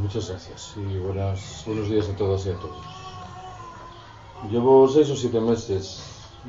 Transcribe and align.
muchas 0.00 0.30
gracias 0.30 0.74
y 0.76 0.98
buenas, 0.98 1.62
buenos 1.66 1.88
días 1.88 2.08
a 2.08 2.16
todas 2.16 2.46
y 2.46 2.50
a 2.50 2.54
todos. 2.54 2.84
Llevo 4.50 4.88
seis 4.88 5.10
o 5.10 5.16
siete 5.16 5.40
meses 5.40 6.02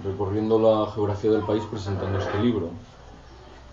recorriendo 0.03 0.57
la 0.57 0.89
geografía 0.91 1.31
del 1.31 1.43
país 1.43 1.63
presentando 1.69 2.17
este 2.17 2.39
libro 2.39 2.69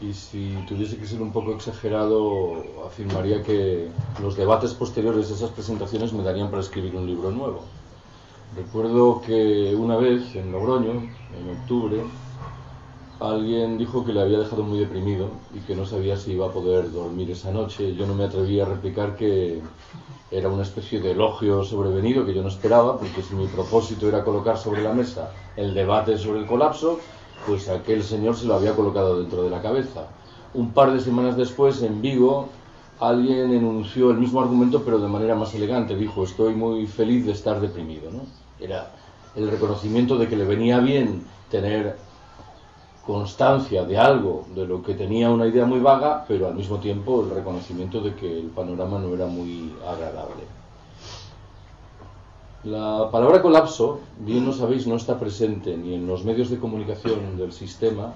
y 0.00 0.12
si 0.12 0.56
tuviese 0.66 0.96
que 0.96 1.06
ser 1.06 1.22
un 1.22 1.32
poco 1.32 1.52
exagerado 1.52 2.64
afirmaría 2.86 3.42
que 3.42 3.88
los 4.20 4.36
debates 4.36 4.74
posteriores 4.74 5.30
a 5.30 5.34
esas 5.34 5.50
presentaciones 5.50 6.12
me 6.12 6.24
darían 6.24 6.50
para 6.50 6.62
escribir 6.62 6.96
un 6.96 7.06
libro 7.06 7.30
nuevo. 7.30 7.62
Recuerdo 8.56 9.20
que 9.20 9.74
una 9.76 9.96
vez 9.96 10.34
en 10.34 10.50
Logroño, 10.50 10.92
en 10.92 11.60
octubre, 11.60 12.02
Alguien 13.20 13.78
dijo 13.78 14.04
que 14.04 14.12
le 14.12 14.20
había 14.20 14.38
dejado 14.38 14.62
muy 14.62 14.78
deprimido 14.78 15.30
y 15.52 15.58
que 15.60 15.74
no 15.74 15.84
sabía 15.84 16.16
si 16.16 16.32
iba 16.32 16.46
a 16.46 16.52
poder 16.52 16.92
dormir 16.92 17.28
esa 17.32 17.50
noche. 17.50 17.96
Yo 17.96 18.06
no 18.06 18.14
me 18.14 18.24
atreví 18.24 18.60
a 18.60 18.64
replicar 18.64 19.16
que 19.16 19.60
era 20.30 20.48
una 20.48 20.62
especie 20.62 21.00
de 21.00 21.10
elogio 21.10 21.64
sobrevenido 21.64 22.24
que 22.24 22.32
yo 22.32 22.42
no 22.42 22.48
esperaba, 22.48 22.96
porque 22.96 23.22
si 23.22 23.34
mi 23.34 23.48
propósito 23.48 24.08
era 24.08 24.22
colocar 24.22 24.56
sobre 24.56 24.82
la 24.82 24.92
mesa 24.92 25.32
el 25.56 25.74
debate 25.74 26.16
sobre 26.16 26.38
el 26.38 26.46
colapso, 26.46 27.00
pues 27.44 27.68
aquel 27.68 28.04
señor 28.04 28.36
se 28.36 28.46
lo 28.46 28.54
había 28.54 28.76
colocado 28.76 29.18
dentro 29.18 29.42
de 29.42 29.50
la 29.50 29.62
cabeza. 29.62 30.06
Un 30.54 30.70
par 30.70 30.92
de 30.92 31.00
semanas 31.00 31.36
después, 31.36 31.82
en 31.82 32.00
Vigo, 32.00 32.48
alguien 33.00 33.52
enunció 33.52 34.12
el 34.12 34.18
mismo 34.18 34.40
argumento, 34.40 34.82
pero 34.84 35.00
de 35.00 35.08
manera 35.08 35.34
más 35.34 35.52
elegante. 35.56 35.96
Dijo, 35.96 36.22
estoy 36.22 36.54
muy 36.54 36.86
feliz 36.86 37.26
de 37.26 37.32
estar 37.32 37.60
deprimido. 37.60 38.10
Era 38.60 38.92
el 39.34 39.50
reconocimiento 39.50 40.16
de 40.18 40.28
que 40.28 40.36
le 40.36 40.44
venía 40.44 40.78
bien 40.78 41.24
tener 41.50 41.96
constancia 43.08 43.84
de 43.84 43.96
algo 43.96 44.44
de 44.54 44.66
lo 44.66 44.82
que 44.82 44.92
tenía 44.92 45.30
una 45.30 45.46
idea 45.46 45.64
muy 45.64 45.80
vaga, 45.80 46.26
pero 46.28 46.46
al 46.46 46.54
mismo 46.54 46.76
tiempo 46.76 47.22
el 47.22 47.30
reconocimiento 47.30 48.02
de 48.02 48.14
que 48.14 48.38
el 48.40 48.48
panorama 48.48 48.98
no 48.98 49.14
era 49.14 49.24
muy 49.24 49.72
agradable. 49.82 50.42
La 52.64 53.08
palabra 53.10 53.40
colapso, 53.40 54.00
bien 54.18 54.44
lo 54.44 54.52
sabéis, 54.52 54.86
no 54.86 54.96
está 54.96 55.18
presente 55.18 55.74
ni 55.74 55.94
en 55.94 56.06
los 56.06 56.22
medios 56.22 56.50
de 56.50 56.58
comunicación 56.58 57.38
del 57.38 57.52
sistema, 57.52 58.12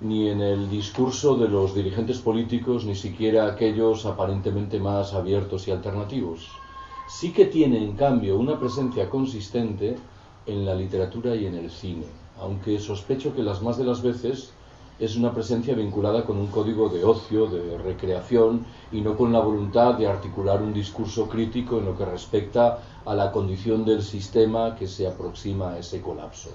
ni 0.00 0.28
en 0.28 0.40
el 0.40 0.68
discurso 0.68 1.36
de 1.36 1.48
los 1.48 1.72
dirigentes 1.72 2.18
políticos, 2.18 2.84
ni 2.84 2.96
siquiera 2.96 3.46
aquellos 3.46 4.06
aparentemente 4.06 4.80
más 4.80 5.14
abiertos 5.14 5.68
y 5.68 5.70
alternativos. 5.70 6.48
Sí 7.08 7.32
que 7.32 7.44
tiene, 7.44 7.78
en 7.78 7.92
cambio, 7.92 8.36
una 8.36 8.58
presencia 8.58 9.08
consistente 9.08 9.96
en 10.46 10.66
la 10.66 10.74
literatura 10.74 11.36
y 11.36 11.46
en 11.46 11.54
el 11.54 11.70
cine 11.70 12.19
aunque 12.40 12.78
sospecho 12.78 13.34
que 13.34 13.42
las 13.42 13.62
más 13.62 13.76
de 13.76 13.84
las 13.84 14.02
veces 14.02 14.52
es 14.98 15.16
una 15.16 15.32
presencia 15.32 15.74
vinculada 15.74 16.24
con 16.24 16.36
un 16.36 16.48
código 16.48 16.90
de 16.90 17.04
ocio, 17.04 17.46
de 17.46 17.78
recreación 17.78 18.66
y 18.92 19.00
no 19.00 19.16
con 19.16 19.32
la 19.32 19.40
voluntad 19.40 19.94
de 19.94 20.06
articular 20.06 20.60
un 20.60 20.74
discurso 20.74 21.26
crítico 21.26 21.78
en 21.78 21.86
lo 21.86 21.96
que 21.96 22.04
respecta 22.04 22.80
a 23.06 23.14
la 23.14 23.32
condición 23.32 23.84
del 23.86 24.02
sistema 24.02 24.76
que 24.76 24.86
se 24.86 25.06
aproxima 25.06 25.70
a 25.70 25.78
ese 25.78 26.02
colapso. 26.02 26.50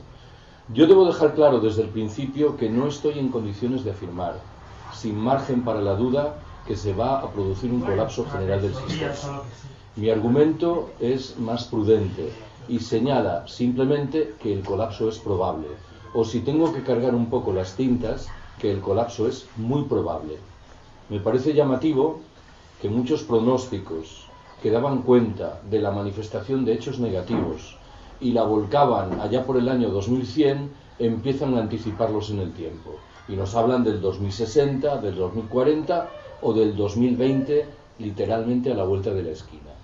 Yo 0.73 0.86
debo 0.86 1.06
dejar 1.06 1.33
claro 1.33 1.59
desde 1.59 1.81
el 1.81 1.89
principio 1.89 2.56
que 2.56 2.69
no 2.69 2.88
estoy 2.88 3.17
en 3.17 3.30
condiciones 3.30 3.83
de 3.83 3.91
afirmar, 3.91 4.39
sin 4.94 5.17
margen 5.17 5.63
para 5.63 5.81
la 5.81 5.95
duda, 5.95 6.36
que 6.67 6.75
se 6.75 6.94
va 6.94 7.19
a 7.19 7.31
producir 7.31 7.72
un 7.72 7.81
colapso 7.81 8.25
general 8.25 8.61
del 8.61 8.75
sistema. 8.75 9.41
Mi 9.95 10.09
argumento 10.09 10.89
es 11.00 11.38
más 11.39 11.66
prudente 11.66 12.31
y 12.68 12.80
señala 12.80 13.48
simplemente 13.48 14.36
que 14.42 14.54
el 14.54 14.64
colapso 14.64 15.10
es 15.10 15.20
probable, 15.20 15.68
o 16.14 16.24
si 16.24 16.42
tengo 16.42 16.74
que 16.74 16.84
cargar 16.84 17.14
un 17.14 17.30
poco 17.30 17.52
las 17.52 17.76
tintas, 17.76 18.28
que 18.60 18.72
el 18.72 18.82
colapso 18.82 19.28
es 19.28 19.48
muy 19.58 19.84
probable. 19.84 20.38
Me 21.10 21.20
parece 21.20 21.54
llamativo 21.54 22.22
que 22.82 22.90
muchos 22.90 23.24
pronósticos 23.24 24.28
que 24.62 24.72
daban 24.72 25.02
cuenta 25.04 25.62
de 25.70 25.80
la 25.80 25.92
manifestación 25.92 26.66
de 26.66 26.74
hechos 26.74 27.00
negativos 27.00 27.78
y 28.20 28.32
la 28.32 28.44
volcaban 28.44 29.20
allá 29.20 29.46
por 29.46 29.58
el 29.58 29.70
año 29.70 29.90
2100 29.90 30.72
empiezan 31.00 31.56
a 31.56 31.59
anticiparlos 31.59 32.30
en 32.30 32.40
el 32.40 32.54
tiempo 32.54 32.96
y 33.28 33.36
nos 33.36 33.56
hablan 33.56 33.84
del 33.84 34.02
2060, 34.02 34.98
del 35.02 35.16
2040 35.16 36.09
o 36.42 36.54
del 36.54 36.75
2020 36.75 37.66
literalmente 38.00 38.72
a 38.72 38.75
la 38.75 38.84
vuelta 38.84 39.14
de 39.14 39.24
la 39.24 39.31
esquina. 39.31 39.75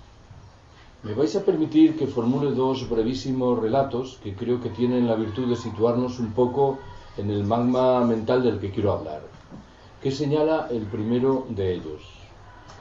Me 1.03 1.15
vais 1.15 1.35
a 1.35 1.43
permitir 1.43 1.97
que 1.97 2.05
formule 2.05 2.51
dos 2.53 2.87
brevísimos 2.87 3.57
relatos 3.57 4.19
que 4.21 4.35
creo 4.35 4.61
que 4.61 4.69
tienen 4.69 5.07
la 5.07 5.15
virtud 5.15 5.49
de 5.49 5.55
situarnos 5.55 6.19
un 6.19 6.31
poco 6.31 6.77
en 7.17 7.31
el 7.31 7.43
magma 7.43 8.05
mental 8.05 8.43
del 8.43 8.59
que 8.59 8.69
quiero 8.69 8.91
hablar. 8.91 9.21
¿Qué 9.99 10.11
señala 10.11 10.67
el 10.69 10.83
primero 10.83 11.47
de 11.49 11.73
ellos? 11.73 12.03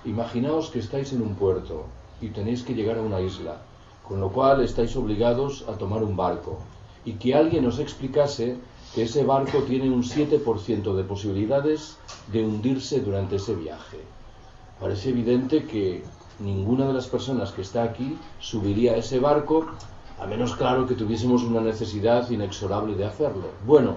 Imaginaos 0.05 0.69
que 0.69 0.81
estáis 0.81 1.15
en 1.15 1.23
un 1.23 1.35
puerto 1.35 1.87
y 2.21 2.29
tenéis 2.29 2.63
que 2.63 2.75
llegar 2.75 2.99
a 2.99 3.03
una 3.03 3.23
isla, 3.23 3.63
con 4.07 4.21
lo 4.21 4.29
cual 4.29 4.61
estáis 4.61 4.95
obligados 4.97 5.65
a 5.67 5.79
tomar 5.79 6.03
un 6.05 6.15
barco, 6.15 6.59
y 7.07 7.15
que 7.15 7.35
alguien 7.35 7.65
os 7.65 7.79
explicase 7.79 8.59
que 8.95 9.05
ese 9.05 9.25
barco 9.25 9.61
tiene 9.63 9.89
un 9.89 10.03
7% 10.03 10.95
de 10.95 11.05
posibilidades 11.05 11.97
de 12.31 12.45
hundirse 12.45 13.01
durante 13.01 13.37
ese 13.37 13.55
viaje. 13.55 14.01
Parece 14.79 15.09
evidente 15.09 15.65
que 15.65 16.03
ninguna 16.41 16.87
de 16.87 16.95
las 16.95 17.07
personas 17.07 17.53
que 17.53 17.63
está 17.63 17.83
aquí 17.83 18.19
subiría 18.39 18.93
a 18.93 18.97
ese 18.97 19.19
barco, 19.19 19.67
a 20.19 20.27
menos 20.27 20.55
claro 20.57 20.87
que 20.87 20.95
tuviésemos 20.95 21.43
una 21.45 21.61
necesidad 21.61 22.29
inexorable 22.31 22.95
de 22.95 23.05
hacerlo. 23.05 23.49
Bueno, 23.67 23.97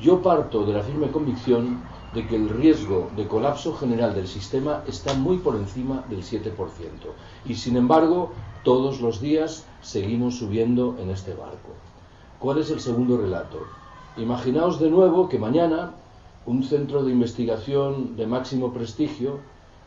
yo 0.00 0.22
parto 0.22 0.64
de 0.64 0.72
la 0.72 0.82
firme 0.82 1.10
convicción 1.10 1.80
de 2.14 2.26
que 2.26 2.36
el 2.36 2.48
riesgo 2.48 3.10
de 3.16 3.26
colapso 3.26 3.74
general 3.74 4.14
del 4.14 4.28
sistema 4.28 4.82
está 4.86 5.14
muy 5.14 5.38
por 5.38 5.56
encima 5.56 6.04
del 6.08 6.22
7%. 6.22 6.52
Y 7.44 7.54
sin 7.54 7.76
embargo, 7.76 8.32
todos 8.62 9.00
los 9.00 9.20
días 9.20 9.66
seguimos 9.82 10.38
subiendo 10.38 10.96
en 11.00 11.10
este 11.10 11.34
barco. 11.34 11.74
¿Cuál 12.38 12.58
es 12.58 12.70
el 12.70 12.80
segundo 12.80 13.16
relato? 13.18 13.58
Imaginaos 14.16 14.78
de 14.80 14.90
nuevo 14.90 15.28
que 15.28 15.38
mañana 15.38 15.92
un 16.46 16.62
centro 16.62 17.02
de 17.02 17.12
investigación 17.12 18.16
de 18.16 18.26
máximo 18.26 18.72
prestigio 18.72 19.40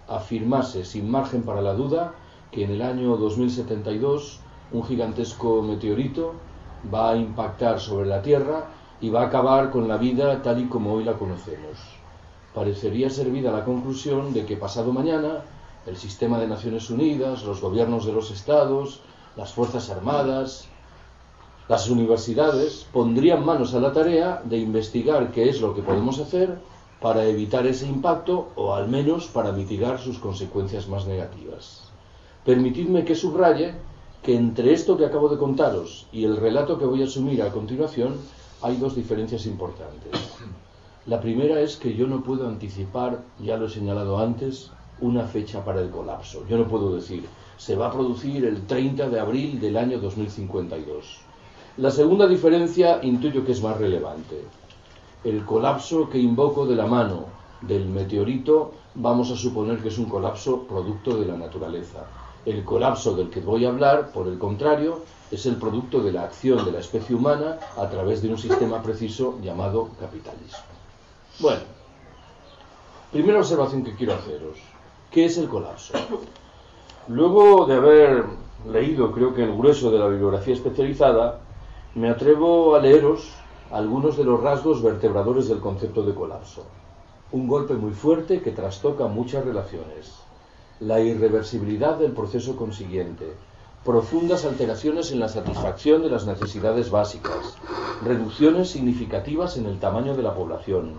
afirmase 0.07 0.85
sin 0.85 1.09
margen 1.09 1.43
para 1.43 1.61
la 1.61 1.73
duda 1.73 2.13
que 2.51 2.63
en 2.63 2.71
el 2.71 2.81
año 2.81 3.17
2072 3.17 4.39
un 4.71 4.83
gigantesco 4.83 5.61
meteorito 5.61 6.33
va 6.93 7.11
a 7.11 7.17
impactar 7.17 7.79
sobre 7.79 8.07
la 8.07 8.21
Tierra 8.21 8.67
y 9.01 9.09
va 9.09 9.21
a 9.21 9.27
acabar 9.27 9.69
con 9.69 9.87
la 9.87 9.97
vida 9.97 10.41
tal 10.41 10.59
y 10.59 10.67
como 10.67 10.93
hoy 10.93 11.03
la 11.03 11.13
conocemos. 11.13 11.77
Parecería 12.53 13.09
servida 13.09 13.51
la 13.51 13.65
conclusión 13.65 14.33
de 14.33 14.45
que 14.45 14.57
pasado 14.57 14.91
mañana 14.91 15.43
el 15.85 15.95
sistema 15.95 16.39
de 16.39 16.47
Naciones 16.47 16.89
Unidas, 16.89 17.43
los 17.43 17.61
gobiernos 17.61 18.05
de 18.05 18.11
los 18.11 18.31
estados, 18.31 19.01
las 19.35 19.53
Fuerzas 19.53 19.89
Armadas, 19.89 20.67
las 21.69 21.89
universidades 21.89 22.87
pondrían 22.91 23.45
manos 23.45 23.73
a 23.73 23.79
la 23.79 23.93
tarea 23.93 24.41
de 24.43 24.57
investigar 24.57 25.31
qué 25.31 25.49
es 25.49 25.61
lo 25.61 25.75
que 25.75 25.81
podemos 25.81 26.19
hacer 26.19 26.57
para 27.01 27.25
evitar 27.25 27.67
ese 27.67 27.87
impacto 27.87 28.49
o 28.55 28.73
al 28.73 28.87
menos 28.87 29.27
para 29.27 29.51
mitigar 29.51 29.99
sus 29.99 30.17
consecuencias 30.17 30.87
más 30.87 31.05
negativas. 31.05 31.91
Permitidme 32.43 33.05
que 33.05 33.15
subraye 33.15 33.73
que 34.23 34.35
entre 34.35 34.73
esto 34.73 34.97
que 34.97 35.05
acabo 35.05 35.29
de 35.29 35.37
contaros 35.37 36.07
y 36.11 36.23
el 36.23 36.37
relato 36.37 36.77
que 36.79 36.85
voy 36.85 37.01
a 37.01 37.05
asumir 37.05 37.41
a 37.41 37.51
continuación 37.51 38.15
hay 38.61 38.77
dos 38.77 38.95
diferencias 38.95 39.45
importantes. 39.45 40.11
La 41.05 41.21
primera 41.21 41.61
es 41.61 41.77
que 41.77 41.95
yo 41.95 42.07
no 42.07 42.23
puedo 42.23 42.47
anticipar, 42.47 43.21
ya 43.39 43.57
lo 43.57 43.67
he 43.67 43.69
señalado 43.69 44.17
antes, 44.17 44.71
una 44.99 45.23
fecha 45.23 45.63
para 45.63 45.81
el 45.81 45.89
colapso. 45.89 46.45
Yo 46.49 46.57
no 46.57 46.67
puedo 46.67 46.95
decir, 46.95 47.25
se 47.57 47.75
va 47.75 47.87
a 47.87 47.91
producir 47.91 48.43
el 48.43 48.65
30 48.65 49.09
de 49.09 49.19
abril 49.19 49.59
del 49.59 49.77
año 49.77 49.99
2052. 49.99 51.19
La 51.77 51.91
segunda 51.91 52.27
diferencia 52.27 52.99
intuyo 53.03 53.45
que 53.45 53.51
es 53.51 53.61
más 53.61 53.77
relevante 53.77 54.43
el 55.23 55.45
colapso 55.45 56.09
que 56.09 56.19
invoco 56.19 56.65
de 56.65 56.75
la 56.75 56.85
mano 56.85 57.25
del 57.61 57.85
meteorito, 57.87 58.71
vamos 58.95 59.31
a 59.31 59.35
suponer 59.35 59.79
que 59.79 59.89
es 59.89 59.97
un 59.97 60.05
colapso 60.05 60.63
producto 60.63 61.17
de 61.17 61.25
la 61.25 61.37
naturaleza. 61.37 62.05
El 62.45 62.63
colapso 62.63 63.15
del 63.15 63.29
que 63.29 63.41
voy 63.41 63.65
a 63.65 63.69
hablar, 63.69 64.11
por 64.11 64.27
el 64.27 64.37
contrario, 64.37 65.01
es 65.31 65.45
el 65.45 65.57
producto 65.57 66.01
de 66.01 66.13
la 66.13 66.23
acción 66.23 66.63
de 66.63 66.71
la 66.71 66.79
especie 66.79 67.15
humana 67.15 67.57
a 67.77 67.89
través 67.89 68.21
de 68.21 68.29
un 68.29 68.37
sistema 68.37 68.81
preciso 68.81 69.37
llamado 69.41 69.89
capitalismo. 69.99 70.59
Bueno, 71.39 71.63
primera 73.11 73.39
observación 73.39 73.83
que 73.83 73.95
quiero 73.95 74.13
haceros. 74.13 74.57
¿Qué 75.11 75.25
es 75.25 75.37
el 75.37 75.49
colapso? 75.49 75.93
Luego 77.09 77.65
de 77.65 77.75
haber 77.75 78.25
leído, 78.71 79.11
creo 79.11 79.33
que 79.33 79.43
el 79.43 79.55
grueso 79.55 79.91
de 79.91 79.99
la 79.99 80.07
bibliografía 80.07 80.53
especializada, 80.53 81.39
me 81.95 82.09
atrevo 82.09 82.75
a 82.75 82.79
leeros 82.79 83.33
algunos 83.71 84.15
de 84.15 84.23
los 84.23 84.41
rasgos 84.41 84.81
vertebradores 84.81 85.49
del 85.49 85.59
concepto 85.59 86.03
de 86.03 86.13
colapso. 86.13 86.63
Un 87.31 87.47
golpe 87.47 87.73
muy 87.73 87.91
fuerte 87.91 88.41
que 88.41 88.51
trastoca 88.51 89.07
muchas 89.07 89.43
relaciones. 89.43 90.13
La 90.79 91.01
irreversibilidad 91.01 91.97
del 91.97 92.13
proceso 92.13 92.55
consiguiente. 92.55 93.33
Profundas 93.83 94.45
alteraciones 94.45 95.11
en 95.11 95.19
la 95.19 95.27
satisfacción 95.27 96.01
de 96.01 96.09
las 96.09 96.25
necesidades 96.25 96.91
básicas. 96.91 97.57
Reducciones 98.03 98.69
significativas 98.69 99.57
en 99.57 99.65
el 99.65 99.79
tamaño 99.79 100.15
de 100.15 100.23
la 100.23 100.33
población. 100.33 100.93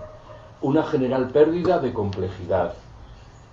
Una 0.60 0.82
general 0.84 1.28
pérdida 1.28 1.78
de 1.78 1.92
complejidad. 1.94 2.74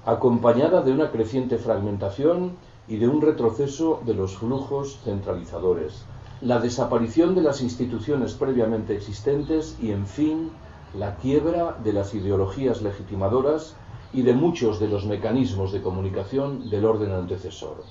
acompañada 0.05 0.81
de 0.81 0.91
una 0.91 1.09
creciente 1.09 1.57
fragmentación 1.57 2.57
y 2.87 2.97
de 2.97 3.07
un 3.07 3.21
retroceso 3.21 4.01
de 4.05 4.13
los 4.13 4.37
flujos 4.37 4.99
centralizadores, 5.03 6.05
la 6.41 6.59
desaparición 6.59 7.33
de 7.35 7.41
las 7.41 7.61
instituciones 7.61 8.33
previamente 8.33 8.95
existentes 8.95 9.77
y, 9.81 9.91
en 9.91 10.05
fin, 10.05 10.51
la 10.93 11.15
quiebra 11.15 11.77
de 11.83 11.93
las 11.93 12.13
ideologías 12.13 12.81
legitimadoras 12.81 13.75
y 14.13 14.21
de 14.21 14.33
muchos 14.33 14.79
de 14.79 14.87
los 14.87 15.05
mecanismos 15.05 15.71
de 15.71 15.81
comunicación 15.81 16.69
del 16.69 16.85
orden 16.85 17.11
antecesor. 17.11 17.83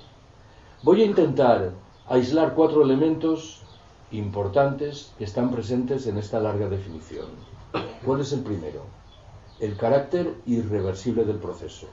Voy 0.83 1.03
a 1.03 1.07
intentar 1.07 1.73
aislar 2.09 2.55
cuatro 2.55 2.83
elementos 2.83 3.63
importantes 4.11 5.13
que 5.19 5.25
están 5.25 5.51
presentes 5.51 6.07
en 6.07 6.19
esta 6.19 6.39
larga 6.41 6.69
definición. 6.69 7.27
¿Cuál 8.05 8.21
es 8.21 8.33
el 8.33 8.41
primero? 8.41 8.83
El 9.61 9.77
carácter 9.77 10.35
irreversible 10.47 11.25
del 11.25 11.37
proceso, 11.37 11.89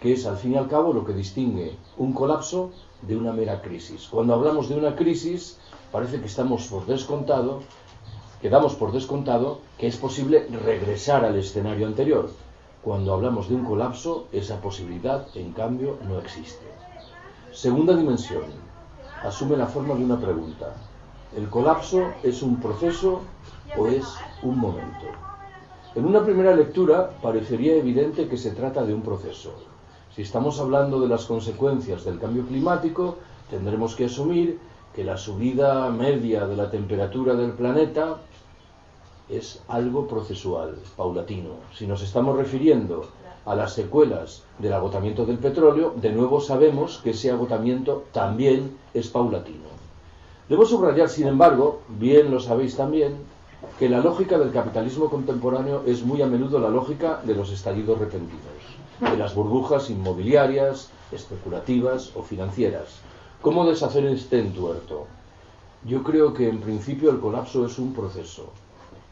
que 0.00 0.12
es 0.12 0.26
al 0.26 0.36
fin 0.36 0.52
y 0.52 0.56
al 0.56 0.68
cabo 0.68 0.92
lo 0.92 1.04
que 1.04 1.12
distingue 1.12 1.76
un 1.96 2.12
colapso 2.12 2.70
de 3.02 3.16
una 3.16 3.32
mera 3.32 3.62
crisis. 3.62 4.08
Cuando 4.10 4.34
hablamos 4.34 4.68
de 4.68 4.76
una 4.76 4.94
crisis, 4.94 5.58
parece 5.92 6.20
que 6.20 6.26
estamos 6.26 6.66
por 6.66 6.86
descontado, 6.86 7.60
quedamos 8.40 8.74
por 8.74 8.92
descontado 8.92 9.60
que 9.78 9.86
es 9.86 9.96
posible 9.96 10.46
regresar 10.64 11.24
al 11.24 11.36
escenario 11.36 11.86
anterior. 11.86 12.30
Cuando 12.82 13.12
hablamos 13.12 13.48
de 13.48 13.56
un 13.56 13.64
colapso, 13.64 14.26
esa 14.32 14.60
posibilidad, 14.60 15.26
en 15.34 15.52
cambio, 15.52 15.98
no 16.08 16.18
existe. 16.18 16.64
Segunda 17.52 17.96
dimensión. 17.96 18.44
Asume 19.22 19.56
la 19.56 19.66
forma 19.66 19.94
de 19.94 20.04
una 20.04 20.20
pregunta. 20.20 20.74
¿El 21.36 21.48
colapso 21.48 22.12
es 22.22 22.42
un 22.42 22.60
proceso 22.60 23.22
o 23.76 23.86
es 23.88 24.06
un 24.42 24.58
momento? 24.58 25.06
En 25.94 26.04
una 26.04 26.24
primera 26.24 26.54
lectura 26.54 27.10
parecería 27.20 27.74
evidente 27.74 28.28
que 28.28 28.36
se 28.36 28.52
trata 28.52 28.84
de 28.84 28.94
un 28.94 29.02
proceso. 29.02 29.52
Si 30.14 30.22
estamos 30.22 30.60
hablando 30.60 31.00
de 31.00 31.08
las 31.08 31.24
consecuencias 31.24 32.04
del 32.04 32.18
cambio 32.18 32.46
climático, 32.46 33.16
tendremos 33.50 33.96
que 33.96 34.04
asumir 34.04 34.58
que 34.98 35.04
la 35.04 35.16
subida 35.16 35.88
media 35.90 36.44
de 36.44 36.56
la 36.56 36.68
temperatura 36.70 37.36
del 37.36 37.52
planeta 37.52 38.16
es 39.28 39.62
algo 39.68 40.08
procesual, 40.08 40.74
paulatino. 40.96 41.50
Si 41.72 41.86
nos 41.86 42.02
estamos 42.02 42.36
refiriendo 42.36 43.06
a 43.46 43.54
las 43.54 43.74
secuelas 43.74 44.42
del 44.58 44.72
agotamiento 44.72 45.24
del 45.24 45.38
petróleo, 45.38 45.94
de 45.94 46.10
nuevo 46.10 46.40
sabemos 46.40 46.98
que 47.04 47.10
ese 47.10 47.30
agotamiento 47.30 48.06
también 48.10 48.76
es 48.92 49.06
paulatino. 49.06 49.68
Debo 50.48 50.66
subrayar, 50.66 51.08
sin 51.08 51.28
embargo, 51.28 51.82
bien 52.00 52.32
lo 52.32 52.40
sabéis 52.40 52.74
también, 52.74 53.18
que 53.78 53.88
la 53.88 54.00
lógica 54.00 54.36
del 54.36 54.50
capitalismo 54.50 55.08
contemporáneo 55.08 55.84
es 55.86 56.02
muy 56.02 56.22
a 56.22 56.26
menudo 56.26 56.58
la 56.58 56.70
lógica 56.70 57.20
de 57.22 57.36
los 57.36 57.52
estallidos 57.52 58.00
repentinos, 58.00 58.42
de 59.00 59.16
las 59.16 59.32
burbujas 59.32 59.90
inmobiliarias, 59.90 60.90
especulativas 61.12 62.10
o 62.16 62.24
financieras, 62.24 63.00
¿Cómo 63.40 63.64
deshacer 63.64 64.04
este 64.06 64.40
entuerto? 64.40 65.06
Yo 65.84 66.02
creo 66.02 66.34
que 66.34 66.48
en 66.48 66.58
principio 66.58 67.08
el 67.12 67.20
colapso 67.20 67.64
es 67.64 67.78
un 67.78 67.94
proceso 67.94 68.50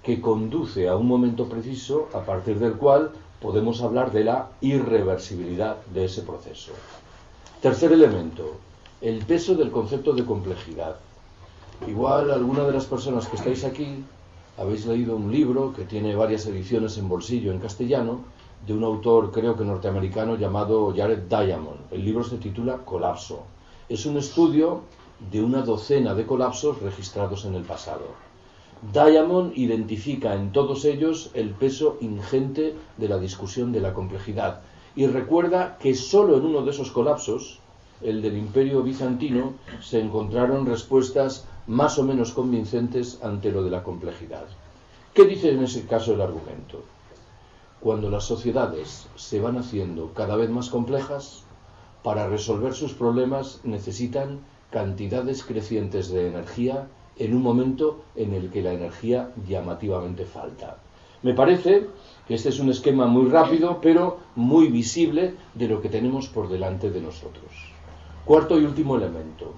que 0.02 0.20
conduce 0.20 0.88
a 0.88 0.96
un 0.96 1.06
momento 1.06 1.48
preciso 1.48 2.08
a 2.12 2.22
partir 2.22 2.58
del 2.58 2.72
cual 2.72 3.12
podemos 3.40 3.82
hablar 3.82 4.10
de 4.10 4.24
la 4.24 4.48
irreversibilidad 4.60 5.76
de 5.94 6.06
ese 6.06 6.22
proceso. 6.22 6.72
Tercer 7.62 7.92
elemento, 7.92 8.56
el 9.00 9.24
peso 9.24 9.54
del 9.54 9.70
concepto 9.70 10.12
de 10.12 10.24
complejidad. 10.24 10.96
Igual 11.86 12.32
alguna 12.32 12.64
de 12.64 12.72
las 12.72 12.86
personas 12.86 13.28
que 13.28 13.36
estáis 13.36 13.62
aquí 13.62 14.02
habéis 14.58 14.86
leído 14.86 15.14
un 15.14 15.30
libro 15.30 15.72
que 15.72 15.84
tiene 15.84 16.16
varias 16.16 16.46
ediciones 16.46 16.98
en 16.98 17.08
bolsillo 17.08 17.52
en 17.52 17.60
castellano 17.60 18.22
de 18.66 18.74
un 18.74 18.82
autor 18.82 19.30
creo 19.30 19.56
que 19.56 19.64
norteamericano 19.64 20.34
llamado 20.34 20.92
Jared 20.96 21.28
Diamond. 21.28 21.78
El 21.92 22.04
libro 22.04 22.24
se 22.24 22.38
titula 22.38 22.78
Colapso 22.78 23.54
es 23.88 24.04
un 24.04 24.16
estudio 24.16 24.82
de 25.30 25.42
una 25.42 25.62
docena 25.62 26.14
de 26.14 26.26
colapsos 26.26 26.82
registrados 26.82 27.44
en 27.44 27.54
el 27.54 27.62
pasado. 27.62 28.06
Diamond 28.92 29.56
identifica 29.56 30.34
en 30.34 30.52
todos 30.52 30.84
ellos 30.84 31.30
el 31.34 31.50
peso 31.50 31.96
ingente 32.00 32.74
de 32.96 33.08
la 33.08 33.18
discusión 33.18 33.72
de 33.72 33.80
la 33.80 33.94
complejidad 33.94 34.60
y 34.96 35.06
recuerda 35.06 35.78
que 35.78 35.94
solo 35.94 36.36
en 36.36 36.44
uno 36.44 36.62
de 36.62 36.72
esos 36.72 36.90
colapsos, 36.90 37.60
el 38.02 38.22
del 38.22 38.36
imperio 38.36 38.82
bizantino, 38.82 39.54
se 39.80 40.00
encontraron 40.00 40.66
respuestas 40.66 41.46
más 41.66 41.98
o 41.98 42.02
menos 42.02 42.32
convincentes 42.32 43.20
ante 43.22 43.50
lo 43.50 43.62
de 43.62 43.70
la 43.70 43.82
complejidad. 43.82 44.44
¿Qué 45.14 45.24
dice 45.24 45.50
en 45.50 45.62
ese 45.62 45.86
caso 45.86 46.12
el 46.12 46.20
argumento? 46.20 46.82
Cuando 47.80 48.10
las 48.10 48.24
sociedades 48.24 49.06
se 49.14 49.40
van 49.40 49.56
haciendo 49.56 50.12
cada 50.12 50.36
vez 50.36 50.50
más 50.50 50.68
complejas, 50.68 51.45
para 52.06 52.28
resolver 52.28 52.72
sus 52.72 52.92
problemas 52.92 53.58
necesitan 53.64 54.38
cantidades 54.70 55.42
crecientes 55.42 56.08
de 56.08 56.28
energía 56.28 56.86
en 57.18 57.34
un 57.34 57.42
momento 57.42 58.04
en 58.14 58.32
el 58.32 58.48
que 58.52 58.62
la 58.62 58.74
energía 58.74 59.32
llamativamente 59.48 60.24
falta. 60.24 60.78
Me 61.24 61.34
parece 61.34 61.88
que 62.28 62.34
este 62.34 62.50
es 62.50 62.60
un 62.60 62.70
esquema 62.70 63.06
muy 63.08 63.28
rápido, 63.28 63.80
pero 63.82 64.18
muy 64.36 64.68
visible 64.68 65.34
de 65.54 65.66
lo 65.66 65.82
que 65.82 65.88
tenemos 65.88 66.28
por 66.28 66.48
delante 66.48 66.92
de 66.92 67.00
nosotros. 67.00 67.50
Cuarto 68.24 68.56
y 68.56 68.64
último 68.64 68.94
elemento, 68.94 69.54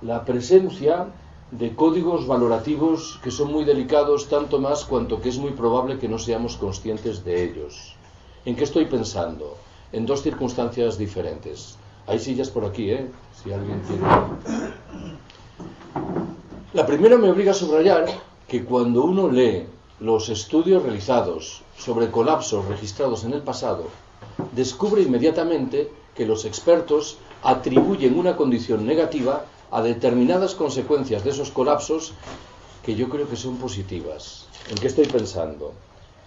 la 0.00 0.24
presencia 0.24 1.08
de 1.50 1.74
códigos 1.74 2.26
valorativos 2.26 3.20
que 3.22 3.30
son 3.30 3.52
muy 3.52 3.66
delicados 3.66 4.30
tanto 4.30 4.58
más 4.62 4.86
cuanto 4.86 5.20
que 5.20 5.28
es 5.28 5.36
muy 5.36 5.50
probable 5.50 5.98
que 5.98 6.08
no 6.08 6.18
seamos 6.18 6.56
conscientes 6.56 7.22
de 7.22 7.44
ellos. 7.44 7.94
¿En 8.46 8.56
qué 8.56 8.64
estoy 8.64 8.86
pensando? 8.86 9.58
En 9.96 10.04
dos 10.04 10.22
circunstancias 10.22 10.98
diferentes. 10.98 11.76
Hay 12.06 12.18
sillas 12.18 12.50
por 12.50 12.66
aquí, 12.66 12.90
¿eh? 12.90 13.06
Si 13.42 13.50
alguien 13.50 13.80
quiere. 13.80 14.02
La 16.74 16.84
primera 16.84 17.16
me 17.16 17.30
obliga 17.30 17.52
a 17.52 17.54
subrayar 17.54 18.04
que 18.46 18.64
cuando 18.64 19.04
uno 19.04 19.30
lee 19.30 19.64
los 20.00 20.28
estudios 20.28 20.82
realizados 20.82 21.62
sobre 21.78 22.10
colapsos 22.10 22.66
registrados 22.66 23.24
en 23.24 23.32
el 23.32 23.40
pasado, 23.40 23.84
descubre 24.52 25.00
inmediatamente 25.00 25.90
que 26.14 26.26
los 26.26 26.44
expertos 26.44 27.16
atribuyen 27.42 28.18
una 28.18 28.36
condición 28.36 28.86
negativa 28.86 29.46
a 29.70 29.80
determinadas 29.80 30.54
consecuencias 30.54 31.24
de 31.24 31.30
esos 31.30 31.50
colapsos 31.50 32.12
que 32.84 32.94
yo 32.94 33.08
creo 33.08 33.28
que 33.28 33.36
son 33.36 33.56
positivas. 33.56 34.46
¿En 34.70 34.76
qué 34.76 34.88
estoy 34.88 35.06
pensando? 35.06 35.72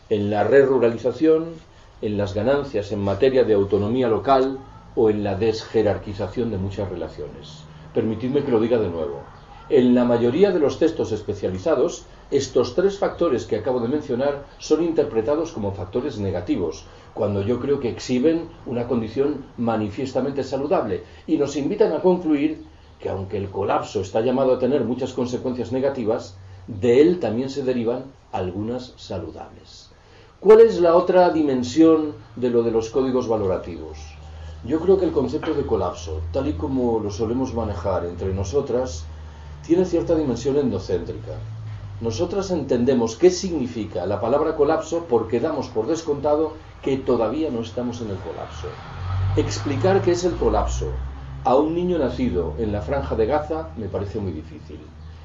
En 0.09 0.31
la 0.31 0.43
re-ruralización, 0.43 1.53
en 2.01 2.17
las 2.17 2.33
ganancias 2.33 2.91
en 2.91 2.99
materia 2.99 3.43
de 3.43 3.53
autonomía 3.53 4.07
local 4.07 4.59
o 4.95 5.09
en 5.09 5.23
la 5.23 5.35
desjerarquización 5.35 6.51
de 6.51 6.57
muchas 6.57 6.89
relaciones. 6.89 7.63
Permitidme 7.93 8.43
que 8.43 8.51
lo 8.51 8.59
diga 8.59 8.77
de 8.77 8.89
nuevo. 8.89 9.21
En 9.69 9.93
la 9.93 10.03
mayoría 10.03 10.51
de 10.51 10.59
los 10.59 10.79
textos 10.79 11.11
especializados, 11.11 12.05
estos 12.31 12.73
tres 12.73 12.97
factores 12.97 13.45
que 13.45 13.57
acabo 13.57 13.79
de 13.79 13.87
mencionar 13.87 14.45
son 14.57 14.83
interpretados 14.83 15.51
como 15.51 15.73
factores 15.73 16.17
negativos, 16.17 16.85
cuando 17.13 17.41
yo 17.41 17.59
creo 17.59 17.79
que 17.79 17.89
exhiben 17.89 18.49
una 18.65 18.87
condición 18.87 19.45
manifiestamente 19.57 20.43
saludable 20.43 21.03
y 21.27 21.37
nos 21.37 21.55
invitan 21.55 21.91
a 21.91 22.01
concluir 22.01 22.63
que 22.99 23.09
aunque 23.09 23.37
el 23.37 23.49
colapso 23.49 24.01
está 24.01 24.21
llamado 24.21 24.53
a 24.53 24.59
tener 24.59 24.83
muchas 24.83 25.13
consecuencias 25.13 25.71
negativas, 25.71 26.37
de 26.67 27.01
él 27.01 27.19
también 27.19 27.49
se 27.49 27.63
derivan 27.63 28.05
algunas 28.31 28.93
saludables. 28.97 29.88
¿Cuál 30.39 30.61
es 30.61 30.79
la 30.79 30.95
otra 30.95 31.31
dimensión 31.31 32.13
de 32.37 32.49
lo 32.49 32.63
de 32.63 32.71
los 32.71 32.89
códigos 32.91 33.27
valorativos? 33.27 33.97
Yo 34.63 34.79
creo 34.79 34.97
que 34.97 35.03
el 35.03 35.11
concepto 35.11 35.53
de 35.53 35.65
colapso, 35.65 36.21
tal 36.31 36.47
y 36.47 36.53
como 36.53 37.01
lo 37.01 37.11
solemos 37.11 37.53
manejar 37.53 38.05
entre 38.05 38.33
nosotras, 38.33 39.03
tiene 39.67 39.83
cierta 39.83 40.15
dimensión 40.15 40.55
endocéntrica. 40.55 41.33
Nosotras 41.99 42.51
entendemos 42.51 43.17
qué 43.17 43.31
significa 43.31 44.05
la 44.05 44.21
palabra 44.21 44.55
colapso 44.55 45.07
porque 45.09 45.41
damos 45.41 45.67
por 45.67 45.87
descontado 45.87 46.53
que 46.83 46.95
todavía 46.95 47.49
no 47.49 47.59
estamos 47.59 47.99
en 47.99 48.11
el 48.11 48.17
colapso. 48.19 48.69
Explicar 49.35 50.01
qué 50.01 50.11
es 50.11 50.23
el 50.23 50.37
colapso 50.37 50.87
a 51.43 51.55
un 51.55 51.75
niño 51.75 51.97
nacido 51.97 52.53
en 52.59 52.71
la 52.71 52.81
franja 52.81 53.13
de 53.15 53.25
Gaza 53.25 53.71
me 53.75 53.89
parece 53.89 54.19
muy 54.19 54.31
difícil. 54.31 54.79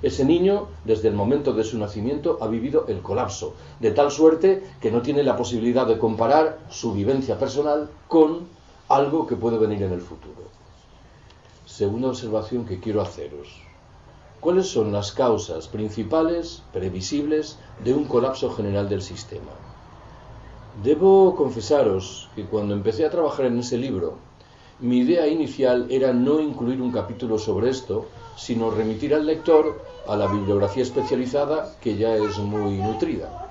Ese 0.05 0.27
niño, 0.27 0.69
desde 0.85 1.09
el 1.09 1.15
momento 1.15 1.55
de 1.55 1.65
su 1.65 1.79
nacimiento, 1.79 2.37
ha 2.43 2.47
vivido 2.47 2.85
el 2.89 3.01
colapso, 3.01 3.55
de 3.81 3.91
tal 3.91 4.11
suerte 4.11 4.63
que 4.79 4.91
no 4.91 5.01
tiene 5.01 5.23
la 5.23 5.35
posibilidad 5.35 5.87
de 5.87 5.97
comparar 5.97 6.59
su 6.69 6.93
vivencia 6.93 7.39
personal 7.39 7.89
con 8.07 8.41
algo 8.91 9.27
que 9.27 9.35
puede 9.35 9.57
venir 9.57 9.83
en 9.83 9.93
el 9.95 10.03
futuro. 10.03 10.43
Segunda 11.65 12.09
observación 12.09 12.67
que 12.67 12.81
quiero 12.81 13.01
haceros. 13.01 13.49
¿Cuáles 14.41 14.69
son 14.69 14.93
las 14.93 15.11
causas 15.11 15.69
principales, 15.69 16.63
previsibles, 16.71 17.59
de 17.83 17.95
un 17.95 18.05
colapso 18.05 18.51
general 18.51 18.91
del 18.91 19.01
sistema? 19.01 19.53
Debo 20.83 21.35
confesaros 21.35 22.29
que 22.37 22.45
cuando 22.45 22.75
empecé 22.75 23.07
a 23.07 23.11
trabajar 23.11 23.47
en 23.47 23.59
ese 23.59 23.79
libro, 23.79 24.19
mi 24.81 24.99
idea 24.99 25.27
inicial 25.29 25.87
era 25.89 26.13
no 26.13 26.41
incluir 26.41 26.83
un 26.83 26.93
capítulo 26.93 27.39
sobre 27.39 27.71
esto, 27.71 28.05
sino 28.37 28.71
remitir 28.71 29.15
al 29.15 29.27
lector 29.27 29.83
a 30.07 30.17
la 30.17 30.27
bibliografía 30.27 30.83
especializada 30.83 31.75
que 31.81 31.97
ya 31.97 32.15
es 32.15 32.39
muy 32.39 32.79
nutrida. 32.79 33.51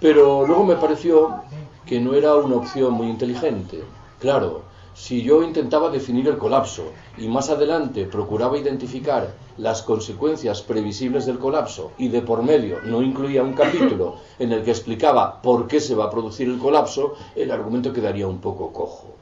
Pero 0.00 0.46
luego 0.46 0.64
me 0.64 0.76
pareció 0.76 1.42
que 1.86 2.00
no 2.00 2.14
era 2.14 2.34
una 2.34 2.56
opción 2.56 2.92
muy 2.92 3.08
inteligente, 3.08 3.82
Claro, 4.18 4.62
si 4.94 5.22
yo 5.22 5.44
intentaba 5.44 5.90
definir 5.90 6.26
el 6.26 6.38
colapso 6.38 6.86
y 7.16 7.28
más 7.28 7.50
adelante 7.50 8.04
procuraba 8.04 8.58
identificar 8.58 9.32
las 9.56 9.82
consecuencias 9.82 10.60
previsibles 10.62 11.24
del 11.24 11.38
colapso 11.38 11.92
y 11.98 12.08
de 12.08 12.20
por 12.22 12.42
medio 12.42 12.80
no 12.82 13.00
incluía 13.00 13.44
un 13.44 13.52
capítulo 13.52 14.16
en 14.40 14.50
el 14.50 14.64
que 14.64 14.72
explicaba 14.72 15.40
por 15.40 15.68
qué 15.68 15.78
se 15.78 15.94
va 15.94 16.06
a 16.06 16.10
producir 16.10 16.48
el 16.48 16.58
colapso, 16.58 17.14
el 17.36 17.52
argumento 17.52 17.92
quedaría 17.92 18.26
un 18.26 18.40
poco 18.40 18.72
cojo. 18.72 19.14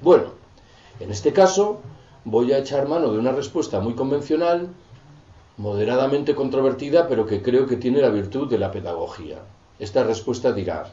Bueno, 0.00 0.26
en 1.00 1.10
este 1.10 1.32
caso 1.32 1.80
voy 2.24 2.52
a 2.52 2.58
echar 2.58 2.88
mano 2.88 3.12
de 3.12 3.18
una 3.18 3.32
respuesta 3.32 3.80
muy 3.80 3.94
convencional, 3.94 4.68
moderadamente 5.56 6.34
controvertida, 6.34 7.08
pero 7.08 7.26
que 7.26 7.42
creo 7.42 7.66
que 7.66 7.76
tiene 7.76 8.00
la 8.00 8.10
virtud 8.10 8.48
de 8.48 8.58
la 8.58 8.72
pedagogía. 8.72 9.38
Esta 9.78 10.04
respuesta 10.04 10.52
dirá, 10.52 10.92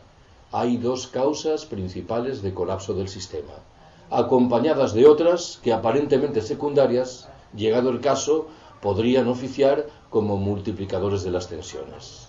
hay 0.51 0.77
dos 0.77 1.07
causas 1.07 1.65
principales 1.65 2.41
de 2.41 2.53
colapso 2.53 2.93
del 2.93 3.07
sistema 3.07 3.53
acompañadas 4.11 4.93
de 4.93 5.07
otras 5.07 5.57
que 5.63 5.71
aparentemente 5.71 6.41
secundarias, 6.41 7.29
llegado 7.55 7.89
el 7.89 8.01
caso, 8.01 8.47
podrían 8.81 9.29
oficiar 9.29 9.88
como 10.09 10.35
multiplicadores 10.35 11.23
de 11.23 11.31
las 11.31 11.47
tensiones. 11.47 12.27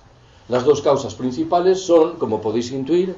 Las 0.49 0.65
dos 0.65 0.81
causas 0.81 1.17
principales 1.17 1.85
son, 1.85 2.17
como 2.17 2.41
podéis 2.41 2.71
intuir, 2.71 3.17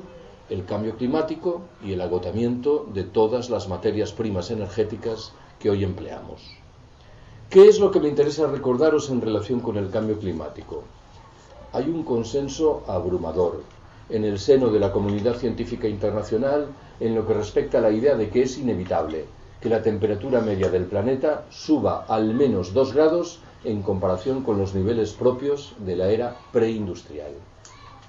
el 0.48 0.64
cambio 0.64 0.96
climático 0.96 1.60
y 1.84 1.92
el 1.92 2.00
agotamiento 2.00 2.86
de 2.92 3.04
todas 3.04 3.50
las 3.50 3.68
materias 3.68 4.12
primas 4.12 4.50
energéticas 4.50 5.32
que 5.58 5.70
hoy 5.70 5.84
empleamos. 5.84 6.42
¿Qué 7.50 7.68
es 7.68 7.78
lo 7.78 7.90
que 7.90 8.00
me 8.00 8.08
interesa 8.08 8.46
recordaros 8.46 9.10
en 9.10 9.20
relación 9.20 9.60
con 9.60 9.76
el 9.76 9.90
cambio 9.90 10.18
climático? 10.18 10.82
Hay 11.72 11.88
un 11.88 12.02
consenso 12.02 12.82
abrumador 12.86 13.62
en 14.08 14.24
el 14.24 14.38
seno 14.38 14.68
de 14.68 14.80
la 14.80 14.92
comunidad 14.92 15.36
científica 15.36 15.88
internacional 15.88 16.68
en 17.00 17.14
lo 17.14 17.26
que 17.26 17.34
respecta 17.34 17.78
a 17.78 17.80
la 17.80 17.90
idea 17.90 18.16
de 18.16 18.28
que 18.28 18.42
es 18.42 18.58
inevitable 18.58 19.24
que 19.60 19.68
la 19.68 19.82
temperatura 19.82 20.40
media 20.40 20.68
del 20.68 20.84
planeta 20.84 21.46
suba 21.50 22.04
al 22.08 22.34
menos 22.34 22.74
2 22.74 22.92
grados 22.92 23.40
en 23.64 23.82
comparación 23.82 24.42
con 24.42 24.58
los 24.58 24.74
niveles 24.74 25.12
propios 25.12 25.74
de 25.78 25.96
la 25.96 26.10
era 26.10 26.36
preindustrial. 26.52 27.32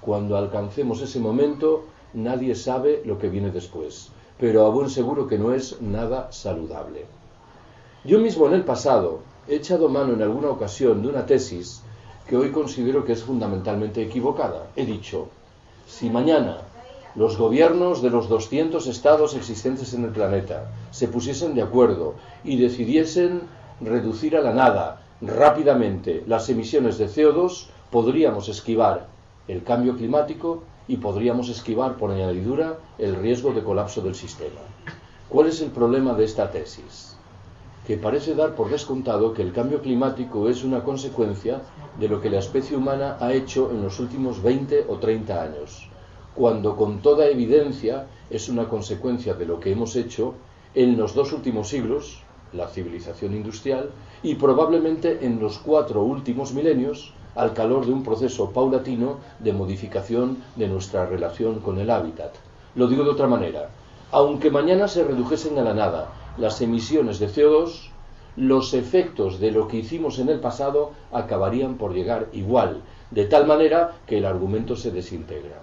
Cuando 0.00 0.36
alcancemos 0.36 1.00
ese 1.00 1.18
momento, 1.18 1.84
nadie 2.12 2.54
sabe 2.54 3.02
lo 3.04 3.18
que 3.18 3.28
viene 3.28 3.50
después, 3.50 4.10
pero 4.38 4.66
a 4.66 4.68
buen 4.68 4.90
seguro 4.90 5.26
que 5.26 5.38
no 5.38 5.54
es 5.54 5.80
nada 5.80 6.30
saludable. 6.30 7.06
Yo 8.06 8.20
mismo 8.20 8.46
en 8.46 8.54
el 8.54 8.62
pasado 8.62 9.18
he 9.48 9.56
echado 9.56 9.88
mano 9.88 10.12
en 10.12 10.22
alguna 10.22 10.50
ocasión 10.50 11.02
de 11.02 11.08
una 11.08 11.26
tesis 11.26 11.82
que 12.28 12.36
hoy 12.36 12.52
considero 12.52 13.04
que 13.04 13.14
es 13.14 13.24
fundamentalmente 13.24 14.00
equivocada. 14.00 14.68
He 14.76 14.86
dicho, 14.86 15.26
si 15.88 16.08
mañana 16.08 16.58
los 17.16 17.36
gobiernos 17.36 18.02
de 18.02 18.10
los 18.10 18.28
200 18.28 18.86
estados 18.86 19.34
existentes 19.34 19.92
en 19.92 20.04
el 20.04 20.10
planeta 20.10 20.70
se 20.92 21.08
pusiesen 21.08 21.56
de 21.56 21.62
acuerdo 21.62 22.14
y 22.44 22.56
decidiesen 22.58 23.40
reducir 23.80 24.36
a 24.36 24.40
la 24.40 24.52
nada 24.52 25.02
rápidamente 25.20 26.22
las 26.28 26.48
emisiones 26.48 26.98
de 26.98 27.08
CO2, 27.08 27.66
podríamos 27.90 28.48
esquivar 28.48 29.08
el 29.48 29.64
cambio 29.64 29.96
climático 29.96 30.62
y 30.86 30.98
podríamos 30.98 31.48
esquivar, 31.48 31.96
por 31.96 32.12
añadidura, 32.12 32.78
el 32.98 33.16
riesgo 33.16 33.52
de 33.52 33.64
colapso 33.64 34.00
del 34.00 34.14
sistema. 34.14 34.60
¿Cuál 35.28 35.48
es 35.48 35.60
el 35.60 35.70
problema 35.72 36.14
de 36.14 36.24
esta 36.24 36.52
tesis? 36.52 37.15
Que 37.86 37.96
parece 37.96 38.34
dar 38.34 38.54
por 38.54 38.70
descontado 38.70 39.32
que 39.32 39.42
el 39.42 39.52
cambio 39.52 39.80
climático 39.80 40.48
es 40.48 40.64
una 40.64 40.82
consecuencia 40.82 41.62
de 41.98 42.08
lo 42.08 42.20
que 42.20 42.30
la 42.30 42.40
especie 42.40 42.76
humana 42.76 43.16
ha 43.20 43.32
hecho 43.32 43.70
en 43.70 43.82
los 43.82 44.00
últimos 44.00 44.42
20 44.42 44.86
o 44.88 44.98
30 44.98 45.42
años 45.42 45.88
cuando 46.36 46.76
con 46.76 47.00
toda 47.00 47.26
evidencia 47.26 48.06
es 48.28 48.50
una 48.50 48.68
consecuencia 48.68 49.32
de 49.34 49.46
lo 49.46 49.58
que 49.58 49.72
hemos 49.72 49.96
hecho 49.96 50.34
en 50.74 50.98
los 50.98 51.14
dos 51.14 51.32
últimos 51.32 51.70
siglos, 51.70 52.20
la 52.52 52.68
civilización 52.68 53.34
industrial, 53.34 53.90
y 54.22 54.34
probablemente 54.34 55.24
en 55.24 55.40
los 55.40 55.56
cuatro 55.56 56.02
últimos 56.02 56.52
milenios, 56.52 57.14
al 57.34 57.54
calor 57.54 57.86
de 57.86 57.92
un 57.92 58.02
proceso 58.02 58.50
paulatino 58.50 59.16
de 59.40 59.54
modificación 59.54 60.42
de 60.56 60.68
nuestra 60.68 61.06
relación 61.06 61.60
con 61.60 61.78
el 61.78 61.90
hábitat. 61.90 62.34
Lo 62.74 62.86
digo 62.86 63.04
de 63.04 63.10
otra 63.10 63.26
manera, 63.26 63.70
aunque 64.12 64.50
mañana 64.50 64.88
se 64.88 65.04
redujesen 65.04 65.58
a 65.58 65.62
la 65.62 65.72
nada 65.72 66.12
las 66.38 66.60
emisiones 66.60 67.18
de 67.18 67.28
CO2, 67.28 67.90
los 68.36 68.74
efectos 68.74 69.40
de 69.40 69.50
lo 69.50 69.66
que 69.68 69.78
hicimos 69.78 70.18
en 70.18 70.28
el 70.28 70.40
pasado 70.40 70.92
acabarían 71.12 71.76
por 71.76 71.94
llegar 71.94 72.28
igual, 72.32 72.82
de 73.10 73.24
tal 73.24 73.46
manera 73.46 73.94
que 74.06 74.18
el 74.18 74.26
argumento 74.26 74.76
se 74.76 74.90
desintegra. 74.90 75.62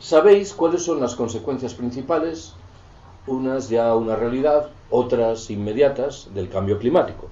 Sabéis 0.00 0.52
cuáles 0.52 0.82
son 0.82 1.00
las 1.00 1.14
consecuencias 1.14 1.74
principales, 1.74 2.54
unas 3.26 3.68
ya 3.68 3.94
una 3.94 4.16
realidad, 4.16 4.70
otras 4.90 5.50
inmediatas 5.50 6.28
del 6.34 6.48
cambio 6.48 6.78
climático. 6.78 7.28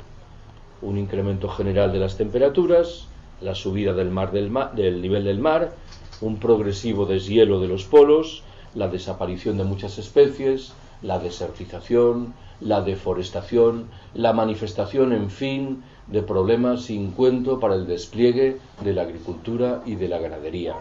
Un 0.80 0.96
incremento 0.96 1.48
general 1.48 1.92
de 1.92 1.98
las 1.98 2.16
temperaturas, 2.16 3.08
la 3.40 3.54
subida 3.54 3.92
del, 3.92 4.10
mar 4.10 4.32
del, 4.32 4.52
del 4.74 5.02
nivel 5.02 5.24
del 5.24 5.38
mar, 5.38 5.72
un 6.20 6.38
progresivo 6.38 7.04
deshielo 7.04 7.60
de 7.60 7.68
los 7.68 7.84
polos, 7.84 8.42
la 8.74 8.88
desaparición 8.88 9.58
de 9.58 9.64
muchas 9.64 9.98
especies, 9.98 10.72
la 11.02 11.18
desertización, 11.18 12.32
la 12.62 12.80
deforestación, 12.80 13.88
la 14.14 14.32
manifestación, 14.32 15.12
en 15.12 15.30
fin, 15.30 15.82
de 16.06 16.22
problemas 16.22 16.82
sin 16.82 17.10
cuento 17.12 17.58
para 17.58 17.74
el 17.74 17.86
despliegue 17.86 18.58
de 18.82 18.92
la 18.92 19.02
agricultura 19.02 19.82
y 19.84 19.96
de 19.96 20.08
la 20.08 20.18
ganadería. 20.18 20.74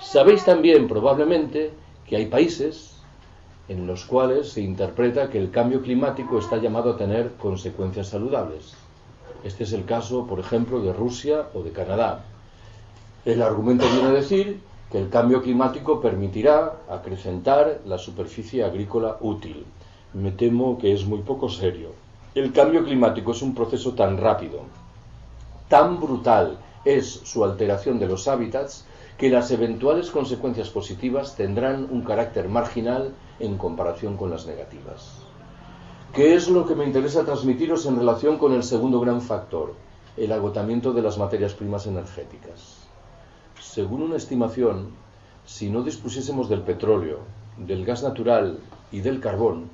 Sabéis 0.00 0.44
también 0.44 0.88
probablemente 0.88 1.72
que 2.06 2.16
hay 2.16 2.26
países 2.26 2.96
en 3.68 3.86
los 3.86 4.04
cuales 4.04 4.50
se 4.50 4.60
interpreta 4.60 5.30
que 5.30 5.38
el 5.38 5.50
cambio 5.50 5.82
climático 5.82 6.38
está 6.38 6.56
llamado 6.58 6.90
a 6.90 6.96
tener 6.96 7.32
consecuencias 7.34 8.08
saludables. 8.08 8.74
Este 9.44 9.64
es 9.64 9.72
el 9.72 9.84
caso, 9.84 10.26
por 10.26 10.40
ejemplo, 10.40 10.80
de 10.80 10.92
Rusia 10.92 11.46
o 11.54 11.62
de 11.62 11.72
Canadá. 11.72 12.24
El 13.24 13.40
argumento 13.40 13.86
viene 13.92 14.08
a 14.08 14.12
decir 14.12 14.60
que 14.90 14.98
el 14.98 15.08
cambio 15.08 15.42
climático 15.42 16.00
permitirá 16.00 16.74
acrecentar 16.90 17.80
la 17.86 17.98
superficie 17.98 18.64
agrícola 18.64 19.16
útil. 19.20 19.64
Me 20.14 20.30
temo 20.30 20.78
que 20.78 20.92
es 20.92 21.06
muy 21.06 21.20
poco 21.20 21.48
serio. 21.48 21.90
El 22.34 22.52
cambio 22.52 22.84
climático 22.84 23.32
es 23.32 23.42
un 23.42 23.54
proceso 23.54 23.92
tan 23.94 24.18
rápido, 24.18 24.60
tan 25.68 26.00
brutal 26.00 26.58
es 26.84 27.08
su 27.24 27.44
alteración 27.44 27.98
de 27.98 28.06
los 28.06 28.28
hábitats, 28.28 28.84
que 29.16 29.30
las 29.30 29.50
eventuales 29.50 30.10
consecuencias 30.10 30.68
positivas 30.68 31.36
tendrán 31.36 31.88
un 31.90 32.02
carácter 32.02 32.48
marginal 32.48 33.14
en 33.38 33.56
comparación 33.56 34.16
con 34.16 34.30
las 34.30 34.46
negativas. 34.46 35.18
¿Qué 36.12 36.34
es 36.34 36.48
lo 36.48 36.66
que 36.66 36.74
me 36.74 36.84
interesa 36.84 37.24
transmitiros 37.24 37.86
en 37.86 37.96
relación 37.96 38.36
con 38.36 38.52
el 38.52 38.64
segundo 38.64 39.00
gran 39.00 39.22
factor, 39.22 39.74
el 40.18 40.32
agotamiento 40.32 40.92
de 40.92 41.00
las 41.00 41.16
materias 41.16 41.54
primas 41.54 41.86
energéticas? 41.86 42.86
Según 43.60 44.02
una 44.02 44.16
estimación, 44.16 44.90
si 45.46 45.70
no 45.70 45.82
dispusiésemos 45.82 46.50
del 46.50 46.60
petróleo, 46.60 47.20
del 47.56 47.86
gas 47.86 48.02
natural 48.02 48.58
y 48.90 49.00
del 49.00 49.20
carbón, 49.20 49.70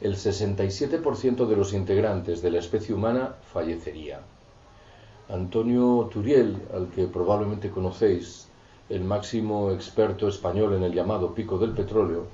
el 0.00 0.16
67% 0.16 1.46
de 1.46 1.56
los 1.56 1.72
integrantes 1.74 2.42
de 2.42 2.50
la 2.50 2.58
especie 2.58 2.94
humana 2.94 3.34
fallecería. 3.52 4.20
Antonio 5.28 6.08
Turiel, 6.12 6.56
al 6.74 6.88
que 6.88 7.06
probablemente 7.06 7.70
conocéis, 7.70 8.48
el 8.88 9.04
máximo 9.04 9.70
experto 9.70 10.26
español 10.26 10.74
en 10.74 10.82
el 10.82 10.92
llamado 10.92 11.34
pico 11.34 11.58
del 11.58 11.70
petróleo, 11.70 12.24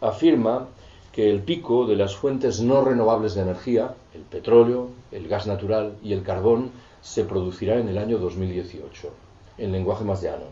afirma 0.00 0.68
que 1.12 1.30
el 1.30 1.40
pico 1.40 1.86
de 1.86 1.96
las 1.96 2.16
fuentes 2.16 2.60
no 2.60 2.84
renovables 2.84 3.34
de 3.34 3.42
energía, 3.42 3.94
el 4.14 4.22
petróleo, 4.22 4.88
el 5.12 5.28
gas 5.28 5.46
natural 5.46 5.94
y 6.02 6.12
el 6.12 6.22
carbón, 6.22 6.70
se 7.02 7.24
producirá 7.24 7.78
en 7.78 7.88
el 7.88 7.98
año 7.98 8.18
2018, 8.18 9.10
en 9.58 9.72
lenguaje 9.72 10.04
más 10.04 10.22
llano. 10.22 10.46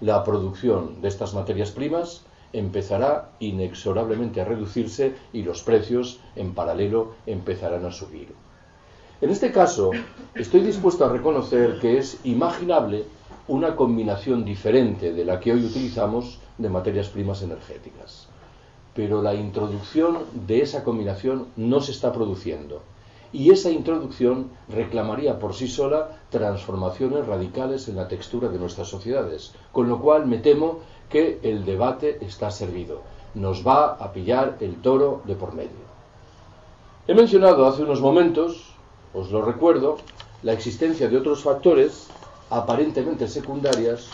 La 0.00 0.24
producción 0.24 1.00
de 1.00 1.08
estas 1.08 1.34
materias 1.34 1.70
primas 1.70 2.22
empezará 2.52 3.30
inexorablemente 3.40 4.40
a 4.40 4.44
reducirse 4.44 5.14
y 5.32 5.42
los 5.42 5.62
precios, 5.62 6.20
en 6.36 6.54
paralelo, 6.54 7.12
empezarán 7.26 7.84
a 7.84 7.92
subir. 7.92 8.34
En 9.20 9.30
este 9.30 9.50
caso, 9.50 9.90
estoy 10.34 10.60
dispuesto 10.60 11.04
a 11.04 11.12
reconocer 11.12 11.80
que 11.80 11.98
es 11.98 12.20
imaginable 12.24 13.04
una 13.48 13.74
combinación 13.74 14.44
diferente 14.44 15.12
de 15.12 15.24
la 15.24 15.40
que 15.40 15.52
hoy 15.52 15.64
utilizamos 15.64 16.38
de 16.58 16.68
materias 16.68 17.08
primas 17.08 17.42
energéticas. 17.42 18.28
Pero 18.94 19.22
la 19.22 19.34
introducción 19.34 20.18
de 20.46 20.62
esa 20.62 20.84
combinación 20.84 21.46
no 21.56 21.80
se 21.80 21.92
está 21.92 22.12
produciendo. 22.12 22.82
Y 23.32 23.50
esa 23.50 23.70
introducción 23.70 24.50
reclamaría 24.68 25.38
por 25.38 25.54
sí 25.54 25.68
sola 25.68 26.18
transformaciones 26.30 27.26
radicales 27.26 27.88
en 27.88 27.96
la 27.96 28.08
textura 28.08 28.48
de 28.48 28.58
nuestras 28.58 28.88
sociedades. 28.88 29.52
Con 29.72 29.88
lo 29.88 30.00
cual 30.00 30.26
me 30.26 30.38
temo 30.38 30.80
que 31.08 31.38
el 31.42 31.64
debate 31.64 32.18
está 32.20 32.50
servido. 32.50 33.02
Nos 33.34 33.66
va 33.66 33.94
a 33.94 34.12
pillar 34.12 34.56
el 34.60 34.80
toro 34.82 35.22
de 35.24 35.34
por 35.34 35.54
medio. 35.54 35.88
He 37.06 37.14
mencionado 37.14 37.66
hace 37.66 37.82
unos 37.82 38.00
momentos, 38.00 38.74
os 39.14 39.30
lo 39.30 39.42
recuerdo, 39.42 39.98
la 40.42 40.52
existencia 40.52 41.08
de 41.08 41.16
otros 41.16 41.42
factores 41.42 42.08
aparentemente 42.50 43.28
secundarios, 43.28 44.10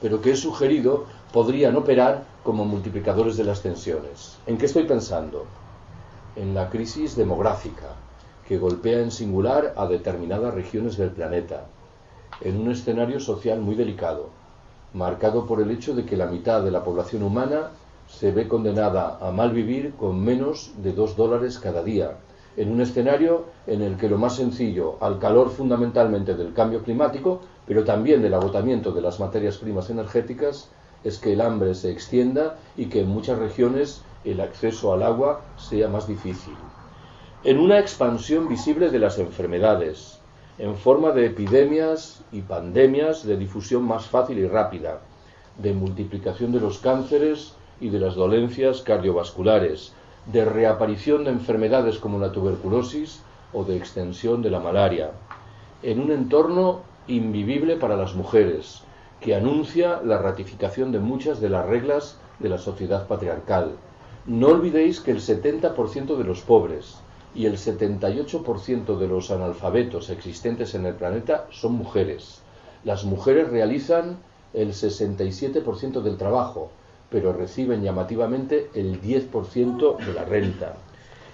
pero 0.00 0.20
que 0.20 0.32
he 0.32 0.36
sugerido 0.36 1.04
podrían 1.32 1.76
operar 1.76 2.24
como 2.42 2.64
multiplicadores 2.64 3.36
de 3.36 3.44
las 3.44 3.62
tensiones. 3.62 4.38
¿En 4.46 4.56
qué 4.56 4.66
estoy 4.66 4.84
pensando? 4.84 5.46
en 6.36 6.54
la 6.54 6.68
crisis 6.68 7.16
demográfica 7.16 7.96
que 8.46 8.58
golpea 8.58 9.00
en 9.00 9.10
singular 9.10 9.74
a 9.76 9.86
determinadas 9.86 10.54
regiones 10.54 10.96
del 10.96 11.10
planeta, 11.10 11.66
en 12.42 12.60
un 12.60 12.70
escenario 12.70 13.18
social 13.18 13.60
muy 13.60 13.74
delicado, 13.74 14.28
marcado 14.94 15.46
por 15.46 15.60
el 15.60 15.70
hecho 15.70 15.94
de 15.94 16.04
que 16.04 16.16
la 16.16 16.26
mitad 16.26 16.62
de 16.62 16.70
la 16.70 16.84
población 16.84 17.22
humana 17.22 17.70
se 18.08 18.30
ve 18.30 18.48
condenada 18.48 19.18
a 19.20 19.30
mal 19.30 19.52
vivir 19.52 19.94
con 19.94 20.22
menos 20.22 20.72
de 20.82 20.92
dos 20.92 21.16
dólares 21.16 21.58
cada 21.58 21.82
día, 21.82 22.18
en 22.56 22.70
un 22.70 22.80
escenario 22.80 23.46
en 23.66 23.82
el 23.82 23.96
que 23.96 24.08
lo 24.08 24.18
más 24.18 24.36
sencillo, 24.36 24.96
al 25.00 25.18
calor 25.18 25.50
fundamentalmente 25.50 26.34
del 26.34 26.54
cambio 26.54 26.82
climático, 26.82 27.40
pero 27.66 27.84
también 27.84 28.22
del 28.22 28.34
agotamiento 28.34 28.92
de 28.92 29.02
las 29.02 29.20
materias 29.20 29.58
primas 29.58 29.90
energéticas, 29.90 30.70
es 31.04 31.18
que 31.18 31.34
el 31.34 31.40
hambre 31.40 31.74
se 31.74 31.90
extienda 31.90 32.56
y 32.76 32.86
que 32.86 33.00
en 33.00 33.08
muchas 33.08 33.38
regiones 33.38 34.02
el 34.24 34.40
acceso 34.40 34.92
al 34.92 35.02
agua 35.02 35.42
sea 35.56 35.88
más 35.88 36.08
difícil. 36.08 36.54
En 37.44 37.58
una 37.58 37.78
expansión 37.78 38.48
visible 38.48 38.90
de 38.90 38.98
las 38.98 39.18
enfermedades, 39.18 40.20
en 40.58 40.74
forma 40.76 41.10
de 41.10 41.26
epidemias 41.26 42.22
y 42.32 42.40
pandemias 42.40 43.24
de 43.26 43.36
difusión 43.36 43.84
más 43.84 44.06
fácil 44.06 44.38
y 44.38 44.46
rápida, 44.46 45.00
de 45.58 45.74
multiplicación 45.74 46.52
de 46.52 46.60
los 46.60 46.78
cánceres 46.78 47.54
y 47.78 47.90
de 47.90 48.00
las 48.00 48.14
dolencias 48.14 48.80
cardiovasculares, 48.80 49.92
de 50.32 50.44
reaparición 50.44 51.24
de 51.24 51.30
enfermedades 51.30 51.98
como 51.98 52.18
la 52.18 52.32
tuberculosis 52.32 53.20
o 53.52 53.64
de 53.64 53.76
extensión 53.76 54.40
de 54.40 54.50
la 54.50 54.60
malaria, 54.60 55.10
en 55.82 56.00
un 56.00 56.10
entorno 56.10 56.80
invivible 57.06 57.76
para 57.76 57.96
las 57.96 58.14
mujeres, 58.14 58.82
que 59.20 59.34
anuncia 59.34 60.00
la 60.02 60.18
ratificación 60.18 60.90
de 60.90 61.00
muchas 61.00 61.40
de 61.40 61.50
las 61.50 61.66
reglas 61.66 62.18
de 62.38 62.48
la 62.48 62.58
sociedad 62.58 63.06
patriarcal. 63.06 63.72
No 64.24 64.48
olvidéis 64.48 65.00
que 65.00 65.10
el 65.10 65.20
70% 65.20 66.16
de 66.16 66.24
los 66.24 66.40
pobres 66.40 66.98
y 67.36 67.44
el 67.44 67.58
78% 67.58 68.96
de 68.96 69.08
los 69.08 69.30
analfabetos 69.30 70.08
existentes 70.08 70.74
en 70.74 70.86
el 70.86 70.94
planeta 70.94 71.46
son 71.50 71.74
mujeres. 71.74 72.40
Las 72.82 73.04
mujeres 73.04 73.50
realizan 73.50 74.16
el 74.54 74.72
67% 74.72 76.00
del 76.00 76.16
trabajo, 76.16 76.70
pero 77.10 77.34
reciben 77.34 77.82
llamativamente 77.82 78.70
el 78.74 79.02
10% 79.02 79.98
de 79.98 80.12
la 80.14 80.24
renta. 80.24 80.76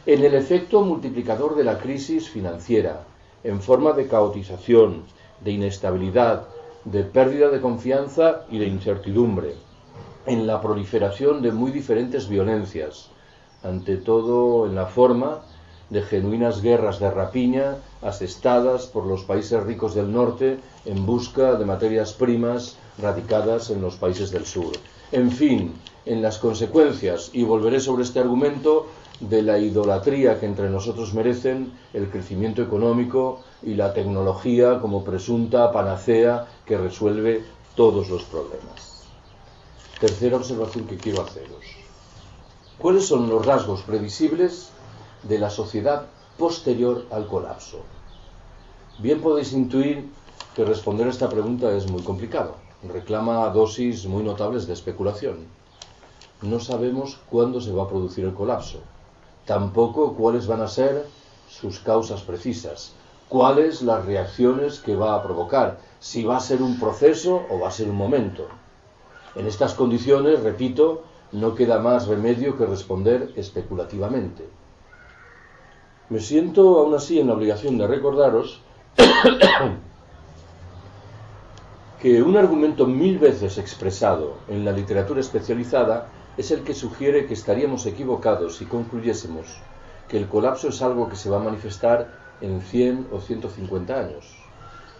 En 0.04 0.24
el 0.24 0.34
efecto 0.34 0.82
multiplicador 0.82 1.54
de 1.54 1.64
la 1.64 1.78
crisis 1.78 2.28
financiera, 2.28 3.04
en 3.44 3.60
forma 3.60 3.92
de 3.92 4.08
caotización, 4.08 5.04
de 5.40 5.52
inestabilidad, 5.52 6.48
de 6.84 7.04
pérdida 7.04 7.48
de 7.48 7.60
confianza 7.60 8.44
y 8.50 8.58
de 8.58 8.66
incertidumbre, 8.66 9.54
en 10.26 10.48
la 10.48 10.60
proliferación 10.60 11.42
de 11.42 11.52
muy 11.52 11.70
diferentes 11.70 12.28
violencias, 12.28 13.10
ante 13.62 13.96
todo 13.98 14.66
en 14.66 14.74
la 14.74 14.86
forma 14.86 15.42
de 15.90 16.02
genuinas 16.02 16.62
guerras 16.62 16.98
de 16.98 17.10
rapiña 17.10 17.76
asestadas 18.00 18.86
por 18.86 19.06
los 19.06 19.24
países 19.24 19.62
ricos 19.62 19.94
del 19.94 20.12
norte 20.12 20.58
en 20.84 21.06
busca 21.06 21.54
de 21.54 21.64
materias 21.64 22.12
primas 22.12 22.76
radicadas 22.98 23.70
en 23.70 23.82
los 23.82 23.96
países 23.96 24.30
del 24.30 24.46
sur. 24.46 24.72
En 25.12 25.30
fin, 25.30 25.74
en 26.06 26.22
las 26.22 26.38
consecuencias, 26.38 27.30
y 27.32 27.44
volveré 27.44 27.80
sobre 27.80 28.02
este 28.02 28.20
argumento, 28.20 28.86
de 29.20 29.42
la 29.42 29.58
idolatría 29.58 30.40
que 30.40 30.46
entre 30.46 30.68
nosotros 30.68 31.14
merecen 31.14 31.72
el 31.92 32.10
crecimiento 32.10 32.60
económico 32.60 33.40
y 33.62 33.74
la 33.74 33.94
tecnología 33.94 34.80
como 34.80 35.04
presunta 35.04 35.70
panacea 35.70 36.48
que 36.66 36.76
resuelve 36.76 37.44
todos 37.76 38.08
los 38.08 38.24
problemas. 38.24 39.04
Tercera 40.00 40.36
observación 40.36 40.86
que 40.86 40.96
quiero 40.96 41.22
haceros. 41.22 41.64
¿Cuáles 42.78 43.06
son 43.06 43.28
los 43.28 43.46
rasgos 43.46 43.82
previsibles 43.82 44.71
de 45.22 45.38
la 45.38 45.50
sociedad 45.50 46.06
posterior 46.38 47.06
al 47.10 47.26
colapso? 47.26 47.80
Bien 48.98 49.20
podéis 49.20 49.52
intuir 49.52 50.10
que 50.54 50.64
responder 50.64 51.06
a 51.06 51.10
esta 51.10 51.28
pregunta 51.28 51.72
es 51.72 51.90
muy 51.90 52.02
complicado. 52.02 52.56
Reclama 52.82 53.48
dosis 53.50 54.06
muy 54.06 54.22
notables 54.22 54.66
de 54.66 54.72
especulación. 54.72 55.46
No 56.42 56.60
sabemos 56.60 57.18
cuándo 57.30 57.60
se 57.60 57.72
va 57.72 57.84
a 57.84 57.88
producir 57.88 58.24
el 58.24 58.34
colapso 58.34 58.80
tampoco 59.46 60.14
cuáles 60.14 60.46
van 60.46 60.60
a 60.60 60.68
ser 60.68 61.06
sus 61.48 61.80
causas 61.80 62.22
precisas, 62.22 62.92
cuáles 63.28 63.82
las 63.82 64.04
reacciones 64.04 64.78
que 64.78 64.96
va 64.96 65.14
a 65.14 65.22
provocar, 65.22 65.78
si 66.00 66.24
va 66.24 66.36
a 66.36 66.40
ser 66.40 66.62
un 66.62 66.78
proceso 66.78 67.42
o 67.50 67.60
va 67.60 67.68
a 67.68 67.72
ser 67.72 67.88
un 67.88 67.96
momento. 67.96 68.46
En 69.34 69.46
estas 69.46 69.74
condiciones, 69.74 70.42
repito, 70.42 71.02
no 71.32 71.54
queda 71.54 71.78
más 71.78 72.06
remedio 72.06 72.56
que 72.56 72.66
responder 72.66 73.32
especulativamente. 73.36 74.48
Me 76.12 76.20
siento 76.20 76.78
aún 76.78 76.92
así 76.92 77.18
en 77.18 77.28
la 77.28 77.32
obligación 77.32 77.78
de 77.78 77.86
recordaros 77.86 78.60
que 82.02 82.22
un 82.22 82.36
argumento 82.36 82.86
mil 82.86 83.18
veces 83.18 83.56
expresado 83.56 84.34
en 84.46 84.62
la 84.62 84.72
literatura 84.72 85.20
especializada 85.20 86.08
es 86.36 86.50
el 86.50 86.64
que 86.64 86.74
sugiere 86.74 87.24
que 87.24 87.32
estaríamos 87.32 87.86
equivocados 87.86 88.56
si 88.56 88.66
concluyésemos 88.66 89.56
que 90.06 90.18
el 90.18 90.28
colapso 90.28 90.68
es 90.68 90.82
algo 90.82 91.08
que 91.08 91.16
se 91.16 91.30
va 91.30 91.38
a 91.38 91.44
manifestar 91.44 92.12
en 92.42 92.60
100 92.60 93.06
o 93.10 93.18
150 93.18 93.98
años, 93.98 94.36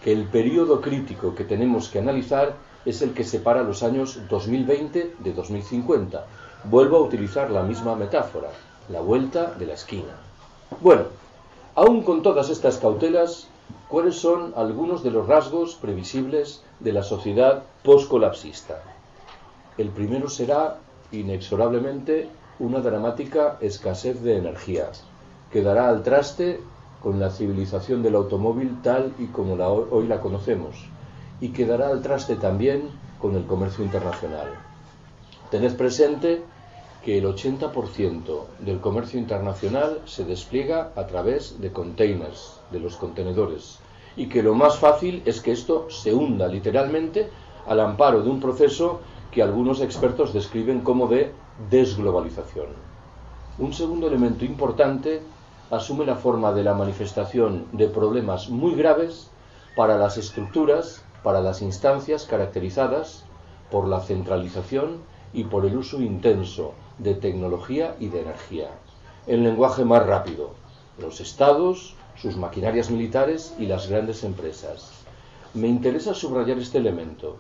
que 0.03 0.13
el 0.13 0.25
periodo 0.29 0.81
crítico 0.81 1.35
que 1.35 1.45
tenemos 1.45 1.91
que 1.91 1.99
analizar 1.99 2.55
es 2.87 3.03
el 3.03 3.13
que 3.13 3.25
separa 3.25 3.63
los 3.63 3.83
años 3.83 4.19
2020 4.31 5.17
de 5.19 5.33
2050. 5.35 6.25
Vuelvo 6.65 6.97
a 6.97 7.03
utilizar 7.03 7.51
la 7.51 7.65
misma 7.65 7.97
metáfora, 7.97 8.49
la 8.89 9.03
vuelta 9.03 9.53
de 9.59 9.67
la 9.67 9.75
esquina. 9.75 10.32
Bueno, 10.81 11.05
aún 11.75 12.03
con 12.03 12.23
todas 12.23 12.49
estas 12.49 12.79
cautelas, 12.79 13.49
¿cuáles 13.89 14.17
son 14.17 14.53
algunos 14.57 15.03
de 15.03 15.11
los 15.11 15.27
rasgos 15.27 15.75
previsibles 15.75 16.63
de 16.81 16.93
la 16.93 17.03
sociedad 17.03 17.65
postcolapsista? 17.83 18.83
El 19.79 19.91
primero 19.91 20.29
será 20.29 20.79
inexorablemente 21.11 22.29
una 22.59 22.81
dramática 22.81 23.59
escasez 23.61 24.23
de 24.23 24.37
energía, 24.39 24.91
que 25.51 25.63
dará 25.63 25.89
al 25.89 26.03
traste 26.03 26.61
con 27.03 27.19
la 27.19 27.31
civilización 27.31 28.03
del 28.03 28.15
automóvil 28.15 28.81
tal 28.83 29.13
y 29.19 29.27
como 29.27 29.55
hoy 29.55 30.07
la 30.07 30.21
conocemos, 30.21 30.77
y 31.41 31.49
que 31.49 31.67
dará 31.67 31.89
al 31.89 32.03
traste 32.03 32.37
también 32.37 32.89
con 33.21 33.35
el 33.37 33.45
comercio 33.47 33.85
internacional. 33.85 34.49
Tened 35.51 35.77
presente 35.77 36.43
que 37.05 37.19
el 37.19 37.25
80% 37.25 38.45
del 38.61 38.81
comercio 38.81 39.19
internacional 39.19 40.01
se 40.05 40.25
despliega 40.25 40.93
a 40.95 41.07
través 41.07 41.61
de 41.61 41.73
containers, 41.73 42.61
de 42.71 42.79
los 42.79 42.97
contenedores, 42.97 43.81
y 44.17 44.29
que 44.29 44.43
lo 44.43 44.55
más 44.55 44.79
fácil 44.79 45.23
es 45.25 45.41
que 45.41 45.53
esto 45.53 45.91
se 45.91 46.15
hunda 46.15 46.47
literalmente 46.47 47.29
al 47.67 47.81
amparo 47.81 48.23
de 48.23 48.31
un 48.31 48.41
proceso 48.41 49.01
que 49.33 49.43
algunos 49.43 49.81
expertos 49.81 50.33
describen 50.33 50.81
como 50.83 51.09
de 51.09 51.33
desglobalización. 51.71 52.69
Un 53.59 53.73
segundo 53.73 54.07
elemento 54.07 54.45
importante 54.45 55.23
asume 55.71 56.05
la 56.05 56.17
forma 56.17 56.53
de 56.53 56.63
la 56.63 56.75
manifestación 56.75 57.67
de 57.73 57.89
problemas 57.89 58.49
muy 58.49 58.75
graves 58.75 59.31
para 59.75 59.97
las 59.97 60.19
estructuras, 60.19 61.03
para 61.23 61.41
las 61.41 61.63
instancias 61.63 62.27
caracterizadas 62.27 63.25
por 63.71 63.89
la 63.89 64.01
centralización 64.01 64.99
y 65.33 65.45
por 65.45 65.65
el 65.65 65.77
uso 65.77 66.01
intenso 66.03 66.75
de 67.03 67.15
tecnología 67.15 67.97
y 67.99 68.09
de 68.09 68.23
energía. 68.23 68.71
El 69.27 69.43
lenguaje 69.43 69.85
más 69.85 70.07
rápido, 70.07 70.51
los 70.99 71.21
estados, 71.21 71.95
sus 72.17 72.37
maquinarias 72.37 72.91
militares 72.91 73.55
y 73.59 73.67
las 73.67 73.89
grandes 73.89 74.25
empresas. 74.25 74.91
Me 75.55 75.69
interesa 75.69 76.15
subrayar 76.15 76.59
este 76.59 76.79
elemento, 76.79 77.37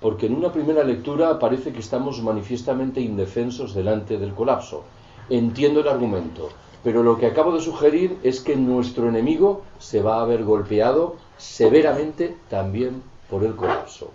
porque 0.00 0.26
en 0.26 0.34
una 0.34 0.52
primera 0.52 0.84
lectura 0.84 1.38
parece 1.38 1.72
que 1.72 1.80
estamos 1.80 2.22
manifiestamente 2.22 3.00
indefensos 3.00 3.74
delante 3.74 4.18
del 4.18 4.34
colapso. 4.34 4.84
Entiendo 5.30 5.80
el 5.80 5.88
argumento, 5.88 6.50
pero 6.82 7.02
lo 7.02 7.16
que 7.18 7.26
acabo 7.26 7.52
de 7.52 7.60
sugerir 7.60 8.18
es 8.22 8.40
que 8.40 8.56
nuestro 8.56 9.08
enemigo 9.08 9.62
se 9.78 10.02
va 10.02 10.20
a 10.20 10.26
ver 10.26 10.44
golpeado 10.44 11.16
severamente 11.38 12.36
también 12.50 13.02
por 13.30 13.44
el 13.44 13.56
colapso. 13.56 14.10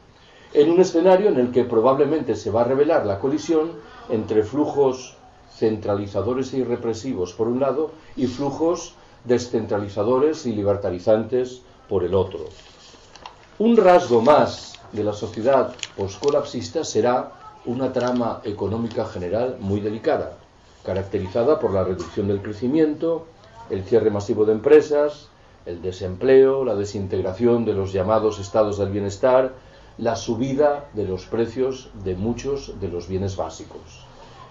En 0.53 0.71
un 0.71 0.79
escenario 0.81 1.29
en 1.29 1.37
el 1.37 1.51
que 1.51 1.63
probablemente 1.63 2.35
se 2.35 2.49
va 2.49 2.61
a 2.61 2.65
revelar 2.65 3.05
la 3.05 3.19
colisión 3.19 3.71
entre 4.09 4.43
flujos 4.43 5.15
centralizadores 5.55 6.53
y 6.53 6.63
represivos 6.63 7.33
por 7.33 7.47
un 7.47 7.59
lado 7.59 7.91
y 8.15 8.25
flujos 8.27 8.95
descentralizadores 9.25 10.45
y 10.45 10.53
libertarizantes 10.53 11.61
por 11.87 12.03
el 12.03 12.15
otro. 12.15 12.45
Un 13.59 13.77
rasgo 13.77 14.21
más 14.21 14.79
de 14.91 15.03
la 15.03 15.13
sociedad 15.13 15.75
poscolapsista 15.95 16.83
será 16.83 17.33
una 17.65 17.91
trama 17.91 18.41
económica 18.43 19.05
general 19.05 19.57
muy 19.59 19.81
delicada, 19.81 20.37
caracterizada 20.83 21.59
por 21.59 21.73
la 21.73 21.83
reducción 21.83 22.27
del 22.27 22.41
crecimiento, 22.41 23.25
el 23.69 23.83
cierre 23.83 24.09
masivo 24.09 24.45
de 24.45 24.53
empresas, 24.53 25.27
el 25.65 25.81
desempleo, 25.81 26.63
la 26.63 26.75
desintegración 26.75 27.65
de 27.65 27.73
los 27.73 27.93
llamados 27.93 28.39
estados 28.39 28.77
del 28.77 28.89
bienestar, 28.89 29.53
la 29.99 30.15
subida 30.15 30.89
de 30.93 31.03
los 31.03 31.25
precios 31.25 31.91
de 32.05 32.15
muchos 32.15 32.79
de 32.79 32.87
los 32.87 33.09
bienes 33.09 33.35
básicos. 33.35 34.05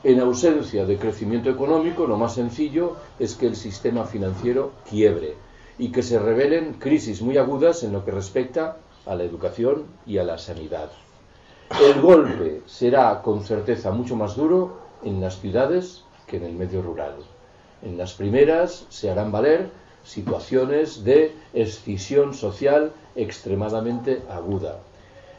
En 0.05 0.21
ausencia 0.21 0.85
de 0.85 0.99
crecimiento 0.99 1.49
económico, 1.49 2.07
lo 2.07 2.19
más 2.19 2.35
sencillo 2.35 2.97
es 3.19 3.35
que 3.35 3.47
el 3.47 3.57
sistema 3.57 4.05
financiero 4.05 4.73
quiebre 4.89 5.35
y 5.79 5.91
que 5.91 6.03
se 6.03 6.19
revelen 6.19 6.75
crisis 6.75 7.23
muy 7.23 7.39
agudas 7.39 7.83
en 7.83 7.93
lo 7.93 8.05
que 8.05 8.11
respecta 8.11 8.77
a 9.07 9.15
la 9.15 9.25
educación 9.25 9.85
y 10.07 10.19
a 10.19 10.25
la 10.25 10.37
sanidad. 10.37 10.91
El 11.83 12.01
golpe 12.01 12.63
será 12.67 13.23
con 13.23 13.43
certeza 13.43 13.91
mucho 13.91 14.17
más 14.17 14.37
duro 14.37 14.79
en 15.03 15.21
las 15.21 15.41
ciudades 15.41 16.05
que 16.27 16.37
en 16.37 16.45
el 16.45 16.53
medio 16.53 16.83
rural. 16.83 17.17
En 17.83 17.97
las 17.97 18.13
primeras 18.13 18.85
se 18.91 19.11
harán 19.11 19.33
valer 19.33 19.71
situaciones 20.05 21.05
de 21.05 21.35
escisión 21.55 22.35
social 22.35 22.93
extremadamente 23.17 24.23
aguda. 24.31 24.79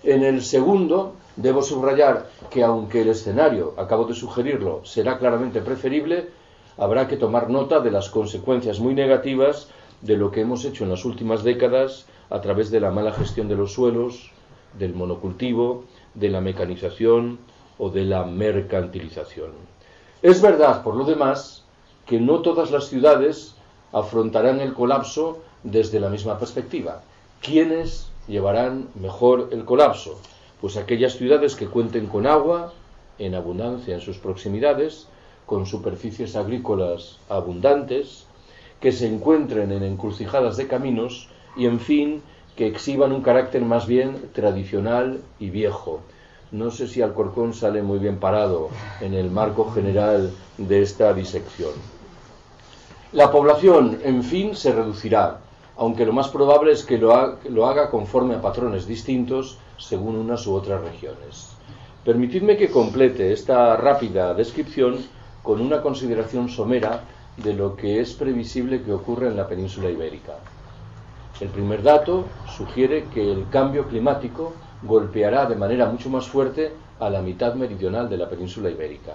En 0.03 0.23
el 0.23 0.41
segundo, 0.41 1.15
debo 1.35 1.61
subrayar 1.61 2.29
que 2.49 2.63
aunque 2.63 3.01
el 3.01 3.09
escenario, 3.09 3.73
acabo 3.77 4.05
de 4.05 4.15
sugerirlo, 4.15 4.81
será 4.85 5.17
claramente 5.17 5.61
preferible, 5.61 6.29
habrá 6.77 7.07
que 7.07 7.17
tomar 7.17 7.49
nota 7.49 7.79
de 7.81 7.91
las 7.91 8.09
consecuencias 8.09 8.79
muy 8.79 8.93
negativas 8.93 9.67
de 10.01 10.15
lo 10.15 10.31
que 10.31 10.41
hemos 10.41 10.63
hecho 10.63 10.85
en 10.85 10.89
las 10.89 11.03
últimas 11.03 11.43
décadas 11.43 12.05
a 12.29 12.39
través 12.39 12.71
de 12.71 12.79
la 12.79 12.91
mala 12.91 13.11
gestión 13.11 13.49
de 13.49 13.55
los 13.55 13.73
suelos, 13.73 14.31
del 14.77 14.93
monocultivo, 14.93 15.83
de 16.13 16.29
la 16.29 16.41
mecanización 16.41 17.39
o 17.77 17.89
de 17.89 18.05
la 18.05 18.23
mercantilización. 18.23 19.51
Es 20.21 20.41
verdad, 20.41 20.83
por 20.83 20.95
lo 20.95 21.05
demás, 21.05 21.63
que 22.05 22.19
no 22.19 22.39
todas 22.39 22.71
las 22.71 22.87
ciudades 22.87 23.55
afrontarán 23.91 24.61
el 24.61 24.73
colapso 24.73 25.39
desde 25.63 25.99
la 25.99 26.09
misma 26.09 26.37
perspectiva. 26.37 27.01
¿Quiénes 27.41 28.08
llevarán 28.29 28.87
mejor 28.95 29.49
el 29.51 29.65
colapso? 29.65 30.19
Pues 30.61 30.77
aquellas 30.77 31.13
ciudades 31.17 31.55
que 31.55 31.67
cuenten 31.67 32.07
con 32.07 32.27
agua 32.27 32.73
en 33.17 33.35
abundancia 33.35 33.95
en 33.95 34.01
sus 34.01 34.17
proximidades, 34.17 35.07
con 35.45 35.65
superficies 35.65 36.35
agrícolas 36.35 37.17
abundantes, 37.27 38.25
que 38.79 38.91
se 38.93 39.07
encuentren 39.07 39.71
en 39.71 39.83
encrucijadas 39.83 40.55
de 40.55 40.67
caminos 40.67 41.27
y, 41.57 41.65
en 41.65 41.79
fin, 41.79 42.21
que 42.55 42.67
exhiban 42.67 43.11
un 43.11 43.21
carácter 43.21 43.63
más 43.63 43.87
bien 43.87 44.29
tradicional 44.33 45.21
y 45.39 45.49
viejo. 45.49 46.01
No 46.51 46.71
sé 46.71 46.87
si 46.87 47.01
Alcorcón 47.01 47.53
sale 47.53 47.83
muy 47.83 47.99
bien 47.99 48.19
parado 48.19 48.69
en 49.01 49.13
el 49.13 49.29
marco 49.29 49.69
general 49.71 50.31
de 50.57 50.81
esta 50.81 51.13
disección. 51.13 51.73
La 53.11 53.31
población, 53.31 53.99
en 54.03 54.23
fin, 54.23 54.55
se 54.55 54.71
reducirá, 54.71 55.39
aunque 55.79 56.05
lo 56.05 56.11
más 56.11 56.27
probable 56.27 56.73
es 56.73 56.83
que 56.83 56.97
lo, 56.97 57.65
haga 57.65 57.89
conforme 57.89 58.35
a 58.35 58.41
patrones 58.41 58.85
distintos 58.85 59.57
según 59.77 60.17
unas 60.17 60.45
u 60.45 60.53
otras 60.53 60.81
regiones. 60.81 61.53
Permitidme 62.03 62.57
que 62.57 62.69
complete 62.69 63.31
esta 63.31 63.77
rápida 63.77 64.33
descripción 64.33 64.97
con 65.41 65.61
una 65.61 65.81
consideración 65.81 66.49
somera 66.49 67.05
de 67.37 67.53
lo 67.53 67.77
que 67.77 68.01
es 68.01 68.13
previsible 68.13 68.81
que 68.81 68.91
ocurra 68.91 69.27
en 69.27 69.37
la 69.37 69.47
península 69.47 69.89
ibérica. 69.89 70.33
El 71.39 71.47
primer 71.47 71.81
dato 71.81 72.25
sugiere 72.57 73.05
que 73.05 73.31
el 73.31 73.47
cambio 73.49 73.87
climático 73.87 74.51
golpeará 74.83 75.45
de 75.45 75.55
manera 75.55 75.85
mucho 75.85 76.09
más 76.09 76.27
fuerte 76.27 76.73
a 76.99 77.09
la 77.09 77.21
mitad 77.21 77.53
meridional 77.53 78.09
de 78.09 78.17
la 78.17 78.29
península 78.29 78.69
ibérica. 78.69 79.13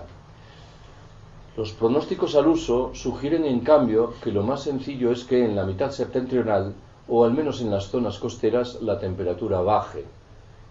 Los 1.57 1.73
pronósticos 1.73 2.35
al 2.35 2.49
uso 2.49 2.91
sugieren, 2.95 3.45
en 3.45 3.61
cambio, 3.61 4.15
que 4.23 4.33
lo 4.33 4.43
más 4.43 4.65
sencillo 4.65 5.13
es 5.13 5.23
que 5.23 5.45
en 5.45 5.55
la 5.55 5.65
mitad 5.65 5.93
septentrional, 5.93 6.75
o 7.09 7.25
al 7.25 7.33
menos 7.33 7.61
en 7.61 7.71
las 7.71 7.91
zonas 7.91 8.19
costeras, 8.19 8.83
la 8.83 8.99
temperatura 8.99 9.61
baje. 9.61 10.05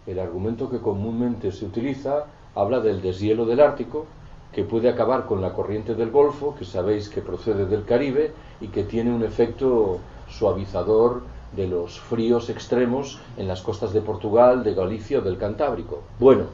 El 0.05 0.19
argumento 0.19 0.69
que 0.69 0.79
comúnmente 0.79 1.53
se 1.53 1.65
utiliza 1.65 2.25
habla 2.55 2.81
del 2.81 3.01
deshielo 3.01 3.45
del 3.45 3.61
Ártico, 3.61 4.05
que 4.51 4.63
puede 4.63 4.89
acabar 4.89 5.25
con 5.25 5.41
la 5.41 5.53
corriente 5.53 5.95
del 5.95 6.11
Golfo, 6.11 6.53
que 6.55 6.65
sabéis 6.65 7.09
que 7.09 7.21
procede 7.21 7.65
del 7.65 7.85
Caribe 7.85 8.33
y 8.61 8.67
que 8.67 8.83
tiene 8.83 9.11
un 9.11 9.23
efecto 9.23 9.99
suavizador 10.29 11.21
de 11.55 11.67
los 11.67 11.99
fríos 11.99 12.49
extremos 12.49 13.19
en 13.37 13.47
las 13.47 13.61
costas 13.61 13.93
de 13.93 14.01
Portugal, 14.01 14.63
de 14.63 14.73
Galicia 14.73 15.19
o 15.19 15.21
del 15.21 15.37
Cantábrico. 15.37 16.01
Bueno, 16.19 16.45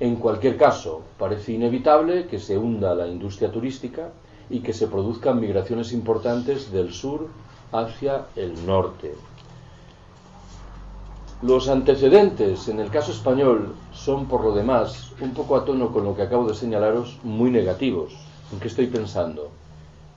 en 0.00 0.16
cualquier 0.16 0.56
caso, 0.56 1.02
parece 1.18 1.52
inevitable 1.52 2.26
que 2.26 2.38
se 2.38 2.56
hunda 2.56 2.94
la 2.94 3.06
industria 3.06 3.52
turística 3.52 4.12
y 4.48 4.60
que 4.60 4.72
se 4.72 4.88
produzcan 4.88 5.38
migraciones 5.38 5.92
importantes 5.92 6.72
del 6.72 6.92
sur 6.92 7.28
hacia 7.70 8.24
el 8.34 8.66
norte. 8.66 9.14
Los 11.42 11.68
antecedentes 11.68 12.68
en 12.68 12.80
el 12.80 12.90
caso 12.90 13.12
español 13.12 13.74
son, 13.92 14.26
por 14.26 14.42
lo 14.42 14.54
demás, 14.54 15.12
un 15.20 15.34
poco 15.34 15.56
a 15.56 15.66
tono 15.66 15.92
con 15.92 16.04
lo 16.04 16.16
que 16.16 16.22
acabo 16.22 16.48
de 16.48 16.54
señalaros, 16.54 17.18
muy 17.22 17.50
negativos. 17.50 18.14
¿En 18.52 18.58
qué 18.58 18.68
estoy 18.68 18.86
pensando? 18.86 19.50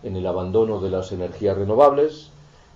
En 0.02 0.16
el 0.16 0.26
abandono 0.26 0.80
de 0.80 0.90
las 0.90 1.12
energías 1.12 1.58
renovables, 1.58 2.30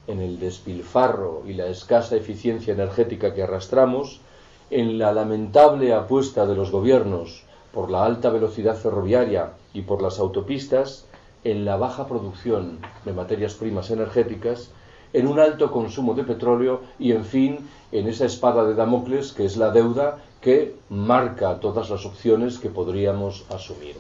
en 0.08 0.22
el 0.22 0.40
despilfarro 0.40 1.44
y 1.46 1.54
la 1.54 1.68
escasa 1.68 2.16
eficiencia 2.16 2.74
energética 2.74 3.34
que 3.34 3.44
arrastramos, 3.44 4.22
en 4.70 4.98
la 4.98 5.12
lamentable 5.14 5.94
apuesta 5.94 6.46
de 6.46 6.56
los 6.56 6.72
gobiernos 6.72 7.44
por 7.74 7.90
la 7.90 8.06
alta 8.06 8.30
velocidad 8.30 8.76
ferroviaria 8.76 9.54
y 9.74 9.82
por 9.84 10.02
las 10.02 10.20
autopistas, 10.20 11.06
en 11.44 11.64
la 11.64 11.78
baja 11.78 12.08
producción 12.08 12.80
de 13.06 13.14
materias 13.14 13.54
primas 13.54 13.92
energéticas, 13.92 14.72
en 15.14 15.28
un 15.28 15.40
alto 15.40 15.72
consumo 15.72 16.14
de 16.14 16.24
petróleo 16.24 16.82
y, 17.00 17.12
en 17.12 17.24
fin, 17.24 17.70
en 17.92 18.08
esa 18.08 18.26
espada 18.26 18.66
de 18.66 18.74
Damocles 18.74 19.32
que 19.32 19.46
es 19.46 19.56
la 19.56 19.72
deuda 19.72 20.18
que 20.42 20.76
marca 20.90 21.60
todas 21.60 21.90
las 21.90 22.06
opciones 22.06 22.60
que 22.60 22.70
podríamos 22.70 23.46
asumir. 23.50 23.96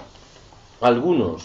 Algunos 0.81 1.43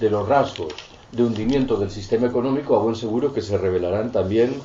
de 0.00 0.10
los 0.10 0.28
rasgos 0.28 0.72
de 1.12 1.22
hundimiento 1.22 1.76
del 1.76 1.90
sistema 1.90 2.26
económico, 2.26 2.76
a 2.76 2.82
buen 2.82 2.96
seguro 2.96 3.32
que 3.32 3.42
se 3.42 3.58
revelarán 3.58 4.10
también 4.10 4.60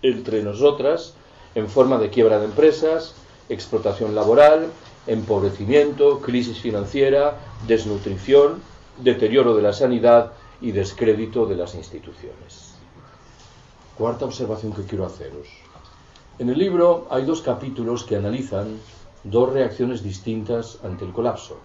entre 0.00 0.42
nosotras 0.42 1.14
en 1.54 1.68
forma 1.68 1.98
de 1.98 2.10
quiebra 2.10 2.38
de 2.38 2.46
empresas, 2.46 3.14
explotación 3.52 4.14
laboral, 4.14 4.70
empobrecimiento, 5.06 6.20
crisis 6.20 6.58
financiera, 6.58 7.38
desnutrición, 7.66 8.62
deterioro 8.98 9.54
de 9.54 9.62
la 9.62 9.72
sanidad 9.72 10.32
y 10.60 10.72
descrédito 10.72 11.46
de 11.46 11.56
las 11.56 11.74
instituciones. 11.74 12.74
Cuarta 13.98 14.24
observación 14.24 14.72
que 14.72 14.84
quiero 14.84 15.04
haceros. 15.04 15.48
En 16.38 16.48
el 16.48 16.58
libro 16.58 17.06
hay 17.10 17.24
dos 17.24 17.42
capítulos 17.42 18.04
que 18.04 18.16
analizan 18.16 18.78
dos 19.24 19.52
reacciones 19.52 20.02
distintas 20.02 20.78
ante 20.82 21.04
el 21.04 21.12
colapso. 21.12 21.58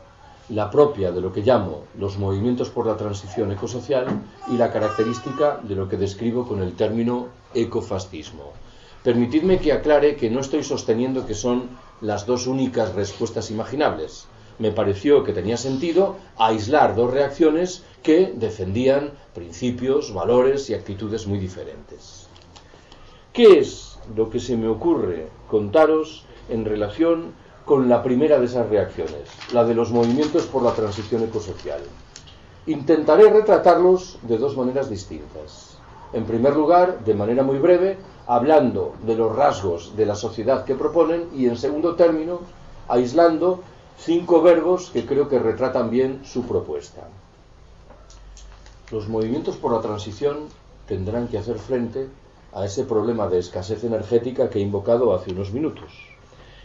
La 0.50 0.70
propia 0.70 1.12
de 1.12 1.22
lo 1.22 1.32
que 1.34 1.42
llamo 1.42 1.84
los 1.98 2.18
movimientos 2.18 2.70
por 2.70 2.86
la 2.86 2.98
transición 2.98 3.52
ecosocial 3.52 4.08
y 4.48 4.58
la 4.58 4.72
característica 4.72 5.60
de 5.62 5.76
lo 5.76 5.90
que 5.90 5.98
describo 5.98 6.48
con 6.48 6.62
el 6.62 6.74
término 6.74 7.28
ecofascismo. 7.54 8.54
Permitidme 9.08 9.62
que 9.64 9.72
aclare 9.72 10.18
que 10.18 10.30
no 10.30 10.42
estoy 10.42 10.66
sosteniendo 10.66 11.26
que 11.26 11.34
son 11.34 11.70
las 12.02 12.26
dos 12.26 12.46
únicas 12.46 12.94
respuestas 12.94 13.50
imaginables. 13.52 14.28
Me 14.60 14.74
pareció 14.74 15.24
que 15.24 15.32
tenía 15.32 15.56
sentido 15.56 16.18
aislar 16.38 16.94
dos 16.94 17.14
reacciones 17.14 17.84
que 18.04 18.34
defendían 18.36 19.14
principios, 19.34 20.14
valores 20.14 20.70
y 20.70 20.74
actitudes 20.74 21.26
muy 21.26 21.40
diferentes. 21.40 22.28
¿Qué 23.32 23.60
es 23.60 23.98
lo 24.14 24.30
que 24.30 24.42
se 24.42 24.58
me 24.58 24.68
ocurre 24.68 25.30
contaros 25.48 26.26
en 26.50 26.66
relación 26.66 27.32
con 27.64 27.88
la 27.88 28.04
primera 28.04 28.40
de 28.40 28.48
esas 28.48 28.68
reacciones, 28.68 29.30
la 29.54 29.64
de 29.64 29.74
los 29.74 29.90
movimientos 29.90 30.48
por 30.48 30.64
la 30.64 30.74
transición 30.74 31.24
ecosocial? 31.24 31.80
Intentaré 32.66 33.30
retratarlos 33.30 34.20
de 34.24 34.38
dos 34.38 34.58
maneras 34.58 34.90
distintas. 34.90 35.77
En 36.14 36.26
primer 36.26 36.56
lugar, 36.56 37.04
de 37.04 37.14
manera 37.14 37.44
muy 37.44 37.58
breve, 37.58 37.98
hablando 38.28 38.94
de 39.04 39.16
los 39.16 39.36
rasgos 39.36 39.96
de 39.96 40.06
la 40.06 40.16
sociedad 40.16 40.64
que 40.64 40.76
proponen 40.76 41.28
y, 41.36 41.48
en 41.48 41.58
segundo 41.58 41.96
término, 41.96 42.42
aislando 42.88 43.62
cinco 43.98 44.42
verbos 44.42 44.90
que 44.92 45.06
creo 45.06 45.28
que 45.28 45.40
retratan 45.40 45.90
bien 45.90 46.22
su 46.24 46.44
propuesta. 46.44 47.08
Los 48.92 49.10
movimientos 49.10 49.58
por 49.58 49.74
la 49.74 49.82
transición 49.82 50.48
tendrán 50.88 51.28
que 51.28 51.38
hacer 51.38 51.58
frente 51.58 52.08
a 52.54 52.66
ese 52.66 52.86
problema 52.86 53.28
de 53.28 53.40
escasez 53.40 53.84
energética 53.84 54.50
que 54.50 54.60
he 54.60 54.62
invocado 54.62 55.14
hace 55.14 55.32
unos 55.32 55.52
minutos. 55.52 55.92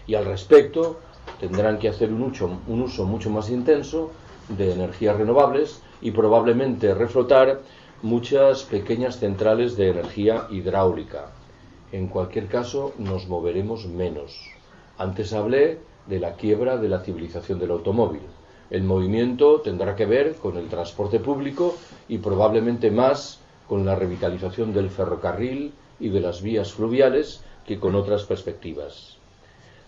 Y 0.07 0.15
al 0.15 0.25
respecto 0.25 0.99
tendrán 1.41 1.79
que 1.79 1.89
hacer 1.89 2.13
un 2.13 2.23
uso, 2.23 2.49
un 2.69 2.83
uso 2.83 3.05
mucho 3.05 3.31
más 3.31 3.51
intenso 3.51 4.11
de 4.49 4.73
energías 4.73 5.17
renovables 5.17 5.81
y 6.01 6.11
probablemente 6.11 6.95
reflotar 6.95 7.61
muchas 8.03 8.65
pequeñas 8.65 9.21
centrales 9.21 9.77
de 9.77 9.91
energía 9.91 10.49
hidráulica, 10.51 11.31
en 11.93 12.09
cualquier 12.09 12.49
caso, 12.49 12.93
nos 12.99 13.29
moveremos 13.29 13.87
menos. 13.87 14.51
Antes 14.99 15.33
hablé 15.33 15.79
de 16.07 16.19
la 16.19 16.35
quiebra 16.35 16.79
de 16.79 16.89
la 16.89 17.01
civilización 17.01 17.61
del 17.61 17.71
automóvil. 17.71 18.23
El 18.71 18.83
movimiento 18.83 19.61
tendrá 19.61 19.95
que 19.95 20.07
ver 20.07 20.35
con 20.37 20.57
el 20.57 20.69
transporte 20.69 21.21
público 21.21 21.77
y 22.09 22.19
probablemente 22.19 22.91
más 22.91 23.39
con 23.69 23.87
la 23.87 23.95
revitalización 23.95 24.73
del 24.73 24.91
ferrocarril 24.91 25.73
y 26.01 26.09
de 26.09 26.21
las 26.21 26.43
vías 26.43 26.73
fluviales 26.73 27.43
que 27.67 27.79
con 27.79 27.95
otras 27.95 28.25
perspectivas. 28.25 29.19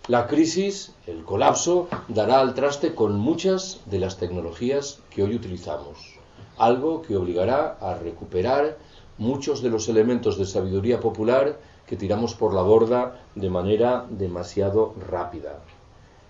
La 0.07 0.27
crisis, 0.27 0.93
el 1.07 1.23
colapso, 1.23 1.89
dará 2.07 2.39
al 2.39 2.53
traste 2.53 2.93
con 2.93 3.17
muchas 3.17 3.81
de 3.87 3.99
las 3.99 4.17
tecnologías 4.17 5.01
que 5.09 5.23
hoy 5.23 5.35
utilizamos, 5.35 6.19
algo 6.57 7.01
que 7.01 7.15
obligará 7.15 7.77
a 7.81 7.95
recuperar 7.95 8.77
muchos 9.17 9.61
de 9.61 9.69
los 9.69 9.87
elementos 9.89 10.37
de 10.37 10.45
sabiduría 10.45 10.99
popular 10.99 11.57
que 11.87 11.95
tiramos 11.95 12.35
por 12.35 12.53
la 12.53 12.61
borda 12.61 13.21
de 13.35 13.49
manera 13.49 14.05
demasiado 14.09 14.93
rápida. 15.09 15.59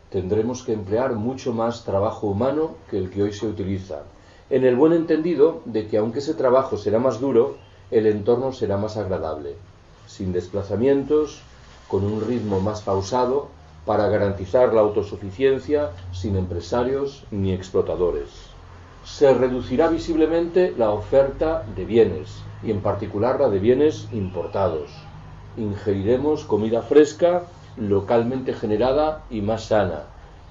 Tendremos 0.09 0.63
que 0.63 0.73
emplear 0.73 1.15
mucho 1.15 1.53
más 1.53 1.83
trabajo 1.83 2.27
humano 2.27 2.75
que 2.89 2.97
el 2.97 3.09
que 3.09 3.23
hoy 3.23 3.33
se 3.33 3.47
utiliza, 3.47 4.03
en 4.49 4.63
el 4.63 4.75
buen 4.75 4.93
entendido 4.93 5.61
de 5.65 5.87
que 5.87 5.97
aunque 5.97 6.19
ese 6.19 6.35
trabajo 6.35 6.77
será 6.77 6.99
más 6.99 7.19
duro, 7.19 7.57
el 7.89 8.05
entorno 8.05 8.51
será 8.51 8.77
más 8.77 8.97
agradable, 8.97 9.55
sin 10.07 10.31
desplazamientos, 10.33 11.41
con 11.87 12.03
un 12.03 12.21
ritmo 12.21 12.59
más 12.59 12.81
pausado, 12.81 13.47
para 13.85 14.07
garantizar 14.07 14.73
la 14.73 14.81
autosuficiencia 14.81 15.91
sin 16.11 16.35
empresarios 16.35 17.23
ni 17.31 17.53
explotadores. 17.53 18.44
Se 19.05 19.31
reducirá 19.35 19.87
visiblemente 19.87 20.73
la 20.75 20.89
oferta 20.89 21.63
de 21.75 21.85
bienes, 21.85 22.43
y 22.63 22.71
en 22.71 22.81
particular 22.81 23.39
la 23.39 23.49
de 23.49 23.59
bienes 23.59 24.07
importados. 24.11 24.89
Ingeriremos 25.57 26.43
comida 26.43 26.81
fresca, 26.81 27.43
localmente 27.77 28.51
generada 28.53 29.21
y 29.29 29.41
más 29.41 29.65
sana. 29.65 30.07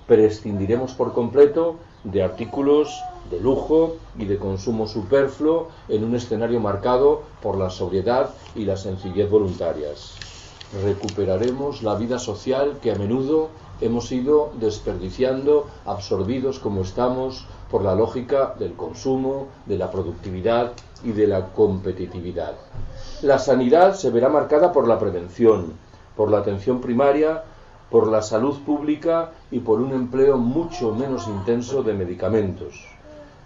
Prescindiremos 0.06 0.94
por 0.94 1.12
completo 1.12 1.80
de 2.04 2.22
artículos 2.22 3.02
de 3.28 3.40
lujo 3.40 3.96
y 4.16 4.26
de 4.26 4.38
consumo 4.38 4.86
superfluo 4.86 5.70
en 5.88 6.04
un 6.04 6.14
escenario 6.14 6.60
marcado 6.60 7.22
por 7.42 7.58
la 7.58 7.70
sobriedad 7.70 8.30
y 8.54 8.66
la 8.66 8.76
sencillez 8.76 9.28
voluntarias 9.28 10.24
recuperaremos 10.82 11.82
la 11.82 11.94
vida 11.94 12.18
social 12.18 12.78
que 12.82 12.90
a 12.90 12.96
menudo 12.96 13.50
hemos 13.80 14.10
ido 14.12 14.52
desperdiciando, 14.58 15.66
absorbidos 15.84 16.58
como 16.58 16.82
estamos 16.82 17.46
por 17.70 17.82
la 17.82 17.94
lógica 17.94 18.54
del 18.58 18.74
consumo, 18.74 19.48
de 19.66 19.78
la 19.78 19.90
productividad 19.90 20.72
y 21.02 21.12
de 21.12 21.26
la 21.26 21.52
competitividad. 21.52 22.54
La 23.22 23.38
sanidad 23.38 23.94
se 23.94 24.10
verá 24.10 24.28
marcada 24.28 24.72
por 24.72 24.86
la 24.86 24.98
prevención, 24.98 25.72
por 26.16 26.30
la 26.30 26.38
atención 26.38 26.80
primaria, 26.80 27.42
por 27.90 28.08
la 28.08 28.22
salud 28.22 28.58
pública 28.64 29.32
y 29.50 29.60
por 29.60 29.80
un 29.80 29.92
empleo 29.92 30.36
mucho 30.36 30.94
menos 30.94 31.26
intenso 31.28 31.82
de 31.82 31.94
medicamentos. 31.94 32.86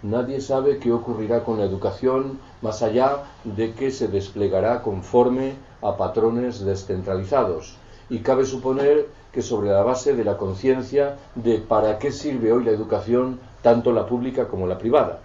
Nadie 0.01 0.39
sabe 0.39 0.79
qué 0.79 0.93
ocurrirá 0.93 1.43
con 1.43 1.59
la 1.59 1.65
educación 1.65 2.39
más 2.61 2.81
allá 2.81 3.25
de 3.43 3.73
que 3.73 3.91
se 3.91 4.07
desplegará 4.07 4.81
conforme 4.81 5.55
a 5.81 5.97
patrones 5.97 6.61
descentralizados. 6.61 7.75
Y 8.09 8.19
cabe 8.19 8.45
suponer 8.45 9.07
que 9.33 9.41
sobre 9.41 9.69
la 9.69 9.83
base 9.83 10.15
de 10.15 10.23
la 10.23 10.37
conciencia 10.37 11.17
de 11.35 11.59
para 11.59 11.99
qué 11.99 12.11
sirve 12.11 12.51
hoy 12.51 12.63
la 12.63 12.71
educación, 12.71 13.39
tanto 13.61 13.91
la 13.91 14.05
pública 14.05 14.47
como 14.47 14.67
la 14.67 14.77
privada. 14.77 15.19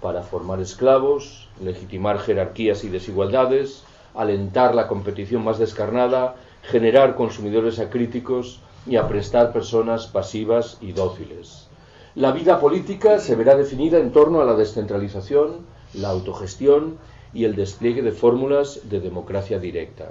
Para 0.00 0.22
formar 0.22 0.60
esclavos, 0.60 1.48
legitimar 1.60 2.18
jerarquías 2.18 2.84
y 2.84 2.88
desigualdades, 2.88 3.82
alentar 4.14 4.74
la 4.74 4.86
competición 4.86 5.44
más 5.44 5.58
descarnada, 5.58 6.36
generar 6.62 7.16
consumidores 7.16 7.78
acríticos 7.78 8.60
y 8.86 8.96
aprestar 8.96 9.52
personas 9.52 10.06
pasivas 10.06 10.78
y 10.80 10.92
dóciles. 10.92 11.68
La 12.14 12.32
vida 12.32 12.60
política 12.60 13.18
se 13.18 13.36
verá 13.36 13.56
definida 13.56 13.98
en 13.98 14.12
torno 14.12 14.40
a 14.40 14.44
la 14.44 14.54
descentralización, 14.54 15.66
la 15.94 16.08
autogestión 16.08 16.98
y 17.32 17.44
el 17.44 17.54
despliegue 17.54 18.02
de 18.02 18.12
fórmulas 18.12 18.88
de 18.88 19.00
democracia 19.00 19.58
directa. 19.58 20.10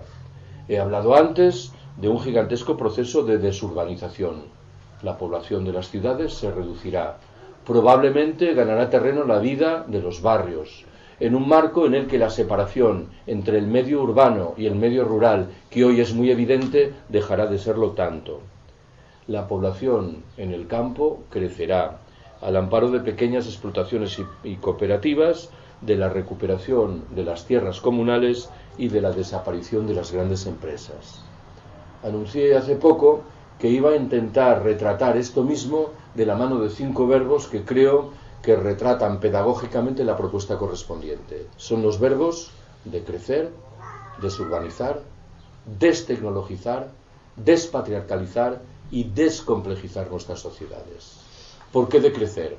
He 0.70 0.80
hablado 0.80 1.16
antes 1.16 1.74
de 2.00 2.10
un 2.10 2.20
gigantesco 2.20 2.78
proceso 2.78 3.24
de 3.24 3.38
desurbanización. 3.38 4.44
La 5.02 5.18
población 5.18 5.66
de 5.66 5.74
las 5.74 5.90
ciudades 5.90 6.34
se 6.34 6.52
reducirá. 6.52 7.18
Probablemente 7.66 8.54
ganará 8.54 8.90
terreno 8.90 9.24
la 9.26 9.40
vida 9.40 9.86
de 9.88 10.02
los 10.02 10.22
barrios, 10.22 10.86
en 11.20 11.36
un 11.36 11.48
marco 11.48 11.86
en 11.86 11.96
el 11.96 12.08
que 12.08 12.18
la 12.18 12.30
separación 12.30 13.10
entre 13.28 13.58
el 13.58 13.68
medio 13.68 14.02
urbano 14.02 14.54
y 14.58 14.66
el 14.66 14.76
medio 14.76 15.04
rural, 15.04 15.50
que 15.70 15.84
hoy 15.84 16.00
es 16.00 16.14
muy 16.14 16.32
evidente, 16.32 16.94
dejará 17.10 17.46
de 17.48 17.58
serlo 17.58 17.92
tanto 17.92 18.42
la 19.30 19.48
población 19.48 20.24
en 20.38 20.52
el 20.52 20.66
campo 20.66 21.22
crecerá 21.30 22.00
al 22.42 22.56
amparo 22.56 22.90
de 22.90 23.00
pequeñas 23.00 23.46
explotaciones 23.46 24.20
y, 24.44 24.56
cooperativas, 24.56 25.52
de 25.82 25.96
la 25.96 26.10
recuperación 26.10 27.04
de 27.16 27.24
las 27.24 27.46
tierras 27.46 27.80
comunales 27.80 28.50
y 28.78 28.88
de 28.90 29.02
la 29.02 29.12
desaparición 29.12 29.86
de 29.88 29.94
las 29.94 30.12
grandes 30.12 30.46
empresas. 30.48 31.24
Anuncié 32.04 32.56
hace 32.56 32.76
poco 32.76 33.24
que 33.60 33.70
iba 33.70 33.92
a 33.92 33.96
intentar 33.96 34.64
retratar 34.64 35.18
esto 35.18 35.44
mismo 35.44 35.90
de 36.16 36.26
la 36.26 36.36
mano 36.36 36.60
de 36.60 36.70
cinco 36.70 37.08
verbos 37.08 37.48
que 37.48 37.66
creo 37.66 38.12
que 38.42 38.56
retratan 38.56 39.20
pedagógicamente 39.20 40.06
la 40.06 40.16
propuesta 40.16 40.58
correspondiente. 40.58 41.48
Son 41.58 41.82
los 41.82 42.00
verbos 42.00 42.52
de 42.86 43.04
crecer, 43.04 43.52
desurbanizar, 44.22 45.02
destecnologizar, 45.78 46.90
despatriarcalizar 47.36 48.62
y 48.92 49.04
descomplejizar 49.04 50.10
nuestras 50.10 50.40
sociedades. 50.40 51.18
¿Por 51.74 51.90
qué 51.90 52.00
decrecer? 52.00 52.58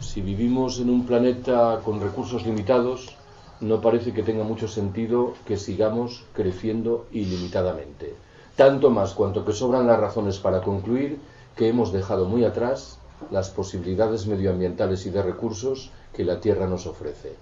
Si 0.00 0.20
vivimos 0.20 0.78
en 0.78 0.90
un 0.90 1.04
planeta 1.06 1.80
con 1.84 2.00
recursos 2.00 2.46
limitados, 2.46 3.16
no 3.60 3.80
parece 3.80 4.12
que 4.12 4.22
tenga 4.22 4.44
mucho 4.44 4.68
sentido 4.68 5.34
que 5.44 5.56
sigamos 5.56 6.24
creciendo 6.32 7.06
ilimitadamente. 7.10 8.14
Tanto 8.58 8.90
más 8.90 9.14
cuanto 9.14 9.44
que 9.44 9.52
sobran 9.52 9.86
las 9.86 10.00
razones 10.00 10.40
para 10.40 10.62
concluir 10.62 11.20
que 11.54 11.68
hemos 11.68 11.92
dejado 11.92 12.24
muy 12.24 12.42
atrás 12.42 12.98
las 13.30 13.50
posibilidades 13.50 14.26
medioambientales 14.26 15.06
y 15.06 15.10
de 15.10 15.22
recursos 15.22 15.92
que 16.12 16.24
la 16.24 16.40
Tierra 16.40 16.66
nos 16.66 16.88
ofrece. 16.88 17.36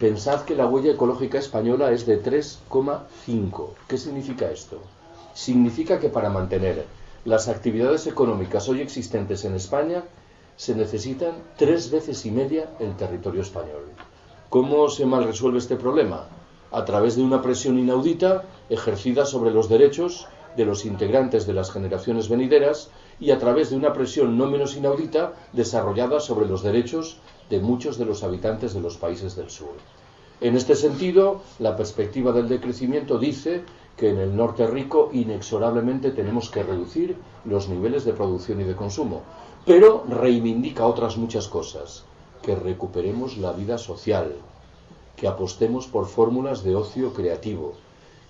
Pensad 0.00 0.40
que 0.40 0.56
la 0.56 0.66
huella 0.66 0.90
ecológica 0.90 1.38
española 1.38 1.92
es 1.92 2.04
de 2.04 2.20
3,5. 2.20 3.68
¿Qué 3.86 3.96
significa 3.96 4.50
esto? 4.50 4.80
Significa 5.34 6.00
que 6.00 6.08
para 6.08 6.30
mantener 6.30 6.84
las 7.24 7.46
actividades 7.46 8.08
económicas 8.08 8.68
hoy 8.68 8.80
existentes 8.80 9.44
en 9.44 9.54
España 9.54 10.02
se 10.56 10.74
necesitan 10.74 11.34
tres 11.56 11.92
veces 11.92 12.26
y 12.26 12.32
media 12.32 12.70
el 12.80 12.96
territorio 12.96 13.42
español. 13.42 13.84
¿Cómo 14.50 14.88
se 14.88 15.06
mal 15.06 15.22
resuelve 15.22 15.58
este 15.58 15.76
problema? 15.76 16.26
A 16.72 16.84
través 16.84 17.14
de 17.14 17.22
una 17.22 17.40
presión 17.40 17.78
inaudita 17.78 18.42
ejercida 18.68 19.26
sobre 19.26 19.52
los 19.52 19.68
derechos 19.68 20.26
de 20.56 20.64
los 20.64 20.84
integrantes 20.84 21.46
de 21.46 21.52
las 21.52 21.70
generaciones 21.70 22.28
venideras 22.28 22.90
y 23.20 23.30
a 23.30 23.38
través 23.38 23.70
de 23.70 23.76
una 23.76 23.92
presión 23.92 24.36
no 24.38 24.46
menos 24.46 24.76
inaudita 24.76 25.34
desarrollada 25.52 26.20
sobre 26.20 26.46
los 26.46 26.62
derechos 26.62 27.18
de 27.50 27.60
muchos 27.60 27.98
de 27.98 28.04
los 28.04 28.22
habitantes 28.22 28.74
de 28.74 28.80
los 28.80 28.96
países 28.96 29.36
del 29.36 29.50
sur. 29.50 29.74
En 30.40 30.56
este 30.56 30.74
sentido, 30.74 31.40
la 31.58 31.76
perspectiva 31.76 32.32
del 32.32 32.48
decrecimiento 32.48 33.18
dice 33.18 33.62
que 33.96 34.10
en 34.10 34.18
el 34.18 34.36
norte 34.36 34.66
rico 34.66 35.08
inexorablemente 35.12 36.10
tenemos 36.10 36.50
que 36.50 36.62
reducir 36.62 37.16
los 37.44 37.68
niveles 37.68 38.04
de 38.04 38.12
producción 38.12 38.60
y 38.60 38.64
de 38.64 38.76
consumo, 38.76 39.22
pero 39.64 40.04
reivindica 40.08 40.86
otras 40.86 41.16
muchas 41.16 41.48
cosas, 41.48 42.04
que 42.42 42.54
recuperemos 42.54 43.38
la 43.38 43.52
vida 43.52 43.78
social, 43.78 44.34
que 45.16 45.26
apostemos 45.26 45.86
por 45.86 46.06
fórmulas 46.06 46.62
de 46.62 46.76
ocio 46.76 47.14
creativo, 47.14 47.72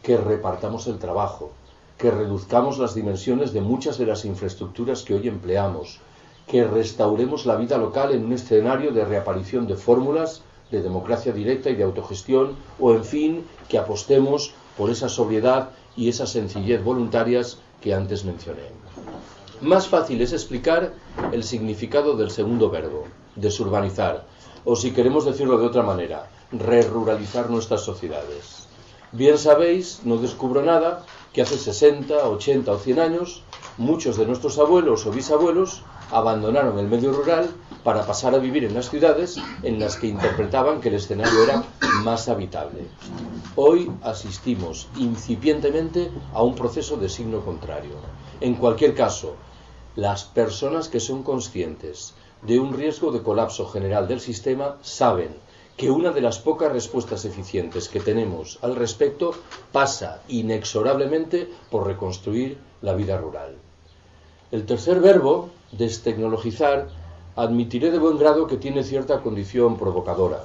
que 0.03 0.17
repartamos 0.17 0.87
el 0.87 0.99
trabajo, 0.99 1.51
que 1.99 2.11
reduzcamos 2.11 2.79
las 2.79 2.95
dimensiones 2.95 3.53
de 3.53 3.61
muchas 3.61 3.99
de 3.99 4.07
las 4.07 4.25
infraestructuras 4.25 5.03
que 5.03 5.15
hoy 5.15 5.29
empleamos, 5.29 6.01
que 6.47 6.65
restauremos 6.65 7.47
la 7.47 7.57
vida 7.57 7.79
local 7.79 8.13
en 8.13 8.25
un 8.25 8.33
escenario 8.33 8.93
de 8.93 9.05
reaparición 9.05 9.67
de 9.67 9.77
fórmulas 9.77 10.43
de 10.71 10.83
democracia 10.83 11.33
directa 11.33 11.71
y 11.71 11.77
de 11.77 11.85
autogestión, 11.85 12.57
o 12.81 12.93
en 12.93 13.05
fin, 13.05 13.45
que 13.69 13.79
apostemos 13.79 14.53
por 14.77 14.91
esa 14.91 15.09
sobriedad 15.09 15.71
y 15.97 16.09
esa 16.09 16.27
sencillez 16.27 16.83
voluntarias 16.83 17.59
que 17.81 17.95
antes 17.95 18.25
mencioné. 18.25 18.63
Más 19.61 19.89
fácil 19.89 20.21
es 20.21 20.33
explicar 20.33 20.93
el 21.33 21.45
significado 21.45 22.17
del 22.17 22.31
segundo 22.31 22.69
verbo, 22.69 23.05
desurbanizar, 23.37 24.27
o 24.65 24.77
si 24.77 24.91
queremos 24.91 25.25
decirlo 25.25 25.59
de 25.59 25.67
otra 25.67 25.83
manera, 25.83 26.29
reruralizar 26.53 27.49
nuestras 27.49 27.83
sociedades. 27.83 28.67
Bien 29.13 29.39
sabéis, 29.39 30.01
no 30.05 30.19
descubro 30.19 30.63
nada, 30.63 31.05
que 31.37 31.43
hace 31.43 31.59
60, 31.59 32.31
80 32.31 32.73
o 32.73 32.79
100 32.79 32.99
años 32.99 33.43
muchos 33.77 34.17
de 34.17 34.25
nuestros 34.25 34.59
abuelos 34.59 35.05
o 35.05 35.11
bisabuelos 35.11 35.83
abandonaron 36.11 36.79
el 36.79 36.89
medio 36.89 37.13
rural 37.13 37.51
para 37.85 38.07
pasar 38.07 38.35
a 38.35 38.39
vivir 38.39 38.65
en 38.65 38.73
las 38.73 38.89
ciudades 38.89 39.37
en 39.63 39.79
las 39.79 39.99
que 39.99 40.07
interpretaban 40.07 40.81
que 40.81 40.89
el 40.89 40.95
escenario 40.95 41.45
era 41.45 41.63
más 42.05 42.31
habitable. 42.31 42.87
Hoy 43.55 43.93
asistimos 44.01 44.89
incipientemente 44.97 46.11
a 46.33 46.43
un 46.43 46.55
proceso 46.55 46.97
de 46.97 47.11
signo 47.11 47.45
contrario. 47.45 47.97
En 48.41 48.55
cualquier 48.55 48.95
caso, 48.95 49.35
las 49.95 50.25
personas 50.25 50.89
que 50.89 51.01
son 51.01 51.23
conscientes 51.23 52.15
de 52.41 52.59
un 52.59 52.73
riesgo 52.73 53.13
de 53.13 53.23
colapso 53.23 53.69
general 53.69 54.09
del 54.09 54.21
sistema 54.21 54.79
saben 54.81 55.37
que 55.77 55.91
una 55.91 56.11
de 56.13 56.23
las 56.23 56.39
pocas 56.39 56.73
respuestas 56.73 57.25
eficientes 57.25 57.89
que 57.89 58.01
tenemos 58.01 58.59
al 58.63 58.77
respecto 58.77 59.35
pasa 59.73 60.23
inexorablemente 60.29 61.49
por 61.71 61.87
reconstruir 61.87 62.59
la 62.81 62.95
vida 62.95 63.19
rural. 63.19 63.57
El 64.51 64.65
tercer 64.65 65.01
verbo, 65.01 65.51
destecnologizar, 65.73 66.89
admitiré 67.35 67.91
de 67.91 67.99
buen 67.99 68.17
grado 68.17 68.47
que 68.47 68.57
tiene 68.57 68.83
cierta 68.85 69.21
condición 69.21 69.77
provocadora. 69.77 70.45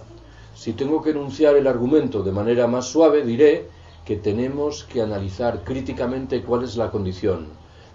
Si 0.55 0.73
tengo 0.73 1.01
que 1.01 1.11
enunciar 1.11 1.55
el 1.55 1.67
argumento 1.67 2.23
de 2.23 2.33
manera 2.33 2.67
más 2.67 2.87
suave, 2.87 3.23
diré 3.23 3.69
que 4.05 4.17
tenemos 4.17 4.83
que 4.83 5.01
analizar 5.01 5.63
críticamente 5.63 6.41
cuál 6.41 6.63
es 6.63 6.75
la 6.75 6.91
condición 6.91 7.47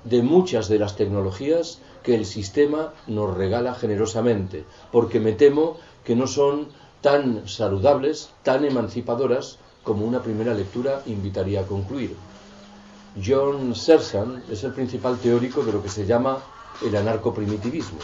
de 0.05 0.23
muchas 0.23 0.69
de 0.69 0.79
las 0.79 0.97
tecnologías 0.97 1.81
que 2.03 2.15
el 2.15 2.25
sistema 2.25 2.93
nos 3.09 3.37
regala 3.37 3.75
generosamente, 3.75 4.65
porque 4.93 5.19
me 5.19 5.33
temo 5.33 5.77
que 6.05 6.15
no 6.15 6.29
son 6.29 6.69
tan 7.01 7.49
saludables, 7.49 8.31
tan 8.43 8.65
emancipadoras 8.65 9.59
como 9.83 10.05
una 10.05 10.23
primera 10.23 10.55
lectura 10.55 11.03
invitaría 11.07 11.61
a 11.61 11.67
concluir. 11.67 12.17
John 13.25 13.75
Sersan 13.75 14.43
es 14.51 14.65
el 14.65 14.73
principal 14.73 15.19
teórico 15.19 15.63
de 15.63 15.73
lo 15.73 15.83
que 15.83 15.89
se 15.89 16.05
llama 16.05 16.39
el 16.85 16.95
anarcoprimitivismo. 16.97 17.99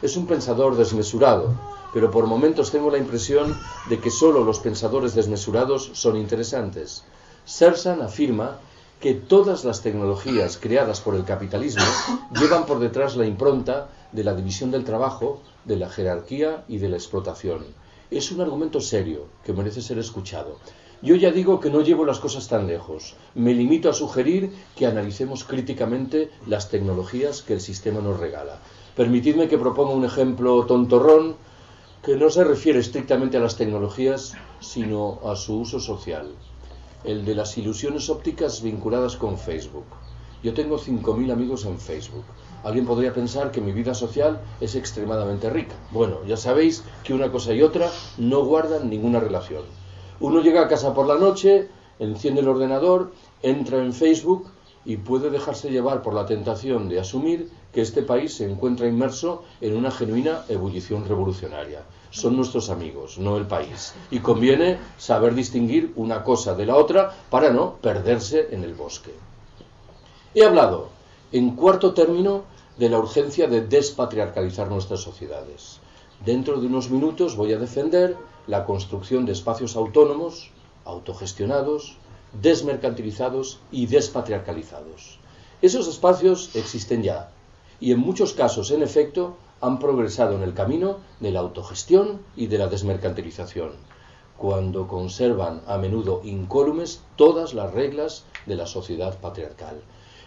Es 0.00 0.16
un 0.16 0.26
pensador 0.26 0.76
desmesurado, 0.76 1.52
pero 1.92 2.10
por 2.10 2.26
momentos 2.26 2.70
tengo 2.70 2.90
la 2.90 2.98
impresión 2.98 3.58
de 3.88 3.98
que 3.98 4.10
solo 4.10 4.44
los 4.44 4.60
pensadores 4.60 5.14
desmesurados 5.14 5.90
son 5.94 6.16
interesantes. 6.16 7.04
Sersan 7.44 8.00
afirma 8.00 8.58
que 9.00 9.14
todas 9.14 9.64
las 9.64 9.82
tecnologías 9.82 10.56
creadas 10.56 11.00
por 11.00 11.14
el 11.14 11.24
capitalismo 11.24 11.84
llevan 12.40 12.64
por 12.64 12.78
detrás 12.78 13.16
la 13.16 13.26
impronta 13.26 13.88
de 14.12 14.24
la 14.24 14.34
división 14.34 14.70
del 14.70 14.84
trabajo, 14.84 15.42
de 15.64 15.76
la 15.76 15.90
jerarquía 15.90 16.64
y 16.68 16.78
de 16.78 16.88
la 16.88 16.96
explotación. 16.96 17.66
Es 18.10 18.30
un 18.32 18.40
argumento 18.40 18.80
serio 18.80 19.26
que 19.44 19.52
merece 19.52 19.82
ser 19.82 19.98
escuchado. 19.98 20.58
Yo 21.02 21.16
ya 21.16 21.30
digo 21.30 21.60
que 21.60 21.70
no 21.70 21.80
llevo 21.80 22.04
las 22.04 22.18
cosas 22.18 22.48
tan 22.48 22.66
lejos. 22.66 23.16
Me 23.34 23.54
limito 23.54 23.90
a 23.90 23.94
sugerir 23.94 24.52
que 24.76 24.86
analicemos 24.86 25.44
críticamente 25.44 26.30
las 26.46 26.70
tecnologías 26.70 27.42
que 27.42 27.54
el 27.54 27.60
sistema 27.60 28.00
nos 28.00 28.20
regala. 28.20 28.60
Permitidme 28.96 29.48
que 29.48 29.58
proponga 29.58 29.92
un 29.92 30.04
ejemplo 30.04 30.64
tontorrón 30.66 31.36
que 32.02 32.16
no 32.16 32.30
se 32.30 32.44
refiere 32.44 32.78
estrictamente 32.78 33.36
a 33.36 33.40
las 33.40 33.56
tecnologías, 33.56 34.34
sino 34.60 35.20
a 35.24 35.36
su 35.36 35.60
uso 35.60 35.80
social 35.80 36.34
el 37.04 37.24
de 37.26 37.34
las 37.34 37.56
ilusiones 37.58 38.08
ópticas 38.08 38.62
vinculadas 38.62 39.16
con 39.16 39.38
Facebook. 39.38 39.84
Yo 40.42 40.54
tengo 40.54 40.78
5.000 40.78 41.32
amigos 41.32 41.66
en 41.66 41.78
Facebook. 41.78 42.24
Alguien 42.64 42.86
podría 42.86 43.12
pensar 43.12 43.50
que 43.50 43.60
mi 43.60 43.72
vida 43.72 43.94
social 43.94 44.40
es 44.60 44.74
extremadamente 44.74 45.50
rica. 45.50 45.74
Bueno, 45.90 46.24
ya 46.26 46.36
sabéis 46.36 46.82
que 47.04 47.14
una 47.14 47.30
cosa 47.30 47.52
y 47.52 47.62
otra 47.62 47.90
no 48.18 48.44
guardan 48.44 48.90
ninguna 48.90 49.20
relación. 49.20 49.62
Uno 50.18 50.40
llega 50.40 50.62
a 50.62 50.68
casa 50.68 50.94
por 50.94 51.06
la 51.06 51.16
noche, 51.16 51.68
enciende 51.98 52.40
el 52.40 52.48
ordenador, 52.48 53.12
entra 53.42 53.78
en 53.78 53.92
Facebook 53.92 54.46
y 54.84 54.96
puede 54.96 55.30
dejarse 55.30 55.70
llevar 55.70 56.02
por 56.02 56.14
la 56.14 56.26
tentación 56.26 56.88
de 56.88 57.00
asumir 57.00 57.50
que 57.72 57.82
este 57.82 58.02
país 58.02 58.34
se 58.34 58.50
encuentra 58.50 58.88
inmerso 58.88 59.44
en 59.60 59.76
una 59.76 59.90
genuina 59.90 60.42
ebullición 60.48 61.04
revolucionaria 61.06 61.82
son 62.14 62.36
nuestros 62.36 62.70
amigos, 62.70 63.18
no 63.18 63.36
el 63.36 63.46
país. 63.46 63.92
Y 64.10 64.20
conviene 64.20 64.78
saber 64.96 65.34
distinguir 65.34 65.92
una 65.96 66.22
cosa 66.22 66.54
de 66.54 66.64
la 66.64 66.76
otra 66.76 67.12
para 67.28 67.50
no 67.50 67.74
perderse 67.82 68.48
en 68.52 68.62
el 68.62 68.72
bosque. 68.72 69.10
He 70.32 70.44
hablado, 70.44 70.90
en 71.32 71.56
cuarto 71.56 71.92
término, 71.92 72.44
de 72.78 72.88
la 72.88 72.98
urgencia 72.98 73.46
de 73.46 73.60
despatriarcalizar 73.60 74.68
nuestras 74.68 75.00
sociedades. 75.00 75.80
Dentro 76.24 76.60
de 76.60 76.66
unos 76.66 76.90
minutos 76.90 77.36
voy 77.36 77.52
a 77.52 77.58
defender 77.58 78.16
la 78.46 78.64
construcción 78.64 79.26
de 79.26 79.32
espacios 79.32 79.76
autónomos, 79.76 80.50
autogestionados, 80.84 81.96
desmercantilizados 82.40 83.60
y 83.70 83.86
despatriarcalizados. 83.86 85.18
Esos 85.62 85.86
espacios 85.88 86.54
existen 86.54 87.02
ya 87.02 87.30
y 87.80 87.92
en 87.92 87.98
muchos 87.98 88.32
casos, 88.32 88.70
en 88.70 88.82
efecto, 88.82 89.36
han 89.60 89.78
progresado 89.78 90.34
en 90.36 90.42
el 90.42 90.54
camino 90.54 90.98
de 91.20 91.30
la 91.30 91.40
autogestión 91.40 92.20
y 92.36 92.46
de 92.46 92.58
la 92.58 92.68
desmercantilización, 92.68 93.72
cuando 94.36 94.88
conservan 94.88 95.62
a 95.66 95.78
menudo 95.78 96.20
incólumes 96.24 97.02
todas 97.16 97.54
las 97.54 97.72
reglas 97.72 98.24
de 98.46 98.56
la 98.56 98.66
sociedad 98.66 99.18
patriarcal. 99.20 99.80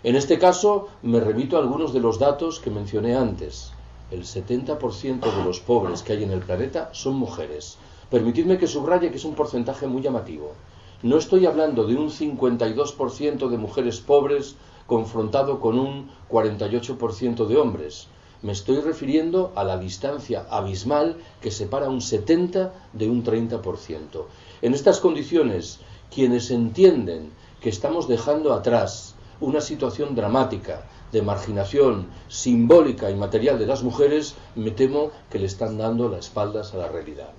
En 0.03 0.15
este 0.15 0.37
caso 0.37 0.89
me 1.01 1.19
remito 1.19 1.57
a 1.57 1.59
algunos 1.59 1.91
de 1.91 1.99
los 1.99 2.19
datos 2.19 2.59
que 2.59 2.69
mencioné 2.69 3.15
antes. 3.15 3.71
El 4.11 4.25
70% 4.25 5.21
de 5.21 5.43
los 5.43 5.59
pobres 5.59 6.03
que 6.03 6.13
hay 6.13 6.23
en 6.23 6.29
el 6.29 6.41
planeta 6.41 6.89
son 6.93 7.15
mujeres. 7.15 7.77
Permitidme 8.11 8.59
que 8.59 8.67
subraye 8.67 9.09
que 9.09 9.17
es 9.17 9.25
un 9.25 9.33
porcentaje 9.33 9.87
muy 9.87 10.03
llamativo. 10.03 10.53
No 11.01 11.17
estoy 11.17 11.47
hablando 11.47 11.87
de 11.87 11.95
un 11.95 12.11
52% 12.11 13.49
de 13.49 13.57
mujeres 13.57 13.99
pobres 13.99 14.55
confrontado 14.85 15.59
con 15.59 15.79
un 15.79 16.11
48% 16.29 17.47
de 17.47 17.57
hombres. 17.57 18.07
Me 18.43 18.51
estoy 18.51 18.81
refiriendo 18.81 19.51
a 19.55 19.63
la 19.63 19.79
distancia 19.79 20.45
abismal 20.51 21.17
que 21.41 21.49
separa 21.49 21.89
un 21.89 22.01
70 22.01 22.71
de 22.93 23.09
un 23.09 23.23
30%. 23.23 24.25
En 24.61 24.73
estas 24.75 24.99
condiciones, 24.99 25.79
quienes 26.13 26.51
entienden 26.51 27.31
que 27.61 27.69
estamos 27.69 28.07
dejando 28.07 28.53
atrás 28.53 29.15
una 29.39 29.61
situación 29.61 30.15
dramática 30.15 30.83
de 31.11 31.21
marginación 31.21 32.07
simbólica 32.27 33.09
y 33.09 33.15
material 33.15 33.59
de 33.59 33.65
las 33.65 33.83
mujeres, 33.83 34.35
me 34.55 34.71
temo 34.71 35.11
que 35.29 35.39
le 35.39 35.45
están 35.45 35.77
dando 35.77 36.09
las 36.09 36.25
espaldas 36.27 36.73
a 36.73 36.77
la 36.77 36.87
realidad. 36.87 37.29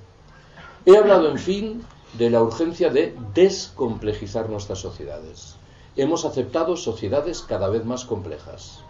He 0.87 0.96
hablado, 0.96 1.30
en 1.30 1.38
fin, 1.38 1.84
de 2.14 2.30
la 2.30 2.42
urgencia 2.42 2.90
de 2.90 3.14
descomplejizar 3.34 4.48
nuestras 4.48 4.78
sociedades. 4.78 5.56
Hemos 5.96 6.24
aceptado 6.24 6.76
sociedades 6.76 7.42
cada 7.42 7.68
vez 7.68 7.84
más 7.84 8.04
complejas, 8.04 8.80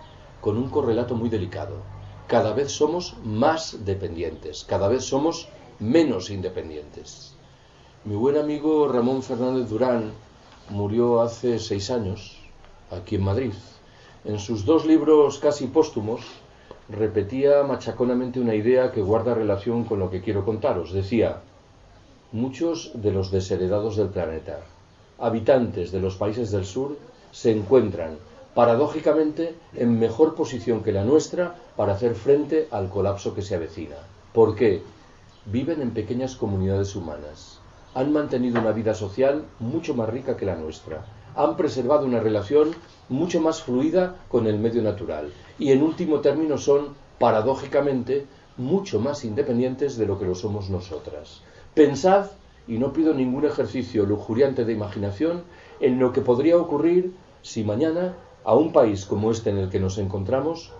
con 0.40 0.56
un 0.56 0.68
correlato 0.68 1.14
muy 1.14 1.28
delicado 1.28 1.82
cada 2.28 2.52
vez 2.52 2.72
somos 2.72 3.14
más 3.24 3.86
dependientes, 3.86 4.62
cada 4.64 4.86
vez 4.88 5.04
somos 5.04 5.48
menos 5.78 6.28
independientes. 6.28 7.34
Mi 8.04 8.16
buen 8.16 8.36
amigo 8.36 8.86
Ramón 8.86 9.22
Fernández 9.22 9.70
Durán 9.70 10.12
murió 10.68 11.22
hace 11.22 11.58
seis 11.58 11.90
años, 11.90 12.37
aquí 12.90 13.16
en 13.16 13.24
Madrid. 13.24 13.52
En 14.24 14.38
sus 14.38 14.64
dos 14.64 14.84
libros 14.86 15.38
casi 15.38 15.66
póstumos 15.66 16.20
repetía 16.88 17.62
machaconamente 17.62 18.40
una 18.40 18.54
idea 18.54 18.92
que 18.92 19.02
guarda 19.02 19.34
relación 19.34 19.84
con 19.84 19.98
lo 19.98 20.10
que 20.10 20.22
quiero 20.22 20.44
contaros. 20.44 20.92
Decía, 20.92 21.40
muchos 22.32 22.90
de 22.94 23.12
los 23.12 23.30
desheredados 23.30 23.96
del 23.96 24.08
planeta, 24.08 24.60
habitantes 25.18 25.92
de 25.92 26.00
los 26.00 26.16
países 26.16 26.50
del 26.50 26.64
sur, 26.64 26.96
se 27.30 27.52
encuentran 27.52 28.16
paradójicamente 28.54 29.54
en 29.74 29.98
mejor 29.98 30.34
posición 30.34 30.82
que 30.82 30.92
la 30.92 31.04
nuestra 31.04 31.54
para 31.76 31.92
hacer 31.92 32.14
frente 32.14 32.68
al 32.70 32.88
colapso 32.88 33.34
que 33.34 33.42
se 33.42 33.54
avecina. 33.54 33.96
¿Por 34.32 34.56
qué? 34.56 34.82
Viven 35.46 35.80
en 35.80 35.92
pequeñas 35.92 36.36
comunidades 36.36 36.96
humanas, 36.96 37.60
han 37.94 38.12
mantenido 38.12 38.60
una 38.60 38.72
vida 38.72 38.94
social 38.94 39.44
mucho 39.60 39.94
más 39.94 40.08
rica 40.08 40.36
que 40.36 40.44
la 40.44 40.56
nuestra, 40.56 41.04
han 41.38 41.56
preservado 41.56 42.04
una 42.04 42.18
relación 42.18 42.72
mucho 43.08 43.40
más 43.40 43.62
fluida 43.62 44.16
con 44.28 44.48
el 44.48 44.58
medio 44.58 44.82
natural 44.82 45.32
y 45.56 45.70
en 45.70 45.82
último 45.82 46.18
término 46.20 46.58
son, 46.58 46.88
paradójicamente, 47.20 48.26
mucho 48.56 48.98
más 48.98 49.24
independientes 49.24 49.96
de 49.96 50.06
lo 50.06 50.18
que 50.18 50.26
lo 50.26 50.34
somos 50.34 50.68
nosotras. 50.68 51.42
Pensad, 51.74 52.26
y 52.66 52.78
no 52.78 52.92
pido 52.92 53.14
ningún 53.14 53.44
ejercicio 53.44 54.04
lujuriante 54.04 54.64
de 54.64 54.72
imaginación, 54.72 55.44
en 55.78 56.00
lo 56.00 56.12
que 56.12 56.22
podría 56.22 56.58
ocurrir 56.58 57.14
si 57.42 57.62
mañana 57.62 58.16
a 58.42 58.54
un 58.54 58.72
país 58.72 59.04
como 59.04 59.30
este 59.30 59.50
en 59.50 59.58
el 59.58 59.70
que 59.70 59.78
nos 59.78 59.96
encontramos 59.98 60.72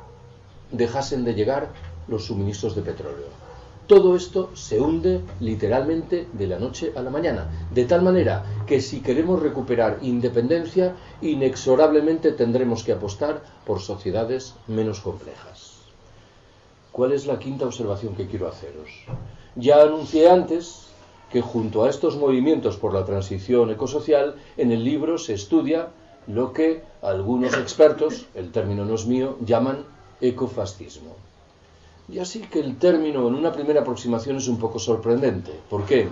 dejasen 0.73 1.25
de 1.25 1.35
llegar 1.35 1.69
los 2.09 2.25
suministros 2.27 2.75
de 2.75 2.83
petróleo. 2.83 3.48
Todo 3.89 4.17
esto 4.17 4.51
se 4.55 4.79
hunde 4.79 5.23
literalmente 5.41 6.29
de 6.35 6.47
la 6.47 6.59
noche 6.59 6.93
a 6.95 7.01
la 7.01 7.09
mañana, 7.09 7.49
de 7.73 7.87
tal 7.87 8.03
manera 8.03 8.45
que 8.67 8.83
si 8.83 9.01
queremos 9.01 9.41
recuperar 9.41 10.01
independencia, 10.03 10.95
inexorablemente 11.23 12.33
tendremos 12.33 12.85
que 12.85 12.93
apostar 12.93 13.43
por 13.65 13.81
sociedades 13.81 14.55
menos 14.67 15.01
complejas. 15.01 15.79
¿Cuál 16.93 17.13
es 17.13 17.25
la 17.25 17.39
quinta 17.39 17.65
observación 17.65 18.15
que 18.15 18.27
quiero 18.27 18.47
haceros? 18.47 18.91
Ya 19.57 19.81
anuncié 19.81 20.29
antes 20.29 20.89
que 21.33 21.41
junto 21.41 21.85
a 21.85 21.89
estos 21.89 22.19
movimientos 22.19 22.77
por 22.77 22.93
la 22.93 23.07
transición 23.07 23.71
ecosocial, 23.71 24.35
en 24.59 24.71
el 24.71 24.85
libro 24.85 25.17
se 25.17 25.33
estudia 25.33 25.89
lo 26.27 26.53
que 26.53 26.83
algunos 27.01 27.55
expertos, 27.55 28.27
el 28.35 28.53
término 28.53 28.85
no 28.85 28.97
es 28.97 29.07
mío, 29.07 29.39
llaman 29.41 29.87
ecofascismo. 30.21 31.28
Y 32.11 32.21
así 32.21 32.41
que 32.41 32.61
el 32.61 32.79
término 32.79 33.29
en 33.29 33.35
una 33.35 33.53
primera 33.53 33.83
aproximación 33.83 34.37
es 34.37 34.49
un 34.49 34.59
poco 34.59 34.79
sorprendente. 34.79 35.53
¿Por 35.69 35.85
qué? 35.85 36.09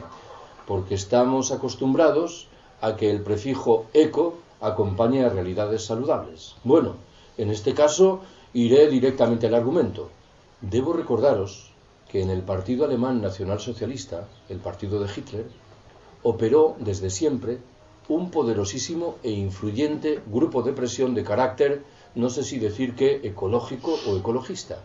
Porque 0.66 0.94
estamos 0.94 1.53
acostumbrados 1.53 2.49
a 2.80 2.97
que 2.97 3.11
el 3.11 3.22
prefijo 3.22 3.86
eco 3.94 4.34
acompañe 4.61 5.24
a 5.24 5.30
realidades 5.30 5.84
saludables. 5.84 6.55
Bueno, 6.64 6.97
en 7.38 7.51
este 7.51 7.72
caso 7.72 8.20
iré 8.53 8.88
directamente 8.88 9.47
al 9.47 9.55
argumento. 9.55 10.11
Debo 10.61 10.92
recordaros 10.92 11.70
que 12.11 12.22
en 12.22 12.30
el 12.30 12.42
Partido 12.42 12.84
Alemán 12.84 13.20
Nacional 13.20 13.61
Socialista, 13.61 14.28
el 14.49 14.59
partido 14.59 15.01
de 15.01 15.11
Hitler, 15.14 15.47
operó 16.22 16.76
desde 16.78 17.11
siempre 17.11 17.59
un 18.09 18.30
poderosísimo 18.30 19.16
e 19.22 19.30
influyente 19.30 20.20
grupo 20.26 20.62
de 20.62 20.72
presión 20.72 21.14
de 21.14 21.24
carácter 21.24 21.82
no 22.14 22.30
sé 22.30 22.44
si 22.44 22.59
decir 22.59 22.94
que 22.94 23.20
ecológico 23.24 23.99
o 24.09 24.16
ecologista, 24.16 24.78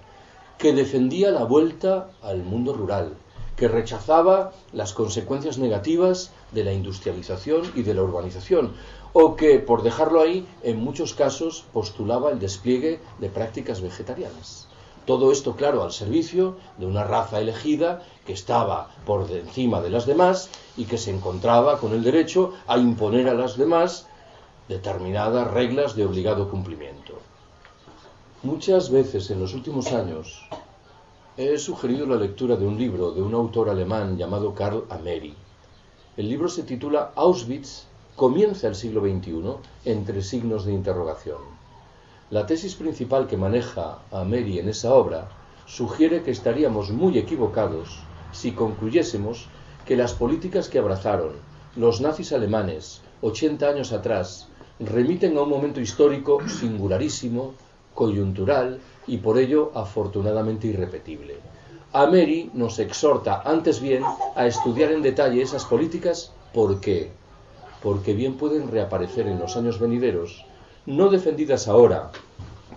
que 0.62 0.74
defendía 0.74 1.32
la 1.32 1.44
vuelta 1.44 2.12
al 2.22 2.44
mundo 2.44 2.74
rural, 2.74 3.16
que 3.56 3.68
rechazaba 3.68 4.52
las 4.74 4.94
consecuencias 4.94 5.58
negativas 5.58 6.32
de 6.52 6.64
la 6.64 6.72
industrialización 6.72 7.64
y 7.76 7.82
de 7.82 7.96
la 7.96 8.04
urbanización, 8.04 8.74
o 9.12 9.36
que, 9.36 9.58
por 9.58 9.82
dejarlo 9.82 10.22
ahí, 10.22 10.46
en 10.62 10.80
muchos 10.80 11.16
casos 11.16 11.66
postulaba 11.74 12.30
el 12.30 12.38
despliegue 12.38 13.00
de 13.20 13.30
prácticas 13.30 13.82
vegetarianas. 13.82 14.68
Todo 15.08 15.32
esto, 15.32 15.56
claro, 15.56 15.82
al 15.82 15.92
servicio 15.92 16.58
de 16.78 16.86
una 16.86 17.06
raza 17.06 17.42
elegida 17.42 18.04
que 18.28 18.34
estaba 18.34 18.92
por 19.08 19.32
encima 19.32 19.82
de 19.82 19.90
las 19.90 20.06
demás 20.06 20.52
y 20.78 20.86
que 20.86 21.00
se 21.00 21.10
encontraba 21.10 21.80
con 21.80 21.92
el 21.94 22.04
derecho 22.04 22.54
a 22.68 22.78
imponer 22.78 23.28
a 23.30 23.34
las 23.34 23.58
demás 23.58 24.06
determinadas 24.70 25.50
reglas 25.50 25.96
de 25.96 26.06
obligado 26.06 26.52
cumplimiento. 26.52 27.31
Muchas 28.44 28.90
veces 28.90 29.30
en 29.30 29.40
los 29.40 29.54
últimos 29.54 29.92
años 29.94 30.48
he 31.38 31.60
sugerido 31.60 32.08
la 32.08 32.16
lectura 32.16 32.56
de 32.56 32.66
un 32.66 32.76
libro 32.76 33.12
de 33.12 33.22
un 33.22 33.36
autor 33.36 33.70
alemán 33.70 34.18
llamado 34.18 34.56
Karl 34.56 34.86
Ameri. 34.90 35.36
El 36.18 36.28
libro 36.28 36.50
se 36.50 36.64
titula 36.64 37.12
Auschwitz 37.16 37.84
comienza 38.16 38.68
el 38.68 38.74
siglo 38.74 39.02
XXI 39.02 39.44
entre 39.86 40.24
signos 40.24 40.66
de 40.66 40.74
interrogación. 40.74 41.38
La 42.32 42.48
tesis 42.48 42.74
principal 42.74 43.28
que 43.28 43.38
maneja 43.38 44.00
Ameri 44.12 44.58
en 44.58 44.70
esa 44.70 44.96
obra 44.96 45.30
sugiere 45.68 46.24
que 46.24 46.32
estaríamos 46.32 46.90
muy 46.90 47.20
equivocados 47.20 48.00
si 48.32 48.54
concluyésemos 48.54 49.50
que 49.86 49.96
las 49.96 50.16
políticas 50.16 50.68
que 50.68 50.80
abrazaron 50.80 51.34
los 51.76 52.02
nazis 52.02 52.34
alemanes 52.34 53.02
80 53.22 53.70
años 53.70 53.92
atrás 53.92 54.48
remiten 54.80 55.38
a 55.38 55.44
un 55.44 55.50
momento 55.50 55.80
histórico 55.80 56.40
singularísimo, 56.48 57.54
coyuntural 57.94 58.80
y 59.08 59.18
por 59.18 59.38
ello 59.38 59.72
afortunadamente 59.76 60.68
irrepetible. 60.68 61.38
Ameri 61.94 62.50
nos 62.54 62.80
exhorta 62.80 63.42
antes 63.44 63.82
bien 63.82 64.04
a 64.36 64.46
estudiar 64.46 64.92
en 64.92 65.02
detalle 65.02 65.42
esas 65.42 65.66
políticas 65.66 66.32
¿por 66.54 66.80
qué? 66.80 67.12
Porque 67.84 68.14
bien 68.14 68.38
pueden 68.38 68.70
reaparecer 68.70 69.28
en 69.28 69.40
los 69.40 69.58
años 69.58 69.80
venideros, 69.80 70.46
no 70.86 71.10
defendidas 71.10 71.68
ahora 71.68 72.12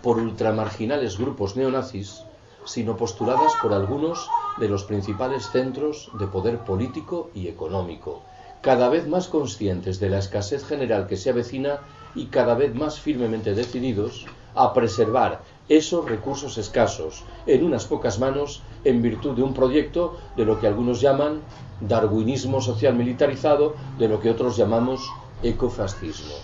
por 0.03 0.19
ultramarginales 0.19 1.19
grupos 1.19 1.57
neonazis, 1.57 2.25
sino 2.65 2.97
postuladas 2.97 3.53
por 3.63 3.73
algunos 3.73 4.29
de 4.59 4.69
los 4.69 4.85
principales 4.85 5.49
centros 5.51 6.11
de 6.19 6.27
poder 6.27 6.59
político 6.59 7.31
y 7.35 7.49
económico, 7.49 8.23
cada 8.63 8.89
vez 8.89 9.07
más 9.07 9.29
conscientes 9.29 10.01
de 10.01 10.11
la 10.11 10.19
escasez 10.19 10.65
general 10.65 11.07
que 11.07 11.17
se 11.17 11.31
avecina 11.31 11.81
y 12.15 12.27
cada 12.27 12.55
vez 12.55 12.75
más 12.75 12.99
firmemente 12.99 13.55
decididos 13.55 14.27
a 14.55 14.73
preservar 14.73 15.43
esos 15.69 16.05
recursos 16.05 16.59
escasos 16.59 17.25
en 17.47 17.65
unas 17.65 17.87
pocas 17.87 18.19
manos 18.19 18.63
en 18.85 19.01
virtud 19.01 19.35
de 19.35 19.43
un 19.43 19.55
proyecto 19.55 20.17
de 20.37 20.45
lo 20.45 20.61
que 20.61 20.67
algunos 20.67 21.01
llaman 21.01 21.41
darwinismo 21.81 22.61
social 22.61 22.95
militarizado, 22.95 23.75
de 23.99 24.09
lo 24.09 24.21
que 24.21 24.31
otros 24.31 24.57
llamamos 24.57 25.11
ecofascismo. 25.43 26.35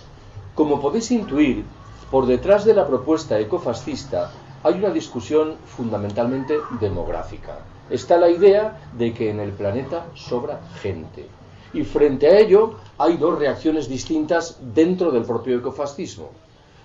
Como 0.55 0.81
podéis 0.81 1.11
intuir, 1.11 1.63
por 2.09 2.25
detrás 2.25 2.65
de 2.65 2.73
la 2.73 2.87
propuesta 2.87 3.39
ecofascista 3.39 4.31
hay 4.63 4.75
una 4.75 4.89
discusión 4.89 5.55
fundamentalmente 5.65 6.59
demográfica. 6.79 7.59
Está 7.89 8.17
la 8.17 8.29
idea 8.29 8.79
de 8.97 9.13
que 9.13 9.29
en 9.29 9.39
el 9.39 9.51
planeta 9.51 10.05
sobra 10.13 10.61
gente. 10.81 11.27
Y 11.73 11.83
frente 11.83 12.27
a 12.27 12.39
ello 12.39 12.75
hay 12.97 13.17
dos 13.17 13.39
reacciones 13.39 13.87
distintas 13.87 14.59
dentro 14.73 15.11
del 15.11 15.23
propio 15.23 15.57
ecofascismo. 15.57 16.29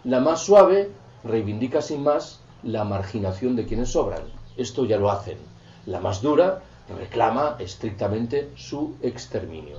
La 0.04 0.20
más 0.20 0.40
suave 0.44 0.90
reivindica 1.28 1.82
sin 1.82 2.02
más 2.02 2.40
la 2.62 2.84
marginación 2.84 3.56
de 3.56 3.66
quienes 3.66 3.90
sobran. 3.90 4.22
Esto 4.56 4.84
ya 4.84 4.98
lo 4.98 5.10
hacen. 5.10 5.38
La 5.86 6.00
más 6.00 6.22
dura 6.22 6.62
reclama 6.98 7.56
estrictamente 7.58 8.50
su 8.56 8.94
exterminio. 9.02 9.78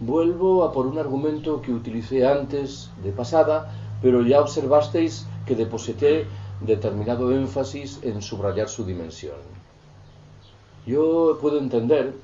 Vuelvo 0.00 0.64
a 0.64 0.72
por 0.72 0.86
un 0.86 0.98
argumento 0.98 1.62
que 1.62 1.72
utilicé 1.72 2.26
antes 2.26 2.90
de 3.02 3.12
pasada, 3.12 3.72
pero 4.02 4.22
ya 4.22 4.40
observasteis 4.40 5.26
que 5.46 5.56
deposité 5.56 6.26
determinado 6.60 7.32
énfasis 7.32 8.00
en 8.02 8.20
subrayar 8.20 8.68
su 8.68 8.84
dimensión. 8.84 9.40
Yo 10.86 11.38
puedo 11.40 11.58
entender 11.58 12.14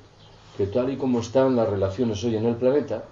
que 0.57 0.67
tal 0.67 0.91
y 0.91 0.97
como 0.97 1.19
están 1.19 1.55
las 1.55 1.67
relaciones 1.67 2.23
hoy 2.23 2.35
en 2.35 2.45
el 2.45 2.55
planeta, 2.55 3.05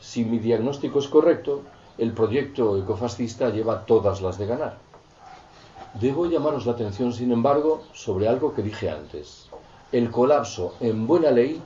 si 0.00 0.24
mi 0.24 0.38
diagnóstico 0.38 0.98
es 0.98 1.08
correcto, 1.08 1.62
el 2.00 2.12
proyecto 2.12 2.78
ecofascista 2.78 3.50
lleva 3.50 3.84
todas 3.84 4.22
las 4.22 4.38
de 4.38 4.46
ganar. 4.46 4.78
Debo 6.00 6.24
llamaros 6.24 6.64
la 6.64 6.72
atención, 6.72 7.12
sin 7.12 7.30
embargo, 7.30 7.82
sobre 7.92 8.26
algo 8.26 8.54
que 8.54 8.62
dije 8.62 8.88
antes. 8.88 9.50
El 9.92 10.10
colapso 10.10 10.72
en 10.80 11.06
buena 11.06 11.30
ley 11.30 11.60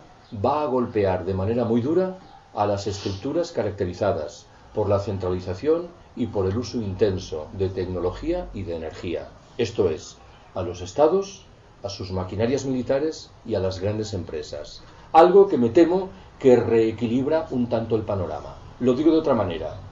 va 0.44 0.62
a 0.62 0.66
golpear 0.66 1.24
de 1.24 1.34
manera 1.34 1.64
muy 1.64 1.80
dura 1.80 2.18
a 2.52 2.66
las 2.66 2.88
estructuras 2.88 3.52
caracterizadas 3.52 4.46
por 4.74 4.88
la 4.88 4.98
centralización 4.98 5.86
y 6.16 6.26
por 6.26 6.46
el 6.46 6.58
uso 6.58 6.78
intenso 6.78 7.46
de 7.52 7.68
tecnología 7.68 8.48
y 8.52 8.64
de 8.64 8.74
energía, 8.74 9.28
esto 9.56 9.88
es, 9.88 10.16
a 10.56 10.62
los 10.62 10.80
estados, 10.80 11.46
a 11.84 11.88
sus 11.88 12.10
maquinarias 12.10 12.64
militares 12.64 13.30
y 13.46 13.54
a 13.54 13.60
las 13.60 13.78
grandes 13.78 14.12
empresas. 14.14 14.82
Algo 15.12 15.46
que 15.46 15.58
me 15.58 15.68
temo 15.68 16.08
que 16.40 16.56
reequilibra 16.56 17.46
un 17.52 17.68
tanto 17.68 17.94
el 17.94 18.02
panorama. 18.02 18.56
Lo 18.80 18.94
digo 18.94 19.12
de 19.12 19.18
otra 19.18 19.34
manera. 19.34 19.83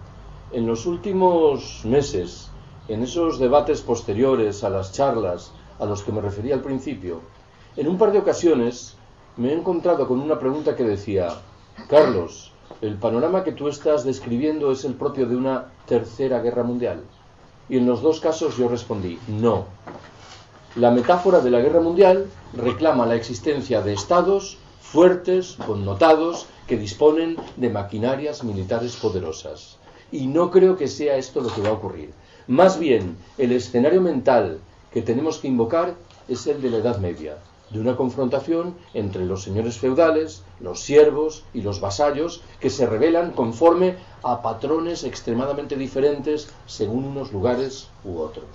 En 0.52 0.66
los 0.66 0.84
últimos 0.84 1.80
meses, 1.84 2.50
en 2.86 3.02
esos 3.02 3.38
debates 3.38 3.80
posteriores 3.80 4.62
a 4.64 4.68
las 4.68 4.92
charlas 4.92 5.50
a 5.78 5.86
los 5.86 6.02
que 6.02 6.12
me 6.12 6.20
refería 6.20 6.54
al 6.54 6.60
principio, 6.60 7.20
en 7.74 7.88
un 7.88 7.96
par 7.96 8.12
de 8.12 8.18
ocasiones 8.18 8.96
me 9.38 9.48
he 9.48 9.54
encontrado 9.54 10.06
con 10.06 10.20
una 10.20 10.38
pregunta 10.38 10.76
que 10.76 10.84
decía, 10.84 11.30
Carlos, 11.88 12.52
el 12.82 12.96
panorama 12.96 13.44
que 13.44 13.52
tú 13.52 13.68
estás 13.68 14.04
describiendo 14.04 14.70
es 14.70 14.84
el 14.84 14.92
propio 14.92 15.26
de 15.26 15.36
una 15.36 15.68
tercera 15.86 16.40
guerra 16.40 16.64
mundial. 16.64 17.02
Y 17.70 17.78
en 17.78 17.86
los 17.86 18.02
dos 18.02 18.20
casos 18.20 18.58
yo 18.58 18.68
respondí, 18.68 19.18
no. 19.28 19.64
La 20.76 20.90
metáfora 20.90 21.40
de 21.40 21.50
la 21.50 21.60
guerra 21.60 21.80
mundial 21.80 22.26
reclama 22.52 23.06
la 23.06 23.14
existencia 23.14 23.80
de 23.80 23.94
estados 23.94 24.58
fuertes, 24.82 25.56
connotados, 25.66 26.44
que 26.66 26.76
disponen 26.76 27.38
de 27.56 27.70
maquinarias 27.70 28.44
militares 28.44 28.96
poderosas. 28.96 29.78
Y 30.12 30.28
no 30.28 30.50
creo 30.50 30.76
que 30.76 30.86
sea 30.86 31.16
esto 31.16 31.40
lo 31.40 31.52
que 31.52 31.62
va 31.62 31.70
a 31.70 31.72
ocurrir. 31.72 32.12
Más 32.46 32.78
bien, 32.78 33.16
el 33.38 33.50
escenario 33.50 34.00
mental 34.00 34.60
que 34.92 35.02
tenemos 35.02 35.38
que 35.38 35.48
invocar 35.48 35.94
es 36.28 36.46
el 36.46 36.60
de 36.60 36.70
la 36.70 36.76
Edad 36.78 36.98
Media, 36.98 37.38
de 37.70 37.80
una 37.80 37.96
confrontación 37.96 38.74
entre 38.92 39.24
los 39.24 39.42
señores 39.42 39.78
feudales, 39.78 40.44
los 40.60 40.80
siervos 40.80 41.44
y 41.54 41.62
los 41.62 41.80
vasallos 41.80 42.42
que 42.60 42.68
se 42.68 42.86
revelan 42.86 43.32
conforme 43.32 43.96
a 44.22 44.42
patrones 44.42 45.04
extremadamente 45.04 45.76
diferentes 45.76 46.48
según 46.66 47.04
unos 47.04 47.32
lugares 47.32 47.88
u 48.04 48.18
otros. 48.18 48.46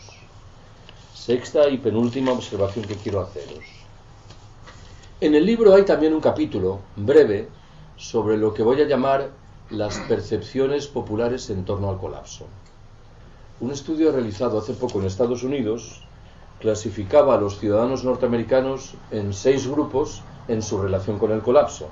Sexta 1.16 1.68
y 1.70 1.78
penúltima 1.78 2.32
observación 2.32 2.86
que 2.86 2.96
quiero 2.96 3.22
haceros. 3.22 3.66
En 5.20 5.34
el 5.34 5.46
libro 5.46 5.74
hay 5.74 5.84
también 5.84 6.14
un 6.14 6.22
capítulo 6.22 6.80
breve 6.96 7.48
sobre 7.96 8.38
lo 8.38 8.54
que 8.54 8.62
voy 8.62 8.80
a 8.82 8.88
llamar 8.88 9.32
las 9.70 10.00
percepciones 10.00 10.88
populares 10.88 11.50
en 11.50 11.66
torno 11.66 11.90
al 11.90 11.98
colapso. 11.98 12.46
Un 13.60 13.72
estudio 13.72 14.12
realizado 14.12 14.60
hace 14.60 14.74
poco 14.74 15.00
en 15.00 15.08
Estados 15.08 15.44
Unidos 15.44 16.04
clasificaba 16.60 17.36
a 17.36 17.38
los 17.38 17.60
ciudadanos 17.60 18.04
norteamericanos 18.04 18.94
en 19.12 19.34
seis 19.34 19.68
grupos 19.68 20.22
en 20.48 20.62
su 20.62 20.82
relación 20.82 21.20
con 21.20 21.32
el 21.32 21.42
colapso. 21.42 21.90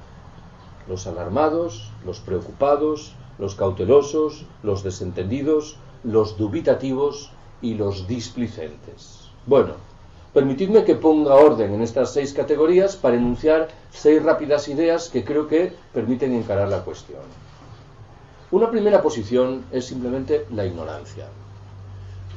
Los 0.87 1.05
alarmados, 1.05 1.91
los 2.05 2.19
preocupados, 2.19 3.13
los 3.39 3.55
cautelosos, 3.55 4.45
los 4.63 4.83
desentendidos, 4.83 5.77
los 6.03 6.37
dubitativos 6.37 7.31
y 7.61 7.73
los 7.73 8.07
displicentes. 8.07 9.27
Bueno, 9.45 9.73
permitidme 10.33 10.85
que 10.85 10.95
ponga 10.95 11.33
orden 11.33 11.73
en 11.73 11.81
estas 11.81 12.13
seis 12.13 12.31
categorías 12.31 12.95
para 12.95 13.17
enunciar 13.17 13.67
seis 13.91 14.23
rápidas 14.23 14.67
ideas 14.69 15.09
que 15.09 15.25
creo 15.25 15.47
que 15.47 15.73
permiten 15.93 16.33
encarar 16.33 16.69
la 16.69 16.83
cuestión. 16.83 17.44
Una 18.51 18.69
primera 18.69 19.01
posición 19.01 19.65
es 19.71 19.85
simplemente 19.85 20.45
la 20.51 20.67
ignorancia. 20.67 21.25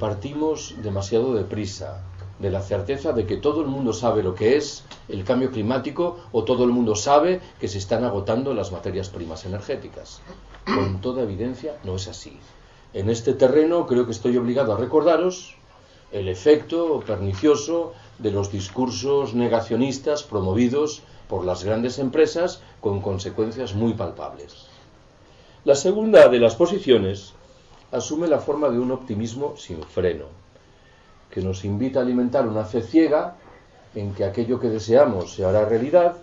Partimos 0.00 0.74
demasiado 0.82 1.34
deprisa 1.34 2.00
de 2.38 2.50
la 2.50 2.62
certeza 2.62 3.12
de 3.12 3.26
que 3.26 3.36
todo 3.36 3.60
el 3.60 3.66
mundo 3.66 3.92
sabe 3.92 4.22
lo 4.22 4.34
que 4.34 4.56
es 4.56 4.84
el 5.10 5.24
cambio 5.24 5.50
climático 5.50 6.16
o 6.32 6.44
todo 6.44 6.64
el 6.64 6.70
mundo 6.70 6.96
sabe 6.96 7.42
que 7.60 7.68
se 7.68 7.76
están 7.76 8.04
agotando 8.04 8.54
las 8.54 8.72
materias 8.72 9.10
primas 9.10 9.44
energéticas. 9.44 10.22
Con 10.64 11.02
toda 11.02 11.24
evidencia 11.24 11.76
no 11.84 11.96
es 11.96 12.08
así. 12.08 12.38
En 12.94 13.10
este 13.10 13.34
terreno 13.34 13.86
creo 13.86 14.06
que 14.06 14.12
estoy 14.12 14.34
obligado 14.38 14.72
a 14.72 14.78
recordaros 14.78 15.56
el 16.10 16.30
efecto 16.30 17.00
pernicioso 17.06 17.92
de 18.18 18.30
los 18.30 18.50
discursos 18.50 19.34
negacionistas 19.34 20.22
promovidos 20.22 21.02
por 21.28 21.44
las 21.44 21.64
grandes 21.64 21.98
empresas 21.98 22.62
con 22.80 23.02
consecuencias 23.02 23.74
muy 23.74 23.92
palpables. 23.92 24.68
La 25.64 25.74
segunda 25.74 26.28
de 26.28 26.38
las 26.38 26.54
posiciones 26.54 27.34
asume 27.90 28.28
la 28.28 28.38
forma 28.38 28.68
de 28.68 28.78
un 28.78 28.92
optimismo 28.92 29.56
sin 29.56 29.82
freno, 29.82 30.26
que 31.32 31.42
nos 31.42 31.64
invita 31.64 31.98
a 31.98 32.02
alimentar 32.02 32.46
una 32.46 32.64
fe 32.64 32.80
ciega 32.80 33.34
en 33.96 34.14
que 34.14 34.24
aquello 34.24 34.60
que 34.60 34.68
deseamos 34.68 35.34
se 35.34 35.44
hará 35.44 35.64
realidad, 35.64 36.16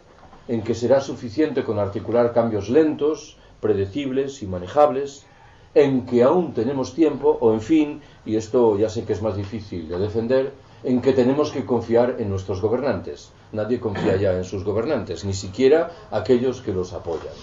en 0.48 0.62
que 0.62 0.74
será 0.74 1.02
suficiente 1.02 1.66
con 1.66 1.80
articular 1.80 2.32
cambios 2.32 2.70
lentos, 2.70 3.36
predecibles 3.60 4.42
y 4.42 4.48
manejables, 4.48 5.26
en 5.74 6.06
que 6.06 6.24
aún 6.24 6.54
tenemos 6.54 6.96
tiempo, 6.96 7.38
o 7.42 7.52
en 7.54 7.62
fin, 7.62 8.02
y 8.26 8.38
esto 8.38 8.80
ya 8.80 8.88
sé 8.88 9.04
que 9.04 9.12
es 9.12 9.22
más 9.22 9.36
difícil 9.36 9.90
de 9.90 10.00
defender, 10.00 10.54
en 10.86 11.02
que 11.02 11.12
tenemos 11.12 11.52
que 11.52 11.66
confiar 11.66 12.16
en 12.20 12.30
nuestros 12.30 12.62
gobernantes. 12.62 13.34
Nadie 13.52 13.82
confía 13.82 14.16
ya 14.16 14.34
en 14.38 14.46
sus 14.46 14.64
gobernantes, 14.64 15.26
ni 15.26 15.34
siquiera 15.34 15.92
aquellos 16.10 16.62
que 16.62 16.72
los 16.72 16.94
apoyan. 16.94 17.34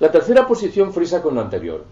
La 0.00 0.10
tercera 0.10 0.46
posición 0.46 0.94
frisa 0.94 1.20
con 1.20 1.34
la 1.34 1.42
anterior. 1.42 1.84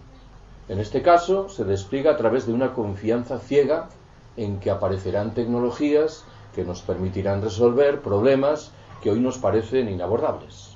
En 0.67 0.79
este 0.79 1.03
caso, 1.03 1.47
se 1.47 1.63
despliega 1.63 2.09
a 2.09 2.17
través 2.17 2.47
de 2.47 2.53
una 2.53 2.73
confianza 2.73 3.37
ciega 3.37 3.89
en 4.35 4.59
que 4.59 4.71
aparecerán 4.71 5.35
tecnologías 5.35 6.23
que 6.55 6.63
nos 6.63 6.81
permitirán 6.81 7.43
resolver 7.43 8.01
problemas 8.01 8.71
que 9.03 9.11
hoy 9.11 9.19
nos 9.19 9.37
parecen 9.37 9.89
inabordables. 9.89 10.71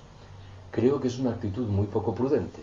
Creo 0.69 1.01
que 1.01 1.07
es 1.07 1.17
una 1.17 1.31
actitud 1.31 1.65
muy 1.65 1.87
poco 1.87 2.13
prudente. 2.13 2.61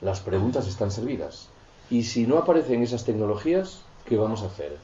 Las 0.00 0.18
preguntas 0.18 0.66
están 0.66 0.90
servidas. 0.90 1.48
Y 1.88 2.02
si 2.02 2.26
no 2.26 2.38
aparecen 2.38 2.82
esas 2.82 3.04
tecnologías, 3.04 3.82
¿qué 4.04 4.16
vamos 4.16 4.42
a 4.42 4.46
hacer? 4.46 4.78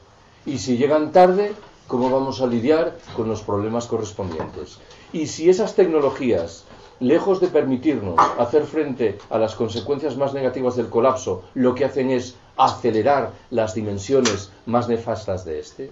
Y 0.45 0.59
si 0.59 0.77
llegan 0.77 1.11
tarde, 1.11 1.51
¿cómo 1.89 2.09
vamos 2.09 2.39
a 2.39 2.47
lidiar 2.47 2.97
con 3.17 3.27
los 3.27 3.41
problemas 3.41 3.85
correspondientes? 3.85 4.77
Y 5.11 5.27
si 5.27 5.49
esas 5.49 5.75
tecnologías, 5.75 6.63
lejos 6.99 7.39
de 7.39 7.47
permitirnos 7.47 8.15
hacer 8.37 8.65
frente 8.65 9.17
a 9.29 9.37
las 9.37 9.55
consecuencias 9.55 10.17
más 10.17 10.33
negativas 10.33 10.75
del 10.75 10.89
colapso, 10.89 11.43
lo 11.53 11.73
que 11.75 11.85
hacen 11.85 12.11
es 12.11 12.35
acelerar 12.57 13.31
las 13.51 13.73
dimensiones 13.73 14.51
más 14.65 14.89
nefastas 14.89 15.45
de 15.45 15.59
este? 15.59 15.91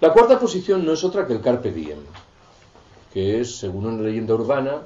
La 0.00 0.12
cuarta 0.12 0.38
posición 0.38 0.84
no 0.84 0.92
es 0.92 1.04
otra 1.04 1.26
que 1.26 1.34
el 1.34 1.40
carpe 1.40 1.70
diem, 1.70 1.98
que 3.12 3.40
es, 3.40 3.56
según 3.56 3.86
una 3.86 4.02
leyenda 4.02 4.34
urbana, 4.34 4.82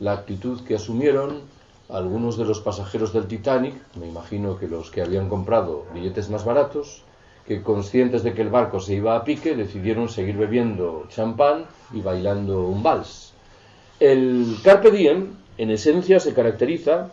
la 0.00 0.12
actitud 0.12 0.62
que 0.62 0.76
asumieron 0.76 1.40
algunos 1.88 2.36
de 2.36 2.44
los 2.44 2.60
pasajeros 2.60 3.12
del 3.12 3.26
Titanic, 3.26 3.74
me 3.96 4.08
imagino 4.08 4.58
que 4.58 4.66
los 4.66 4.90
que 4.90 5.02
habían 5.02 5.28
comprado 5.28 5.84
billetes 5.94 6.28
más 6.30 6.44
baratos, 6.44 7.02
que 7.46 7.62
conscientes 7.62 8.24
de 8.24 8.34
que 8.34 8.42
el 8.42 8.48
barco 8.48 8.80
se 8.80 8.94
iba 8.94 9.14
a 9.14 9.24
pique, 9.24 9.54
decidieron 9.54 10.08
seguir 10.08 10.36
bebiendo 10.36 11.04
champán 11.08 11.66
y 11.92 12.00
bailando 12.00 12.66
un 12.66 12.82
vals. 12.82 13.32
El 13.98 14.58
Carpe 14.62 14.90
Diem, 14.90 15.36
en 15.56 15.70
esencia, 15.70 16.20
se 16.20 16.34
caracteriza 16.34 17.12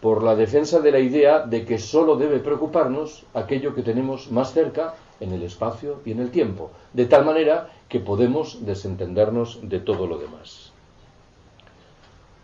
por 0.00 0.24
la 0.24 0.34
defensa 0.34 0.80
de 0.80 0.90
la 0.90 0.98
idea 0.98 1.46
de 1.46 1.64
que 1.64 1.78
sólo 1.78 2.16
debe 2.16 2.40
preocuparnos 2.40 3.24
aquello 3.34 3.72
que 3.72 3.82
tenemos 3.82 4.32
más 4.32 4.52
cerca 4.52 4.96
en 5.20 5.32
el 5.32 5.44
espacio 5.44 6.00
y 6.04 6.10
en 6.10 6.18
el 6.18 6.32
tiempo, 6.32 6.72
de 6.92 7.06
tal 7.06 7.24
manera 7.24 7.70
que 7.88 8.00
podemos 8.00 8.66
desentendernos 8.66 9.60
de 9.62 9.78
todo 9.78 10.08
lo 10.08 10.18
demás. 10.18 10.72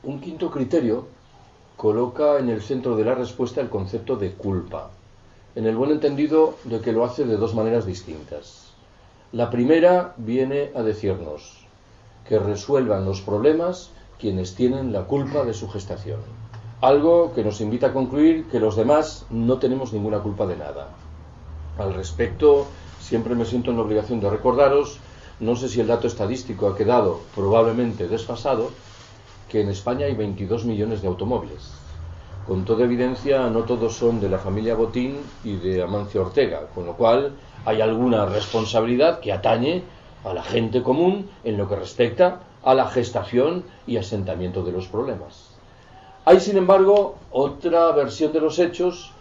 Un 0.05 0.20
quinto 0.20 0.53
criterio 0.53 1.09
coloca 1.77 2.39
en 2.39 2.51
el 2.51 2.62
centro 2.62 2.95
de 2.95 3.05
la 3.05 3.16
respuesta 3.16 3.61
el 3.61 3.70
concepto 3.70 4.14
de 4.14 4.35
culpa, 4.35 4.91
en 5.57 5.66
el 5.66 5.75
buen 5.75 5.91
entendido 5.91 6.55
de 6.62 6.81
que 6.81 6.93
lo 6.93 7.05
hace 7.05 7.25
de 7.25 7.37
dos 7.37 7.57
maneras 7.57 7.87
distintas. 7.87 8.72
La 9.33 9.51
primera 9.51 10.14
viene 10.16 10.70
a 10.77 10.83
decirnos 10.83 11.64
que 12.29 12.39
resuelvan 12.39 13.05
los 13.05 13.20
problemas 13.20 13.91
quienes 14.18 14.55
tienen 14.55 14.93
la 14.93 15.03
culpa 15.03 15.45
de 15.45 15.55
su 15.55 15.68
gestación, 15.68 16.20
algo 16.81 17.33
que 17.35 17.45
nos 17.45 17.61
invita 17.61 17.89
a 17.89 17.93
concluir 17.93 18.47
que 18.49 18.61
los 18.61 18.77
demás 18.77 19.27
no 19.31 19.59
tenemos 19.59 19.93
ninguna 19.93 20.20
culpa 20.20 20.47
de 20.47 20.57
nada. 20.57 20.89
Al 21.79 21.95
respecto, 21.95 22.66
siempre 23.01 23.35
me 23.35 23.45
siento 23.45 23.70
en 23.70 23.77
la 23.77 23.83
obligación 23.83 24.20
de 24.20 24.31
recordaros, 24.31 24.99
no 25.41 25.57
sé 25.57 25.68
si 25.68 25.81
el 25.81 25.89
dato 25.89 26.07
estadístico 26.07 26.68
ha 26.68 26.77
quedado 26.77 27.20
probablemente 27.35 28.09
desfasado, 28.09 28.70
que 29.49 29.61
en 29.61 29.68
España 29.68 30.07
hay 30.07 30.14
22 30.14 30.64
millones 30.64 31.03
de 31.03 31.09
automóviles. 31.09 31.72
Con 32.47 32.64
toda 32.64 32.85
evidencia, 32.85 33.49
no 33.49 33.61
todos 33.64 33.95
son 33.95 34.20
de 34.20 34.29
la 34.29 34.39
familia 34.39 34.75
Botín 34.75 35.16
y 35.45 35.57
de 35.57 35.83
Amancio 35.83 36.22
Ortega, 36.22 36.66
con 36.75 36.87
lo 36.87 36.95
cual 36.95 37.33
hay 37.64 37.81
alguna 37.81 38.27
responsabilidad 38.27 39.20
que 39.20 39.33
atañe 39.33 39.83
a 40.25 40.35
la 40.35 40.43
gente 40.43 40.83
común 40.83 41.29
en 41.45 41.57
lo 41.57 41.68
que 41.68 41.77
respecta 41.77 42.41
a 42.62 42.75
la 42.75 42.89
gestación 42.89 43.64
y 43.87 43.97
asentamiento 43.99 44.62
de 44.64 44.72
los 44.72 44.89
problemas. 44.89 45.51
Hay, 46.25 46.41
sin 46.41 46.57
embargo, 46.57 47.16
otra 47.31 47.93
versión 47.93 48.33
de 48.33 48.41
los 48.41 48.59
hechos, 48.59 49.12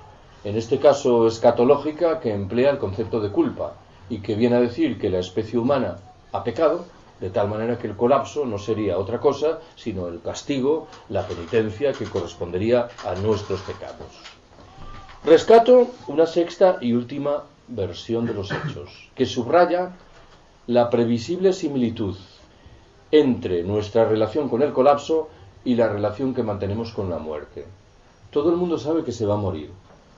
en 0.43 0.55
este 0.57 0.79
caso 0.79 1.27
escatológica, 1.27 2.19
que 2.19 2.33
emplea 2.33 2.71
el 2.71 2.77
concepto 2.77 3.19
de 3.19 3.29
culpa 3.29 3.73
y 4.09 4.19
que 4.19 4.35
viene 4.35 4.55
a 4.55 4.61
decir 4.61 4.97
que 4.97 5.09
la 5.09 5.19
especie 5.19 5.59
humana 5.59 5.97
ha 6.31 6.43
pecado 6.43 6.85
de 7.19 7.29
tal 7.29 7.47
manera 7.47 7.77
que 7.77 7.87
el 7.87 7.95
colapso 7.95 8.45
no 8.45 8.57
sería 8.57 8.97
otra 8.97 9.19
cosa 9.19 9.59
sino 9.75 10.07
el 10.07 10.19
castigo, 10.21 10.87
la 11.09 11.25
penitencia 11.25 11.93
que 11.93 12.05
correspondería 12.05 12.89
a 13.05 13.15
nuestros 13.15 13.61
pecados. 13.61 14.11
Rescato 15.23 15.87
una 16.07 16.25
sexta 16.25 16.79
y 16.81 16.91
última 16.91 17.43
versión 17.69 18.25
de 18.25 18.33
los 18.33 18.51
hechos, 18.51 19.09
que 19.15 19.25
subraya 19.25 19.93
la 20.67 20.89
previsible 20.89 21.51
similitud 21.51 22.15
entre 23.11 23.63
nuestra 23.63 24.05
relación 24.05 24.47
con 24.47 24.61
el 24.61 24.71
colapso 24.71 25.27
y 25.65 25.75
la 25.75 25.89
relación 25.89 26.33
que 26.33 26.41
mantenemos 26.41 26.93
con 26.93 27.09
la 27.09 27.19
muerte. 27.19 27.65
Todo 28.31 28.49
el 28.49 28.55
mundo 28.55 28.77
sabe 28.77 29.03
que 29.03 29.11
se 29.11 29.25
va 29.25 29.33
a 29.33 29.37
morir, 29.37 29.71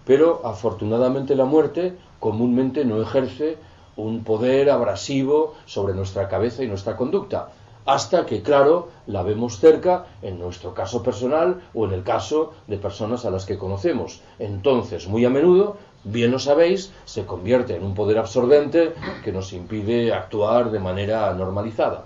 pero 0.06 0.42
afortunadamente 0.46 1.36
la 1.36 1.46
muerte 1.46 1.98
comúnmente 2.20 2.86
no 2.86 3.02
ejerce 3.02 3.58
un 3.96 4.24
poder 4.24 4.70
abrasivo 4.70 5.56
sobre 5.66 5.96
nuestra 5.96 6.28
cabeza 6.28 6.64
y 6.64 6.68
nuestra 6.68 6.96
conducta, 6.96 7.50
hasta 7.86 8.26
que, 8.26 8.42
claro, 8.42 8.90
la 9.08 9.24
vemos 9.24 9.60
cerca 9.60 10.06
en 10.22 10.40
nuestro 10.40 10.74
caso 10.74 11.02
personal 11.02 11.62
o 11.74 11.86
en 11.86 11.94
el 11.94 12.04
caso 12.04 12.54
de 12.68 12.78
personas 12.78 13.26
a 13.26 13.32
las 13.32 13.46
que 13.46 13.58
conocemos. 13.58 14.22
Entonces, 14.40 15.08
muy 15.08 15.26
a 15.26 15.30
menudo, 15.30 15.78
bien 16.06 16.32
lo 16.32 16.40
sabéis, 16.40 16.92
se 17.06 17.26
convierte 17.26 17.76
en 17.76 17.84
un 17.84 17.96
poder 17.96 18.18
absorbente 18.18 18.94
que 19.24 19.32
nos 19.32 19.52
impide 19.54 20.14
actuar 20.14 20.72
de 20.72 20.80
manera 20.80 21.34
normalizada. 21.34 22.06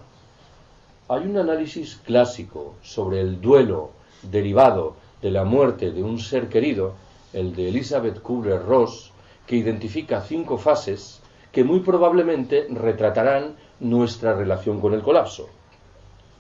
Hay 1.10 1.26
un 1.26 1.38
análisis 1.38 2.00
clásico 2.06 2.76
sobre 2.82 3.20
el 3.20 3.42
duelo 3.42 3.92
derivado 4.24 4.96
de 5.22 5.32
la 5.32 5.44
muerte 5.44 5.92
de 5.92 6.02
un 6.02 6.20
ser 6.20 6.48
querido, 6.48 6.94
el 7.34 7.56
de 7.56 7.70
Elizabeth 7.70 8.22
Kubler-Ross, 8.22 9.12
que 9.46 9.58
identifica 9.58 10.22
cinco 10.22 10.58
fases 10.58 11.22
que 11.52 11.64
muy 11.64 11.80
probablemente 11.80 12.68
retratarán 12.70 13.56
nuestra 13.80 14.34
relación 14.34 14.80
con 14.80 14.94
el 14.94 15.02
colapso. 15.02 15.50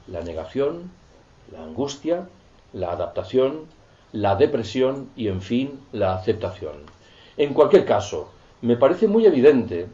La 0.08 0.22
negación, 0.22 0.92
la 1.52 1.64
angustia, 1.64 2.30
la 2.74 2.92
adaptación, 2.92 3.66
la 4.12 4.36
depresión 4.36 5.10
y, 5.16 5.28
en 5.28 5.42
fin, 5.42 5.80
la 5.92 6.14
aceptación. 6.14 6.99
En 7.40 7.54
cualquier 7.54 7.86
caso, 7.86 8.28
me 8.62 8.76
parece 8.76 9.08
muy 9.08 9.26
evidente 9.26 9.88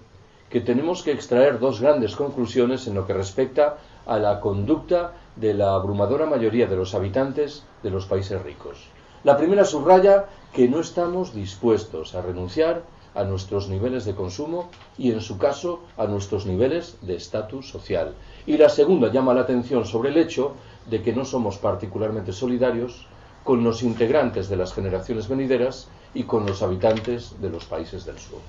que 0.50 0.62
tenemos 0.62 1.04
que 1.04 1.12
extraer 1.12 1.60
dos 1.60 1.80
grandes 1.80 2.16
conclusiones 2.16 2.88
en 2.88 2.96
lo 2.96 3.06
que 3.06 3.14
respecta 3.14 3.78
a 4.08 4.18
la 4.18 4.40
conducta 4.40 5.14
de 5.36 5.54
la 5.54 5.76
abrumadora 5.76 6.26
mayoría 6.26 6.66
de 6.66 6.76
los 6.76 6.96
habitantes 6.96 7.64
de 7.84 7.92
los 7.92 8.08
países 8.08 8.42
ricos. 8.42 8.88
La 9.24 9.38
primera 9.38 9.64
subraya 9.64 10.26
que 10.54 10.68
no 10.68 10.80
estamos 10.80 11.36
dispuestos 11.36 12.16
a 12.16 12.24
renunciar 12.24 12.82
a 13.14 13.24
nuestros 13.24 13.70
niveles 13.70 14.06
de 14.06 14.16
consumo 14.16 14.72
y, 14.98 15.12
en 15.12 15.22
su 15.22 15.38
caso, 15.38 15.82
a 15.98 16.08
nuestros 16.08 16.48
niveles 16.48 16.98
de 17.04 17.16
estatus 17.16 17.70
social. 17.70 18.16
Y 18.48 18.58
la 18.58 18.70
segunda 18.70 19.12
llama 19.12 19.36
la 19.36 19.42
atención 19.42 19.86
sobre 19.86 20.10
el 20.10 20.18
hecho 20.18 20.54
de 20.90 21.04
que 21.04 21.14
no 21.14 21.26
somos 21.26 21.60
particularmente 21.60 22.34
solidarios 22.34 23.06
con 23.44 23.64
los 23.64 23.84
integrantes 23.84 24.50
de 24.50 24.58
las 24.58 24.74
generaciones 24.74 25.28
venideras 25.28 25.88
y 26.16 26.24
con 26.24 26.48
los 26.48 26.64
habitantes 26.64 27.40
de 27.40 27.52
los 27.52 27.66
países 27.66 28.06
del 28.06 28.18
sur. 28.18 28.40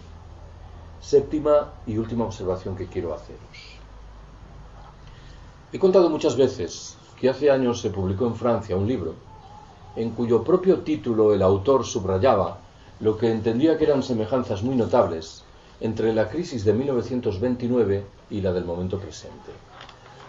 Séptima 1.00 1.72
y 1.86 1.98
última 1.98 2.24
observación 2.24 2.76
que 2.76 2.86
quiero 2.86 3.12
haceros. 3.12 3.76
He 5.72 5.78
contado 5.78 6.08
muchas 6.08 6.36
veces 6.36 6.96
que 7.20 7.28
hace 7.28 7.50
años 7.50 7.82
se 7.82 7.90
publicó 7.90 8.26
en 8.26 8.36
Francia 8.36 8.76
un 8.76 8.88
libro 8.88 9.26
en 9.96 10.10
cuyo 10.10 10.44
propio 10.44 10.80
título 10.80 11.32
el 11.32 11.42
autor 11.42 11.84
subrayaba 11.84 12.58
lo 13.00 13.16
que 13.16 13.30
entendía 13.30 13.76
que 13.76 13.84
eran 13.84 14.02
semejanzas 14.02 14.62
muy 14.62 14.76
notables 14.76 15.42
entre 15.80 16.12
la 16.14 16.28
crisis 16.28 16.64
de 16.64 16.72
1929 16.72 18.04
y 18.30 18.40
la 18.40 18.52
del 18.52 18.64
momento 18.64 18.98
presente. 18.98 19.52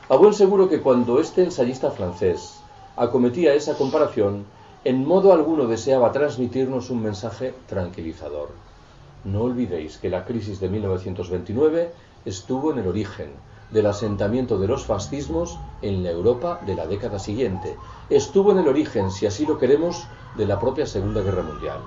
A 0.10 0.16
buen 0.16 0.34
seguro 0.34 0.70
que 0.70 0.82
cuando 0.82 1.20
este 1.20 1.44
ensayista 1.44 1.92
francés 1.92 2.60
acometía 2.96 3.54
esa 3.54 3.76
comparación, 3.76 4.46
en 4.88 5.06
modo 5.06 5.34
alguno 5.34 5.68
deseaba 5.68 6.14
transmitirnos 6.14 6.90
un 6.92 7.04
mensaje 7.04 7.54
tranquilizador. 7.68 8.52
No 9.26 9.42
olvidéis 9.42 9.98
que 9.98 10.10
la 10.10 10.24
crisis 10.24 10.62
de 10.62 10.70
1929 10.70 11.92
estuvo 12.24 12.72
en 12.72 12.80
el 12.80 12.88
origen 12.88 13.32
del 13.70 13.88
asentamiento 13.88 14.58
de 14.58 14.70
los 14.70 14.86
fascismos 14.86 15.60
en 15.82 16.04
la 16.04 16.12
Europa 16.12 16.62
de 16.66 16.74
la 16.74 16.88
década 16.88 17.20
siguiente. 17.20 17.76
Estuvo 18.10 18.54
en 18.54 18.60
el 18.60 18.70
origen, 18.70 19.12
si 19.12 19.26
así 19.26 19.46
lo 19.46 19.58
queremos, 19.58 20.08
de 20.38 20.46
la 20.46 20.58
propia 20.58 20.86
Segunda 20.86 21.22
Guerra 21.22 21.44
Mundial. 21.44 21.80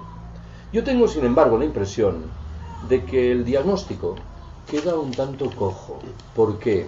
Yo 0.70 0.84
tengo, 0.84 1.08
sin 1.08 1.24
embargo, 1.24 1.56
la 1.56 1.64
impresión 1.64 2.24
de 2.90 3.02
que 3.06 3.32
el 3.32 3.46
diagnóstico 3.46 4.16
queda 4.70 4.98
un 4.98 5.12
tanto 5.12 5.50
cojo. 5.52 6.00
¿Por 6.36 6.58
qué? 6.58 6.86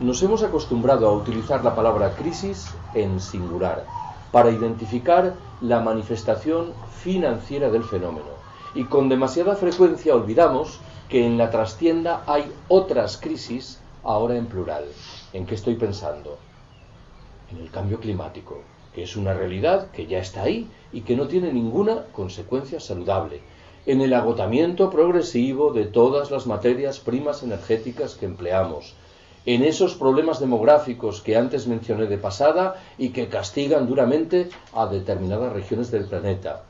Nos 0.00 0.22
hemos 0.22 0.42
acostumbrado 0.42 1.08
a 1.08 1.14
utilizar 1.14 1.64
la 1.64 1.74
palabra 1.74 2.14
crisis 2.14 2.68
en 2.92 3.18
singular 3.20 3.86
para 4.34 4.50
identificar 4.50 5.36
la 5.60 5.78
manifestación 5.78 6.72
financiera 7.04 7.70
del 7.70 7.84
fenómeno. 7.84 8.34
Y 8.74 8.82
con 8.82 9.08
demasiada 9.08 9.54
frecuencia 9.54 10.12
olvidamos 10.12 10.80
que 11.08 11.24
en 11.24 11.38
la 11.38 11.50
trastienda 11.50 12.24
hay 12.26 12.50
otras 12.66 13.16
crisis, 13.16 13.78
ahora 14.02 14.36
en 14.36 14.46
plural. 14.46 14.86
¿En 15.32 15.46
qué 15.46 15.54
estoy 15.54 15.76
pensando? 15.76 16.36
En 17.52 17.58
el 17.58 17.70
cambio 17.70 18.00
climático, 18.00 18.58
que 18.92 19.04
es 19.04 19.14
una 19.14 19.34
realidad 19.34 19.92
que 19.92 20.08
ya 20.08 20.18
está 20.18 20.42
ahí 20.42 20.68
y 20.92 21.02
que 21.02 21.14
no 21.14 21.28
tiene 21.28 21.52
ninguna 21.52 22.06
consecuencia 22.10 22.80
saludable. 22.80 23.40
En 23.86 24.00
el 24.00 24.12
agotamiento 24.14 24.90
progresivo 24.90 25.72
de 25.72 25.84
todas 25.84 26.32
las 26.32 26.48
materias 26.48 26.98
primas 26.98 27.44
energéticas 27.44 28.16
que 28.16 28.26
empleamos, 28.26 28.96
en 29.46 29.62
esos 29.62 29.94
problemas 29.94 30.40
demográficos 30.40 31.20
que 31.20 31.36
antes 31.36 31.66
mencioné 31.66 32.06
de 32.06 32.18
pasada 32.18 32.82
y 32.96 33.10
que 33.10 33.28
castigan 33.28 33.86
duramente 33.86 34.48
a 34.72 34.86
determinadas 34.86 35.52
regiones 35.52 35.90
del 35.90 36.06
planeta, 36.06 36.64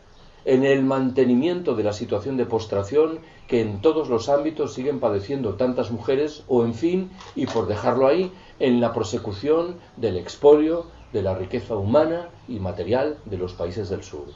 en 0.44 0.64
el 0.64 0.82
mantenimiento 0.82 1.74
de 1.74 1.84
la 1.84 1.92
situación 1.92 2.36
de 2.36 2.46
postración 2.46 3.20
que 3.46 3.60
en 3.60 3.80
todos 3.80 4.08
los 4.08 4.28
ámbitos 4.28 4.74
siguen 4.74 5.00
padeciendo 5.00 5.54
tantas 5.54 5.90
mujeres, 5.90 6.44
o 6.48 6.64
en 6.64 6.74
fin, 6.74 7.10
y 7.34 7.46
por 7.46 7.66
dejarlo 7.66 8.06
ahí, 8.06 8.32
en 8.58 8.80
la 8.80 8.92
prosecución 8.92 9.76
del 9.96 10.16
expolio 10.16 10.86
de 11.12 11.22
la 11.22 11.34
riqueza 11.34 11.76
humana 11.76 12.28
y 12.48 12.58
material 12.58 13.18
de 13.24 13.38
los 13.38 13.52
países 13.52 13.88
del 13.88 14.02
sur. 14.02 14.26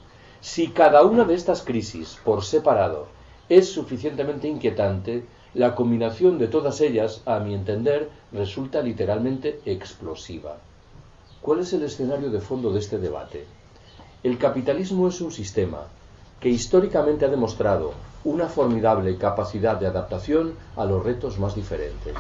Si 0.40 0.68
cada 0.68 1.02
una 1.02 1.24
de 1.24 1.34
estas 1.34 1.62
crisis, 1.62 2.18
por 2.24 2.44
separado, 2.44 3.08
es 3.48 3.70
suficientemente 3.70 4.46
inquietante, 4.46 5.24
la 5.54 5.74
combinación 5.74 6.38
de 6.38 6.48
todas 6.48 6.80
ellas, 6.80 7.22
a 7.24 7.38
mi 7.38 7.54
entender, 7.54 8.10
resulta 8.32 8.82
literalmente 8.82 9.60
explosiva. 9.64 10.56
¿Cuál 11.40 11.60
es 11.60 11.72
el 11.72 11.84
escenario 11.84 12.30
de 12.30 12.40
fondo 12.40 12.70
de 12.72 12.80
este 12.80 12.98
debate? 12.98 13.46
El 14.22 14.36
capitalismo 14.36 15.08
es 15.08 15.20
un 15.20 15.32
sistema 15.32 15.86
que 16.40 16.50
históricamente 16.50 17.24
ha 17.24 17.28
demostrado 17.28 17.92
una 18.24 18.46
formidable 18.46 19.16
capacidad 19.16 19.76
de 19.76 19.86
adaptación 19.86 20.54
a 20.76 20.84
los 20.84 21.02
retos 21.02 21.38
más 21.38 21.54
diferentes. 21.54 22.14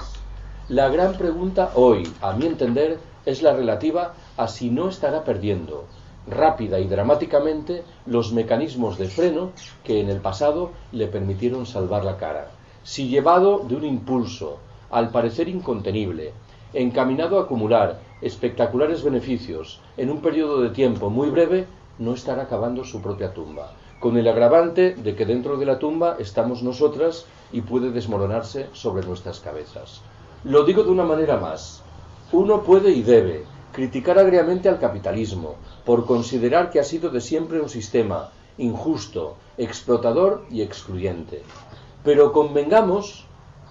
La 0.68 0.88
gran 0.88 1.14
pregunta 1.14 1.72
hoy, 1.74 2.10
a 2.22 2.32
mi 2.32 2.46
entender, 2.46 2.98
es 3.26 3.42
la 3.42 3.54
relativa 3.54 4.14
a 4.36 4.48
si 4.48 4.70
no 4.70 4.88
estará 4.88 5.24
perdiendo 5.24 5.84
rápida 6.26 6.78
y 6.78 6.86
dramáticamente 6.86 7.82
los 8.06 8.32
mecanismos 8.32 8.96
de 8.98 9.08
freno 9.08 9.52
que 9.84 10.00
en 10.00 10.08
el 10.08 10.20
pasado 10.20 10.72
le 10.92 11.06
permitieron 11.06 11.66
salvar 11.66 12.04
la 12.04 12.16
cara 12.16 12.50
si 12.82 13.08
llevado 13.08 13.64
de 13.68 13.76
un 13.76 13.84
impulso, 13.84 14.58
al 14.90 15.10
parecer 15.10 15.48
incontenible, 15.48 16.32
encaminado 16.72 17.38
a 17.38 17.42
acumular 17.42 18.00
espectaculares 18.20 19.02
beneficios 19.02 19.80
en 19.96 20.10
un 20.10 20.20
periodo 20.20 20.60
de 20.60 20.70
tiempo 20.70 21.10
muy 21.10 21.30
breve, 21.30 21.66
no 21.98 22.14
estará 22.14 22.42
acabando 22.42 22.84
su 22.84 23.02
propia 23.02 23.32
tumba, 23.34 23.72
con 24.00 24.16
el 24.16 24.28
agravante 24.28 24.94
de 24.94 25.14
que 25.14 25.26
dentro 25.26 25.56
de 25.56 25.66
la 25.66 25.78
tumba 25.78 26.16
estamos 26.18 26.62
nosotras 26.62 27.26
y 27.52 27.62
puede 27.62 27.90
desmoronarse 27.90 28.66
sobre 28.72 29.06
nuestras 29.06 29.40
cabezas. 29.40 30.00
Lo 30.44 30.64
digo 30.64 30.84
de 30.84 30.90
una 30.90 31.04
manera 31.04 31.36
más. 31.36 31.82
Uno 32.30 32.62
puede 32.62 32.92
y 32.92 33.02
debe 33.02 33.44
criticar 33.72 34.18
agriamente 34.18 34.68
al 34.68 34.78
capitalismo 34.78 35.56
por 35.84 36.06
considerar 36.06 36.70
que 36.70 36.80
ha 36.80 36.84
sido 36.84 37.10
de 37.10 37.20
siempre 37.20 37.60
un 37.60 37.68
sistema 37.68 38.30
injusto, 38.58 39.36
explotador 39.56 40.44
y 40.50 40.62
excluyente. 40.62 41.42
Pero 42.08 42.32
convengamos 42.32 43.26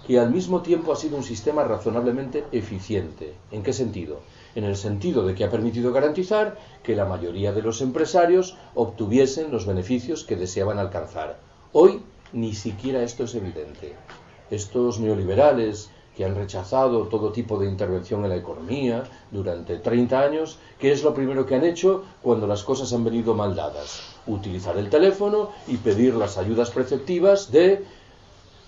que 0.06 0.20
al 0.20 0.30
mismo 0.30 0.62
tiempo 0.62 0.94
ha 0.94 0.96
sido 0.96 1.18
un 1.18 1.24
sistema 1.24 1.64
razonablemente 1.64 2.44
eficiente. 2.52 3.34
¿En 3.50 3.64
qué 3.64 3.74
sentido? 3.74 4.20
En 4.54 4.64
el 4.64 4.76
sentido 4.76 5.26
de 5.26 5.34
que 5.34 5.44
ha 5.44 5.50
permitido 5.50 5.92
garantizar 5.92 6.56
que 6.84 6.96
la 6.96 7.06
mayoría 7.06 7.52
de 7.52 7.64
los 7.64 7.82
empresarios 7.82 8.56
obtuviesen 8.76 9.50
los 9.50 9.66
beneficios 9.66 10.24
que 10.24 10.36
deseaban 10.36 10.78
alcanzar. 10.78 11.40
Hoy 11.74 12.04
ni 12.32 12.54
siquiera 12.54 13.02
esto 13.02 13.24
es 13.24 13.34
evidente. 13.34 13.96
Estos 14.52 15.00
neoliberales 15.00 15.90
que 16.16 16.24
han 16.24 16.36
rechazado 16.36 17.08
todo 17.08 17.32
tipo 17.32 17.60
de 17.60 17.68
intervención 17.68 18.24
en 18.24 18.30
la 18.30 18.38
economía 18.38 19.04
durante 19.32 19.78
30 19.78 20.20
años, 20.20 20.60
¿qué 20.80 20.92
es 20.92 21.04
lo 21.04 21.14
primero 21.16 21.48
que 21.48 21.56
han 21.56 21.64
hecho 21.64 22.04
cuando 22.22 22.46
las 22.46 22.64
cosas 22.64 22.94
han 22.94 23.04
venido 23.04 23.34
mal 23.34 23.56
dadas? 23.56 24.16
Utilizar 24.26 24.78
el 24.78 24.90
teléfono 24.90 25.50
y 25.68 25.78
pedir 25.78 26.16
las 26.16 26.38
ayudas 26.38 26.72
preceptivas 26.72 27.52
de 27.52 27.86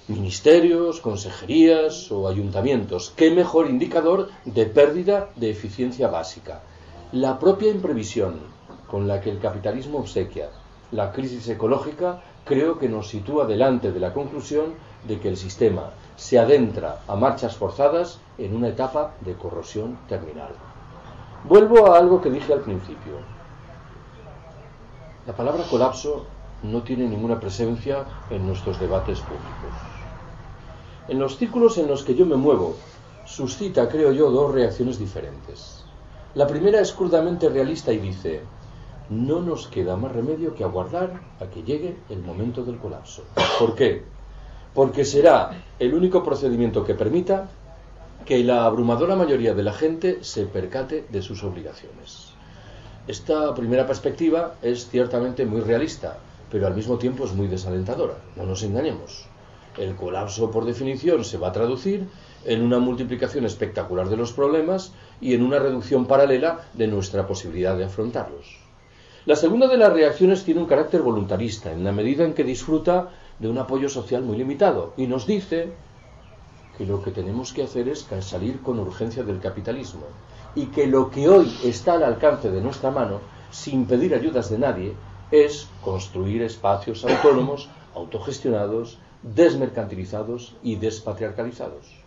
ministerios, 0.09 1.01
consejerías 1.01 2.11
o 2.11 2.27
ayuntamientos. 2.27 3.13
¿Qué 3.15 3.29
mejor 3.31 3.69
indicador 3.69 4.29
de 4.43 4.65
pérdida 4.65 5.29
de 5.35 5.51
eficiencia 5.51 6.07
básica? 6.07 6.61
La 7.11 7.37
propia 7.37 7.69
imprevisión 7.69 8.39
con 8.87 9.07
la 9.07 9.21
que 9.21 9.29
el 9.29 9.39
capitalismo 9.39 9.99
obsequia 9.99 10.49
la 10.91 11.11
crisis 11.11 11.47
ecológica 11.47 12.21
creo 12.45 12.79
que 12.79 12.89
nos 12.89 13.09
sitúa 13.09 13.45
delante 13.45 13.91
de 13.91 13.99
la 13.99 14.11
conclusión 14.11 14.73
de 15.07 15.19
que 15.19 15.29
el 15.29 15.37
sistema 15.37 15.91
se 16.15 16.39
adentra 16.39 17.01
a 17.07 17.15
marchas 17.15 17.55
forzadas 17.55 18.19
en 18.39 18.55
una 18.55 18.69
etapa 18.69 19.13
de 19.21 19.35
corrosión 19.35 19.99
terminal. 20.07 20.53
Vuelvo 21.43 21.93
a 21.93 21.99
algo 21.99 22.19
que 22.21 22.31
dije 22.31 22.51
al 22.51 22.61
principio. 22.61 23.13
La 25.27 25.33
palabra 25.33 25.63
colapso 25.69 26.25
no 26.63 26.81
tiene 26.81 27.07
ninguna 27.07 27.39
presencia 27.39 28.05
en 28.31 28.47
nuestros 28.47 28.79
debates 28.79 29.19
públicos 29.19 29.98
en 31.09 31.19
los 31.19 31.37
círculos 31.37 31.77
en 31.77 31.87
los 31.87 32.03
que 32.03 32.15
yo 32.15 32.25
me 32.25 32.35
muevo, 32.35 32.75
suscita, 33.25 33.89
creo 33.89 34.11
yo, 34.11 34.29
dos 34.31 34.53
reacciones 34.53 34.99
diferentes. 34.99 35.83
La 36.35 36.47
primera 36.47 36.79
es 36.79 36.91
crudamente 36.91 37.49
realista 37.49 37.91
y 37.91 37.97
dice, 37.97 38.41
no 39.09 39.41
nos 39.41 39.67
queda 39.67 39.95
más 39.95 40.11
remedio 40.11 40.53
que 40.53 40.63
aguardar 40.63 41.21
a 41.39 41.45
que 41.47 41.63
llegue 41.63 41.97
el 42.09 42.21
momento 42.21 42.63
del 42.63 42.77
colapso. 42.77 43.23
¿Por 43.57 43.75
qué? 43.75 44.03
Porque 44.73 45.03
será 45.05 45.63
el 45.79 45.93
único 45.93 46.23
procedimiento 46.23 46.85
que 46.85 46.93
permita 46.93 47.49
que 48.25 48.43
la 48.43 48.65
abrumadora 48.65 49.15
mayoría 49.15 49.55
de 49.55 49.63
la 49.63 49.73
gente 49.73 50.23
se 50.23 50.45
percate 50.45 51.05
de 51.09 51.21
sus 51.23 51.43
obligaciones. 51.43 52.33
Esta 53.07 53.55
primera 53.55 53.87
perspectiva 53.87 54.55
es 54.61 54.87
ciertamente 54.89 55.45
muy 55.45 55.61
realista, 55.61 56.17
pero 56.51 56.67
al 56.67 56.75
mismo 56.75 56.97
tiempo 56.97 57.25
es 57.25 57.33
muy 57.33 57.47
desalentadora, 57.47 58.15
no 58.35 58.43
nos 58.43 58.61
engañemos 58.61 59.28
el 59.79 59.95
colapso 59.95 60.51
por 60.51 60.65
definición 60.65 61.23
se 61.23 61.37
va 61.37 61.49
a 61.49 61.51
traducir 61.51 62.07
en 62.45 62.61
una 62.61 62.79
multiplicación 62.79 63.45
espectacular 63.45 64.09
de 64.09 64.17
los 64.17 64.33
problemas 64.33 64.93
y 65.21 65.33
en 65.33 65.43
una 65.43 65.59
reducción 65.59 66.05
paralela 66.05 66.67
de 66.73 66.87
nuestra 66.87 67.27
posibilidad 67.27 67.77
de 67.77 67.85
afrontarlos. 67.85 68.59
La 69.25 69.35
segunda 69.35 69.67
de 69.67 69.77
las 69.77 69.93
reacciones 69.93 70.43
tiene 70.43 70.61
un 70.61 70.67
carácter 70.67 71.01
voluntarista, 71.01 71.71
en 71.71 71.83
la 71.83 71.91
medida 71.91 72.25
en 72.25 72.33
que 72.33 72.43
disfruta 72.43 73.09
de 73.37 73.49
un 73.49 73.57
apoyo 73.57 73.89
social 73.89 74.23
muy 74.23 74.37
limitado 74.37 74.93
y 74.97 75.07
nos 75.07 75.27
dice 75.27 75.69
que 76.77 76.85
lo 76.85 77.03
que 77.03 77.11
tenemos 77.11 77.51
que 77.51 77.63
hacer 77.63 77.89
es 77.89 78.07
salir 78.21 78.61
con 78.61 78.79
urgencia 78.79 79.23
del 79.23 79.39
capitalismo 79.39 80.05
y 80.55 80.67
que 80.67 80.87
lo 80.87 81.11
que 81.11 81.27
hoy 81.27 81.53
está 81.63 81.93
al 81.93 82.03
alcance 82.03 82.49
de 82.49 82.61
nuestra 82.61 82.91
mano, 82.91 83.19
sin 83.51 83.85
pedir 83.85 84.15
ayudas 84.15 84.49
de 84.49 84.59
nadie, 84.59 84.93
es 85.31 85.67
construir 85.83 86.41
espacios 86.41 87.05
autónomos, 87.05 87.69
autogestionados, 87.93 88.97
desmercantilizados 89.23 90.55
y 90.63 90.75
despatriarcalizados. 90.75 91.99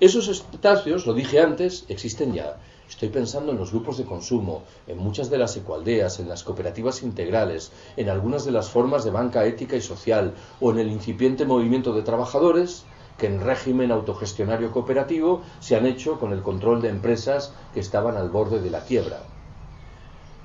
Esos 0.00 0.28
espacios, 0.28 1.06
lo 1.06 1.14
dije 1.14 1.40
antes, 1.40 1.84
existen 1.88 2.32
ya. 2.32 2.58
Estoy 2.88 3.08
pensando 3.08 3.52
en 3.52 3.58
los 3.58 3.70
grupos 3.70 3.96
de 3.96 4.04
consumo, 4.04 4.62
en 4.86 4.98
muchas 4.98 5.30
de 5.30 5.38
las 5.38 5.56
ecualdeas, 5.56 6.18
en 6.20 6.28
las 6.28 6.42
cooperativas 6.42 7.02
integrales, 7.02 7.72
en 7.96 8.08
algunas 8.08 8.44
de 8.44 8.52
las 8.52 8.68
formas 8.68 9.04
de 9.04 9.10
banca 9.10 9.46
ética 9.46 9.76
y 9.76 9.80
social, 9.80 10.34
o 10.60 10.70
en 10.70 10.78
el 10.78 10.88
incipiente 10.88 11.46
movimiento 11.46 11.92
de 11.92 12.02
trabajadores 12.02 12.84
que 13.18 13.26
en 13.26 13.40
régimen 13.40 13.92
autogestionario 13.92 14.72
cooperativo 14.72 15.42
se 15.60 15.76
han 15.76 15.86
hecho 15.86 16.18
con 16.18 16.32
el 16.32 16.42
control 16.42 16.82
de 16.82 16.88
empresas 16.88 17.54
que 17.72 17.80
estaban 17.80 18.16
al 18.16 18.28
borde 18.28 18.60
de 18.60 18.70
la 18.70 18.84
quiebra. 18.84 19.22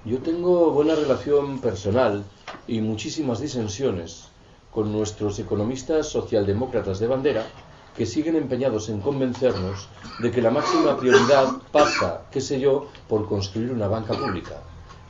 Yo 0.06 0.20
tengo 0.20 0.72
buena 0.72 0.96
relación 0.96 1.60
personal 1.60 2.24
y 2.68 2.82
muchísimas 2.82 3.42
disensiones 3.42 4.30
con 4.80 4.94
nuestros 4.94 5.38
economistas 5.40 6.08
socialdemócratas 6.08 7.00
de 7.00 7.08
bandera 7.08 7.46
que 7.98 8.06
siguen 8.06 8.38
empeñados 8.38 8.88
en 8.88 9.02
convencernos 9.02 9.90
de 10.22 10.32
que 10.32 10.42
la 10.42 10.52
máxima 10.52 10.96
prioridad 10.96 11.48
pasa, 11.74 12.22
qué 12.32 12.40
sé 12.40 12.62
yo, 12.62 12.88
por 13.10 13.28
construir 13.28 13.72
una 13.72 13.90
banca 13.90 14.14
pública. 14.14 14.56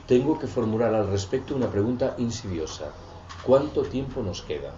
Tengo 0.08 0.40
que 0.40 0.48
formular 0.48 0.96
al 0.96 1.12
respecto 1.12 1.56
una 1.56 1.70
pregunta 1.70 2.16
insidiosa. 2.18 2.86
¿Cuánto 3.46 3.84
tiempo 3.84 4.24
nos 4.24 4.42
queda? 4.42 4.74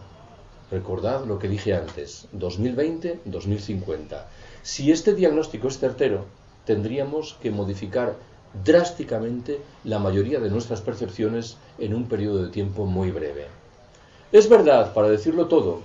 Recordad 0.70 1.24
lo 1.24 1.40
que 1.40 1.48
dije 1.48 1.74
antes, 1.74 2.28
2020-2050. 2.38 4.26
Si 4.62 4.92
este 4.92 5.14
diagnóstico 5.14 5.70
es 5.70 5.80
certero, 5.80 6.26
tendríamos 6.66 7.38
que 7.42 7.50
modificar 7.50 8.18
drásticamente 8.66 9.62
la 9.86 10.00
mayoría 10.00 10.42
de 10.42 10.50
nuestras 10.50 10.82
percepciones 10.82 11.56
en 11.80 11.94
un 11.94 12.10
periodo 12.10 12.44
de 12.44 12.50
tiempo 12.52 12.86
muy 12.86 13.12
breve. 13.12 13.61
Es 14.32 14.48
verdad, 14.48 14.94
para 14.94 15.10
decirlo 15.10 15.48
todo, 15.48 15.82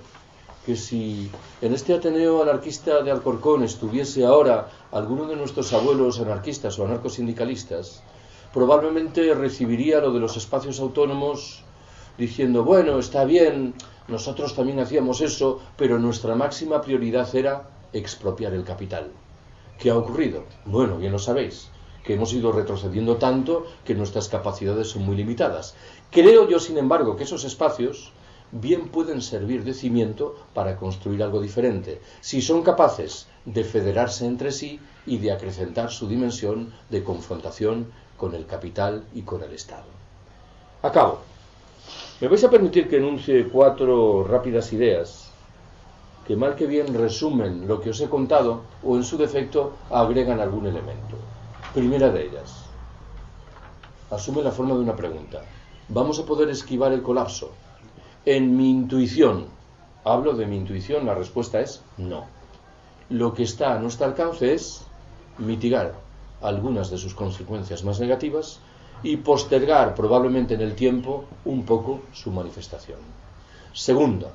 que 0.65 0.77
si 0.77 1.29
en 1.61 1.73
este 1.73 1.93
Ateneo 1.93 2.41
anarquista 2.41 3.01
de 3.03 3.11
Alcorcón 3.11 3.61
estuviese 3.61 4.25
ahora 4.25 4.69
alguno 4.93 5.25
de 5.25 5.35
nuestros 5.35 5.73
abuelos 5.73 6.21
anarquistas 6.21 6.79
o 6.79 6.85
anarcosindicalistas, 6.85 8.03
probablemente 8.53 9.33
recibiría 9.33 9.99
lo 9.99 10.13
de 10.13 10.21
los 10.21 10.37
espacios 10.37 10.79
autónomos 10.79 11.65
diciendo, 12.17 12.63
bueno, 12.63 12.99
está 12.99 13.25
bien, 13.25 13.73
nosotros 14.07 14.55
también 14.55 14.79
hacíamos 14.79 15.19
eso, 15.19 15.59
pero 15.75 15.99
nuestra 15.99 16.33
máxima 16.35 16.79
prioridad 16.79 17.35
era 17.35 17.67
expropiar 17.91 18.53
el 18.53 18.63
capital. 18.63 19.11
¿Qué 19.77 19.89
ha 19.89 19.97
ocurrido? 19.97 20.45
Bueno, 20.63 20.97
bien 20.97 21.11
lo 21.11 21.19
sabéis, 21.19 21.69
que 22.05 22.13
hemos 22.13 22.31
ido 22.31 22.53
retrocediendo 22.53 23.17
tanto 23.17 23.65
que 23.83 23.93
nuestras 23.93 24.29
capacidades 24.29 24.87
son 24.87 25.03
muy 25.03 25.17
limitadas. 25.17 25.75
Creo 26.11 26.47
yo, 26.47 26.61
sin 26.61 26.77
embargo, 26.77 27.17
que 27.17 27.25
esos 27.25 27.43
espacios 27.43 28.13
bien 28.51 28.89
pueden 28.89 29.21
servir 29.21 29.63
de 29.63 29.73
cimiento 29.73 30.35
para 30.53 30.77
construir 30.77 31.21
algo 31.23 31.41
diferente, 31.41 32.01
si 32.21 32.41
son 32.41 32.63
capaces 32.63 33.27
de 33.45 33.63
federarse 33.63 34.25
entre 34.25 34.51
sí 34.51 34.79
y 35.05 35.17
de 35.17 35.31
acrecentar 35.31 35.91
su 35.91 36.07
dimensión 36.07 36.73
de 36.89 37.03
confrontación 37.03 37.87
con 38.17 38.35
el 38.35 38.45
capital 38.45 39.03
y 39.13 39.21
con 39.21 39.43
el 39.43 39.53
Estado. 39.53 39.85
Acabo. 40.81 41.19
Me 42.19 42.27
vais 42.27 42.43
a 42.43 42.49
permitir 42.49 42.89
que 42.89 42.97
enuncie 42.97 43.47
cuatro 43.47 44.23
rápidas 44.23 44.73
ideas 44.73 45.27
que 46.27 46.35
mal 46.35 46.55
que 46.55 46.67
bien 46.67 46.93
resumen 46.93 47.67
lo 47.69 47.79
que 47.79 47.91
os 47.91 48.01
he 48.01 48.09
contado 48.09 48.63
o 48.83 48.97
en 48.97 49.05
su 49.05 49.17
defecto 49.17 49.73
agregan 49.89 50.41
algún 50.41 50.65
elemento. 50.65 51.15
Primera 51.73 52.09
de 52.09 52.25
ellas. 52.25 52.65
Asume 54.11 54.43
la 54.43 54.51
forma 54.51 54.73
de 54.73 54.81
una 54.81 54.95
pregunta. 54.95 55.43
¿Vamos 55.87 56.19
a 56.19 56.25
poder 56.25 56.49
esquivar 56.49 56.91
el 56.91 57.01
colapso? 57.01 57.51
En 58.29 58.57
mi 58.57 58.69
intuición, 58.69 59.45
hablo 60.03 60.33
de 60.33 60.45
mi 60.47 60.57
intuición, 60.57 61.05
la 61.05 61.15
respuesta 61.15 61.61
es 61.61 61.81
no. 61.95 62.25
Lo 63.09 63.33
que 63.33 63.43
está 63.43 63.73
a 63.73 63.79
nuestro 63.79 64.05
alcance 64.05 64.53
es 64.53 64.81
mitigar 65.37 65.93
algunas 66.41 66.91
de 66.91 66.97
sus 66.97 67.15
consecuencias 67.15 67.85
más 67.85 68.01
negativas 68.01 68.59
y 69.01 69.15
postergar 69.15 69.95
probablemente 69.95 70.55
en 70.55 70.59
el 70.59 70.75
tiempo 70.75 71.23
un 71.45 71.63
poco 71.63 72.01
su 72.11 72.29
manifestación. 72.31 72.99
Segunda, 73.71 74.27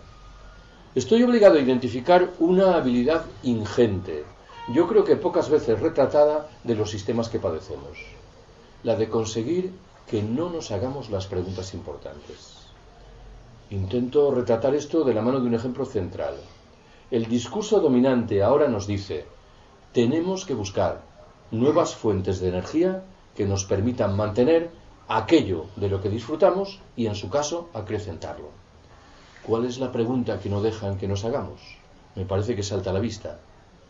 estoy 0.94 1.22
obligado 1.22 1.58
a 1.58 1.60
identificar 1.60 2.30
una 2.38 2.76
habilidad 2.76 3.26
ingente, 3.42 4.24
yo 4.72 4.88
creo 4.88 5.04
que 5.04 5.16
pocas 5.16 5.50
veces 5.50 5.78
retratada 5.78 6.48
de 6.64 6.76
los 6.76 6.88
sistemas 6.88 7.28
que 7.28 7.40
padecemos, 7.40 7.98
la 8.84 8.96
de 8.96 9.10
conseguir 9.10 9.70
que 10.06 10.22
no 10.22 10.48
nos 10.48 10.70
hagamos 10.70 11.10
las 11.10 11.26
preguntas 11.26 11.74
importantes. 11.74 12.61
Intento 13.72 14.30
retratar 14.30 14.74
esto 14.74 15.02
de 15.02 15.14
la 15.14 15.22
mano 15.22 15.40
de 15.40 15.46
un 15.46 15.54
ejemplo 15.54 15.86
central. 15.86 16.34
El 17.10 17.24
discurso 17.24 17.80
dominante 17.80 18.42
ahora 18.42 18.68
nos 18.68 18.86
dice, 18.86 19.24
tenemos 19.94 20.44
que 20.44 20.52
buscar 20.52 21.00
nuevas 21.50 21.94
fuentes 21.94 22.38
de 22.38 22.50
energía 22.50 23.02
que 23.34 23.46
nos 23.46 23.64
permitan 23.64 24.14
mantener 24.14 24.70
aquello 25.08 25.68
de 25.76 25.88
lo 25.88 26.02
que 26.02 26.10
disfrutamos 26.10 26.80
y, 26.96 27.06
en 27.06 27.14
su 27.14 27.30
caso, 27.30 27.70
acrecentarlo. 27.72 28.50
¿Cuál 29.46 29.64
es 29.64 29.78
la 29.78 29.90
pregunta 29.90 30.38
que 30.38 30.50
no 30.50 30.60
dejan 30.60 30.98
que 30.98 31.08
nos 31.08 31.24
hagamos? 31.24 31.62
Me 32.14 32.26
parece 32.26 32.54
que 32.54 32.62
salta 32.62 32.90
a 32.90 32.92
la 32.92 33.00
vista. 33.00 33.38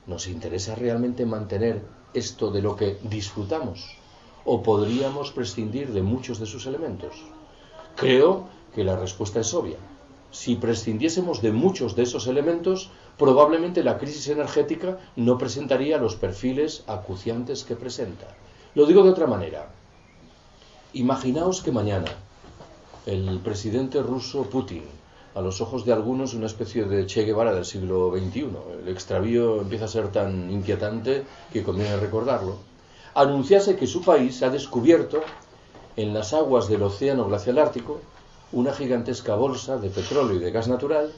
¿Nos 0.06 0.28
interesa 0.28 0.76
realmente 0.76 1.26
mantener 1.26 1.82
esto 2.14 2.52
de 2.52 2.62
lo 2.62 2.76
que 2.76 2.98
disfrutamos? 3.02 3.96
¿O 4.44 4.62
podríamos 4.62 5.32
prescindir 5.32 5.92
de 5.92 6.02
muchos 6.02 6.38
de 6.38 6.46
sus 6.46 6.66
elementos? 6.66 7.16
Creo 7.96 8.61
que 8.74 8.84
la 8.84 8.96
respuesta 8.96 9.40
es 9.40 9.52
obvia. 9.54 9.76
Si 10.30 10.56
prescindiésemos 10.56 11.42
de 11.42 11.52
muchos 11.52 11.94
de 11.94 12.04
esos 12.04 12.26
elementos, 12.26 12.90
probablemente 13.18 13.84
la 13.84 13.98
crisis 13.98 14.28
energética 14.28 14.98
no 15.14 15.36
presentaría 15.36 15.98
los 15.98 16.16
perfiles 16.16 16.84
acuciantes 16.86 17.64
que 17.64 17.76
presenta. 17.76 18.28
Lo 18.74 18.86
digo 18.86 19.02
de 19.02 19.10
otra 19.10 19.26
manera. 19.26 19.68
Imaginaos 20.94 21.62
que 21.62 21.72
mañana 21.72 22.10
el 23.04 23.40
presidente 23.40 24.00
ruso 24.02 24.44
Putin, 24.44 24.84
a 25.34 25.40
los 25.40 25.60
ojos 25.60 25.84
de 25.84 25.92
algunos 25.92 26.34
una 26.34 26.46
especie 26.46 26.84
de 26.84 27.06
Che 27.06 27.24
Guevara 27.24 27.52
del 27.52 27.64
siglo 27.64 28.12
XXI, 28.16 28.48
el 28.82 28.88
extravío 28.88 29.60
empieza 29.60 29.86
a 29.86 29.88
ser 29.88 30.12
tan 30.12 30.50
inquietante 30.50 31.24
que 31.52 31.62
conviene 31.62 31.96
recordarlo, 31.96 32.56
anunciase 33.14 33.76
que 33.76 33.86
su 33.86 34.02
país 34.02 34.42
ha 34.42 34.50
descubierto 34.50 35.20
en 35.96 36.14
las 36.14 36.32
aguas 36.32 36.68
del 36.68 36.82
Océano 36.82 37.26
Glacial 37.26 37.58
Ártico 37.58 38.00
una 38.52 38.72
gigantesca 38.72 39.34
bolsa 39.34 39.78
de 39.78 39.88
petróleo 39.88 40.36
y 40.36 40.38
de 40.38 40.50
gas 40.50 40.68
natural 40.68 41.10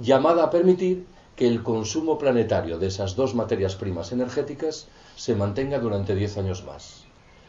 llamada 0.00 0.44
a 0.44 0.50
permitir 0.50 1.06
que 1.36 1.46
el 1.46 1.62
consumo 1.62 2.18
planetario 2.18 2.78
de 2.78 2.88
esas 2.88 3.16
dos 3.16 3.34
materias 3.34 3.76
primas 3.76 4.12
energéticas 4.12 4.88
se 5.16 5.34
mantenga 5.34 5.78
durante 5.78 6.14
10 6.14 6.38
años 6.38 6.64
más. 6.64 7.04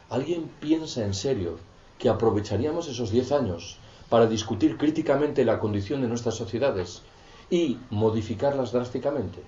¿Alguien 0.10 0.50
piensa 0.60 1.04
en 1.04 1.14
serio 1.14 1.58
que 1.98 2.10
aprovecharíamos 2.10 2.88
esos 2.88 3.12
10 3.12 3.32
años 3.32 3.78
para 4.10 4.28
discutir 4.28 4.78
críticamente 4.78 5.44
la 5.44 5.60
condición 5.60 6.02
de 6.02 6.08
nuestras 6.08 6.36
sociedades 6.36 7.02
y 7.50 7.80
modificarlas 7.90 8.72
drásticamente? 8.72 9.42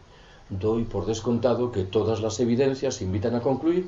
Doy 0.49 0.83
por 0.85 1.05
descontado 1.05 1.71
que 1.71 1.83
todas 1.83 2.21
las 2.21 2.39
evidencias 2.39 3.01
invitan 3.01 3.35
a 3.35 3.41
concluir 3.41 3.87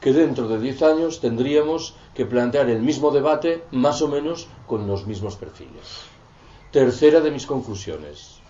que 0.00 0.12
dentro 0.12 0.48
de 0.48 0.60
10 0.60 0.82
años 0.82 1.20
tendríamos 1.20 1.94
que 2.14 2.26
plantear 2.26 2.68
el 2.70 2.82
mismo 2.82 3.10
debate 3.10 3.64
más 3.70 4.02
o 4.02 4.08
menos 4.08 4.48
con 4.66 4.86
los 4.86 5.06
mismos 5.06 5.36
perfiles. 5.36 6.02
Tercera 6.70 7.20
de 7.20 7.30
mis 7.30 7.46
conclusiones. 7.46 8.40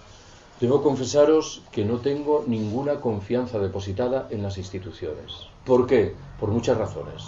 Debo 0.60 0.82
confesaros 0.82 1.62
que 1.70 1.84
no 1.84 1.98
tengo 1.98 2.44
ninguna 2.46 2.96
confianza 3.00 3.58
depositada 3.58 4.26
en 4.30 4.42
las 4.42 4.56
instituciones. 4.56 5.48
¿Por 5.64 5.86
qué? 5.86 6.14
Por 6.40 6.50
muchas 6.50 6.78
razones. 6.78 7.22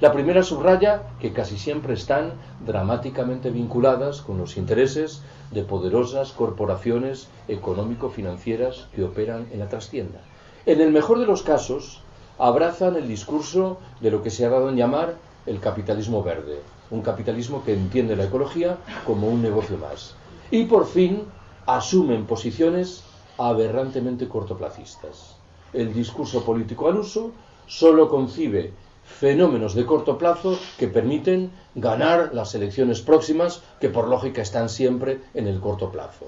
La 0.00 0.12
primera 0.12 0.44
subraya 0.44 1.02
que 1.20 1.32
casi 1.32 1.58
siempre 1.58 1.94
están 1.94 2.34
dramáticamente 2.64 3.50
vinculadas 3.50 4.20
con 4.20 4.38
los 4.38 4.56
intereses 4.56 5.22
de 5.50 5.64
poderosas 5.64 6.30
corporaciones 6.30 7.26
económico-financieras 7.48 8.86
que 8.94 9.02
operan 9.02 9.48
en 9.50 9.58
la 9.58 9.68
trastienda. 9.68 10.20
En 10.66 10.80
el 10.80 10.92
mejor 10.92 11.18
de 11.18 11.26
los 11.26 11.42
casos, 11.42 12.00
abrazan 12.38 12.96
el 12.96 13.08
discurso 13.08 13.78
de 14.00 14.10
lo 14.10 14.22
que 14.22 14.30
se 14.30 14.44
ha 14.44 14.50
dado 14.50 14.68
en 14.68 14.76
llamar 14.76 15.16
el 15.46 15.60
capitalismo 15.60 16.22
verde, 16.22 16.60
un 16.90 17.02
capitalismo 17.02 17.64
que 17.64 17.74
entiende 17.74 18.16
la 18.16 18.24
ecología 18.24 18.78
como 19.06 19.28
un 19.28 19.42
negocio 19.42 19.76
más. 19.76 20.14
Y 20.50 20.64
por 20.64 20.86
fin 20.86 21.22
asumen 21.66 22.26
posiciones 22.26 23.02
aberrantemente 23.36 24.28
cortoplacistas. 24.28 25.36
El 25.72 25.92
discurso 25.92 26.44
político 26.44 26.88
al 26.88 26.98
uso 26.98 27.32
solo 27.66 28.08
concibe 28.08 28.72
fenómenos 29.04 29.74
de 29.74 29.86
corto 29.86 30.18
plazo 30.18 30.58
que 30.78 30.88
permiten 30.88 31.50
ganar 31.74 32.30
las 32.32 32.54
elecciones 32.54 33.00
próximas, 33.00 33.62
que 33.80 33.88
por 33.88 34.08
lógica 34.08 34.42
están 34.42 34.68
siempre 34.68 35.20
en 35.34 35.46
el 35.46 35.60
corto 35.60 35.90
plazo. 35.90 36.26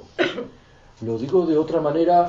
Lo 1.03 1.19
digo 1.19 1.47
de 1.47 1.57
otra 1.57 1.81
manera 1.81 2.27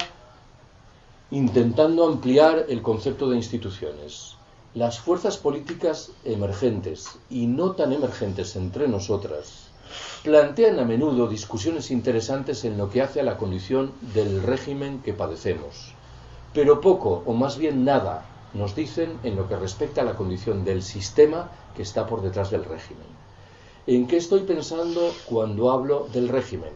intentando 1.31 2.05
ampliar 2.05 2.65
el 2.67 2.81
concepto 2.81 3.29
de 3.29 3.37
instituciones. 3.37 4.35
Las 4.73 4.99
fuerzas 4.99 5.37
políticas 5.37 6.11
emergentes 6.25 7.17
y 7.29 7.47
no 7.47 7.71
tan 7.71 7.93
emergentes 7.93 8.57
entre 8.57 8.89
nosotras 8.89 9.69
plantean 10.23 10.79
a 10.79 10.85
menudo 10.85 11.27
discusiones 11.27 11.89
interesantes 11.89 12.65
en 12.65 12.77
lo 12.77 12.89
que 12.89 13.01
hace 13.01 13.21
a 13.21 13.23
la 13.23 13.37
condición 13.37 13.93
del 14.13 14.43
régimen 14.43 15.01
que 15.01 15.13
padecemos, 15.13 15.93
pero 16.53 16.81
poco 16.81 17.23
o 17.25 17.33
más 17.33 17.57
bien 17.57 17.85
nada 17.85 18.25
nos 18.53 18.75
dicen 18.75 19.17
en 19.23 19.37
lo 19.37 19.47
que 19.47 19.55
respecta 19.55 20.01
a 20.01 20.05
la 20.05 20.15
condición 20.15 20.65
del 20.65 20.83
sistema 20.83 21.49
que 21.75 21.83
está 21.83 22.07
por 22.07 22.21
detrás 22.21 22.51
del 22.51 22.65
régimen. 22.65 23.07
¿En 23.87 24.05
qué 24.05 24.17
estoy 24.17 24.41
pensando 24.41 25.13
cuando 25.25 25.71
hablo 25.71 26.07
del 26.11 26.27
régimen? 26.27 26.73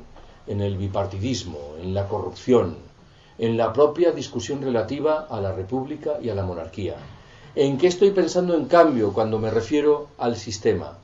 En 0.48 0.62
el 0.62 0.78
bipartidismo, 0.78 1.76
en 1.82 1.94
la 1.94 2.08
corrupción, 2.08 2.78
en 3.38 3.58
la 3.58 3.74
propia 3.74 4.12
discusión 4.12 4.62
relativa 4.62 5.28
a 5.30 5.42
la 5.42 5.52
república 5.52 6.20
y 6.22 6.30
a 6.30 6.36
la 6.36 6.44
monarquía. 6.44 6.96
¿En 7.56 7.78
qué 7.78 7.88
estoy 7.88 8.12
pensando 8.12 8.54
en 8.54 8.66
cambio 8.66 9.14
cuando 9.14 9.40
me 9.40 9.50
refiero 9.50 10.08
al 10.18 10.36
sistema? 10.36 10.98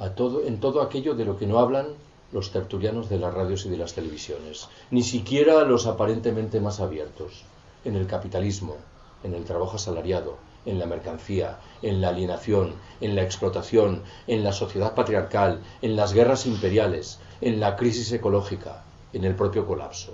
En 0.00 0.60
todo 0.60 0.82
aquello 0.82 1.14
de 1.14 1.24
lo 1.24 1.36
que 1.36 1.46
no 1.46 1.58
hablan 1.58 1.86
los 2.32 2.52
tertulianos 2.52 3.08
de 3.08 3.18
las 3.18 3.32
radios 3.32 3.64
y 3.66 3.70
de 3.70 3.78
las 3.78 3.94
televisiones, 3.94 4.68
ni 4.90 5.02
siquiera 5.02 5.64
los 5.64 5.86
aparentemente 5.86 6.60
más 6.60 6.80
abiertos, 6.80 7.42
en 7.84 7.96
el 7.96 8.06
capitalismo, 8.06 8.76
en 9.24 9.34
el 9.34 9.44
trabajo 9.44 9.76
asalariado, 9.76 10.36
en 10.66 10.78
la 10.78 10.86
mercancía, 10.86 11.58
en 11.82 12.00
la 12.00 12.10
alienación, 12.10 12.74
en 13.00 13.14
la 13.14 13.22
explotación, 13.22 14.02
en 14.26 14.44
la 14.44 14.52
sociedad 14.52 14.94
patriarcal, 14.94 15.60
en 15.80 15.96
las 15.96 16.12
guerras 16.12 16.46
imperiales, 16.46 17.18
en 17.40 17.58
la 17.60 17.76
crisis 17.76 18.12
ecológica, 18.12 18.84
en 19.12 19.24
el 19.24 19.34
propio 19.34 19.66
colapso. 19.66 20.12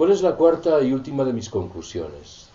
¿Cuál 0.00 0.12
es 0.12 0.22
la 0.22 0.34
cuarta 0.34 0.82
y 0.82 0.94
última 0.94 1.24
de 1.24 1.34
mis 1.34 1.50
conclusiones? 1.50 2.48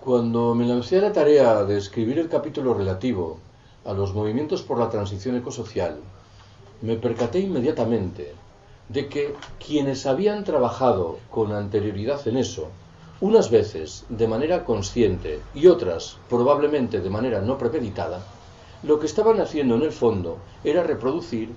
Cuando 0.00 0.52
me 0.56 0.66
lancé 0.66 0.98
a 0.98 1.02
la 1.02 1.12
tarea 1.12 1.62
de 1.62 1.78
escribir 1.78 2.18
el 2.18 2.28
capítulo 2.28 2.74
relativo 2.74 3.38
a 3.84 3.92
los 3.92 4.14
movimientos 4.14 4.62
por 4.62 4.80
la 4.80 4.90
transición 4.90 5.36
ecosocial, 5.36 5.98
me 6.80 6.96
percaté 6.96 7.38
inmediatamente 7.38 8.34
de 8.88 9.08
que 9.08 9.36
quienes 9.64 10.06
habían 10.06 10.42
trabajado 10.42 11.20
con 11.30 11.52
anterioridad 11.52 12.26
en 12.26 12.38
eso, 12.38 12.66
unas 13.20 13.48
veces 13.48 14.04
de 14.08 14.26
manera 14.26 14.64
consciente 14.64 15.40
y 15.54 15.68
otras 15.68 16.16
probablemente 16.28 16.98
de 16.98 17.10
manera 17.10 17.40
no 17.42 17.58
premeditada, 17.58 18.26
lo 18.82 18.98
que 18.98 19.06
estaban 19.06 19.40
haciendo 19.40 19.76
en 19.76 19.82
el 19.82 19.92
fondo 19.92 20.38
era 20.64 20.82
reproducir 20.82 21.50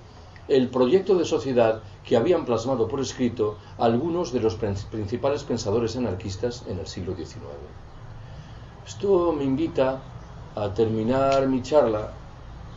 el 0.48 0.68
proyecto 0.68 1.16
de 1.16 1.24
sociedad 1.24 1.82
que 2.04 2.16
habían 2.16 2.44
plasmado 2.44 2.86
por 2.86 3.00
escrito 3.00 3.56
algunos 3.78 4.32
de 4.32 4.40
los 4.40 4.54
principales 4.54 5.42
pensadores 5.42 5.96
anarquistas 5.96 6.64
en 6.68 6.78
el 6.78 6.86
siglo 6.86 7.16
XIX. 7.16 7.40
Esto 8.86 9.32
me 9.32 9.44
invita 9.44 10.00
a 10.54 10.72
terminar 10.72 11.48
mi 11.48 11.62
charla 11.62 12.12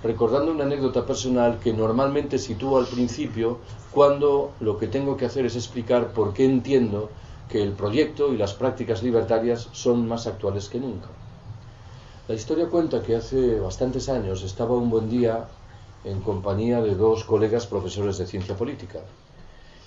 recordando 0.01 0.51
una 0.51 0.63
anécdota 0.63 1.05
personal 1.05 1.59
que 1.59 1.73
normalmente 1.73 2.39
sitúo 2.39 2.79
al 2.79 2.87
principio 2.87 3.57
cuando 3.91 4.51
lo 4.59 4.77
que 4.77 4.87
tengo 4.87 5.17
que 5.17 5.25
hacer 5.25 5.45
es 5.45 5.55
explicar 5.55 6.13
por 6.13 6.33
qué 6.33 6.45
entiendo 6.45 7.09
que 7.49 7.61
el 7.61 7.73
proyecto 7.73 8.33
y 8.33 8.37
las 8.37 8.53
prácticas 8.53 9.03
libertarias 9.03 9.67
son 9.73 10.07
más 10.07 10.25
actuales 10.27 10.69
que 10.69 10.79
nunca. 10.79 11.09
La 12.27 12.35
historia 12.35 12.67
cuenta 12.67 13.01
que 13.01 13.15
hace 13.15 13.59
bastantes 13.59 14.07
años 14.07 14.43
estaba 14.43 14.75
un 14.75 14.89
buen 14.89 15.09
día 15.09 15.47
en 16.03 16.21
compañía 16.21 16.81
de 16.81 16.95
dos 16.95 17.23
colegas 17.23 17.67
profesores 17.67 18.17
de 18.17 18.27
ciencia 18.27 18.55
política 18.55 18.99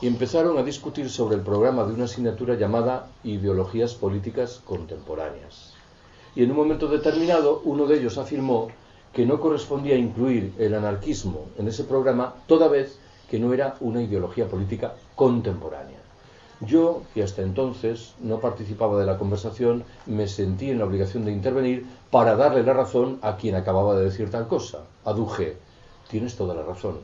y 0.01 0.09
empezaron 0.09 0.59
a 0.59 0.63
discutir 0.63 1.09
sobre 1.09 1.37
el 1.37 1.43
programa 1.43 1.85
de 1.85 1.95
una 1.95 2.05
asignatura 2.05 2.57
llamada 2.57 3.09
Ideologías 3.23 3.95
Políticas 3.95 4.61
Contemporáneas. 4.65 5.75
Y 6.35 6.43
en 6.43 6.51
un 6.51 6.57
momento 6.57 6.89
determinado 6.89 7.63
uno 7.65 7.87
de 7.87 7.99
ellos 7.99 8.19
afirmó 8.19 8.69
que 9.13 9.27
no 9.27 9.41
correspondía 9.41 9.97
incluir 9.97 10.55
el 10.59 10.75
anarquismo 10.75 11.47
en 11.57 11.69
ese 11.69 11.85
programa 11.85 12.35
toda 12.47 12.67
vez 12.69 12.99
que 13.31 13.39
no 13.39 13.53
era 13.53 13.77
una 13.81 14.03
ideología 14.03 14.49
política 14.49 14.95
contemporánea. 15.15 15.99
Yo, 16.61 17.03
que 17.15 17.23
hasta 17.23 17.43
entonces 17.43 18.15
no 18.21 18.41
participaba 18.41 18.99
de 18.99 19.07
la 19.07 19.19
conversación, 19.19 19.85
me 20.07 20.29
sentí 20.29 20.71
en 20.71 20.79
la 20.79 20.85
obligación 20.85 21.25
de 21.25 21.33
intervenir 21.33 21.87
para 22.11 22.37
darle 22.37 22.63
la 22.63 22.73
razón 22.73 23.19
a 23.23 23.37
quien 23.37 23.55
acababa 23.55 23.97
de 23.97 24.05
decir 24.05 24.31
tal 24.31 24.49
cosa. 24.49 24.81
Aduje, 25.05 25.57
tienes 26.13 26.37
toda 26.37 26.55
la 26.55 26.63
razón. 26.63 26.99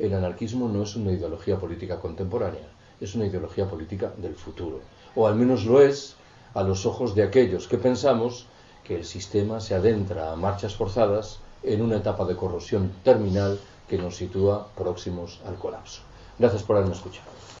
El 0.00 0.12
anarquismo 0.14 0.68
no 0.68 0.82
es 0.82 0.96
una 0.96 1.12
ideología 1.12 1.60
política 1.60 2.00
contemporánea, 2.00 2.68
es 3.00 3.14
una 3.14 3.26
ideología 3.26 3.70
política 3.70 4.12
del 4.16 4.34
futuro. 4.34 4.80
O 5.14 5.28
al 5.28 5.36
menos 5.36 5.64
lo 5.64 5.80
es 5.80 6.16
a 6.54 6.64
los 6.64 6.84
ojos 6.84 7.14
de 7.14 7.22
aquellos 7.22 7.68
que 7.68 7.78
pensamos 7.78 8.46
que 8.82 8.96
el 8.96 9.04
sistema 9.04 9.60
se 9.60 9.76
adentra 9.76 10.32
a 10.32 10.36
marchas 10.36 10.74
forzadas 10.74 11.38
en 11.62 11.82
una 11.82 11.98
etapa 11.98 12.24
de 12.24 12.34
corrosión 12.34 12.90
terminal 13.04 13.60
que 13.88 13.96
nos 13.96 14.16
sitúa 14.16 14.66
próximos 14.74 15.40
al 15.46 15.54
colapso. 15.54 16.02
Gracias 16.36 16.64
por 16.64 16.76
haberme 16.76 16.96
escuchado. 16.96 17.48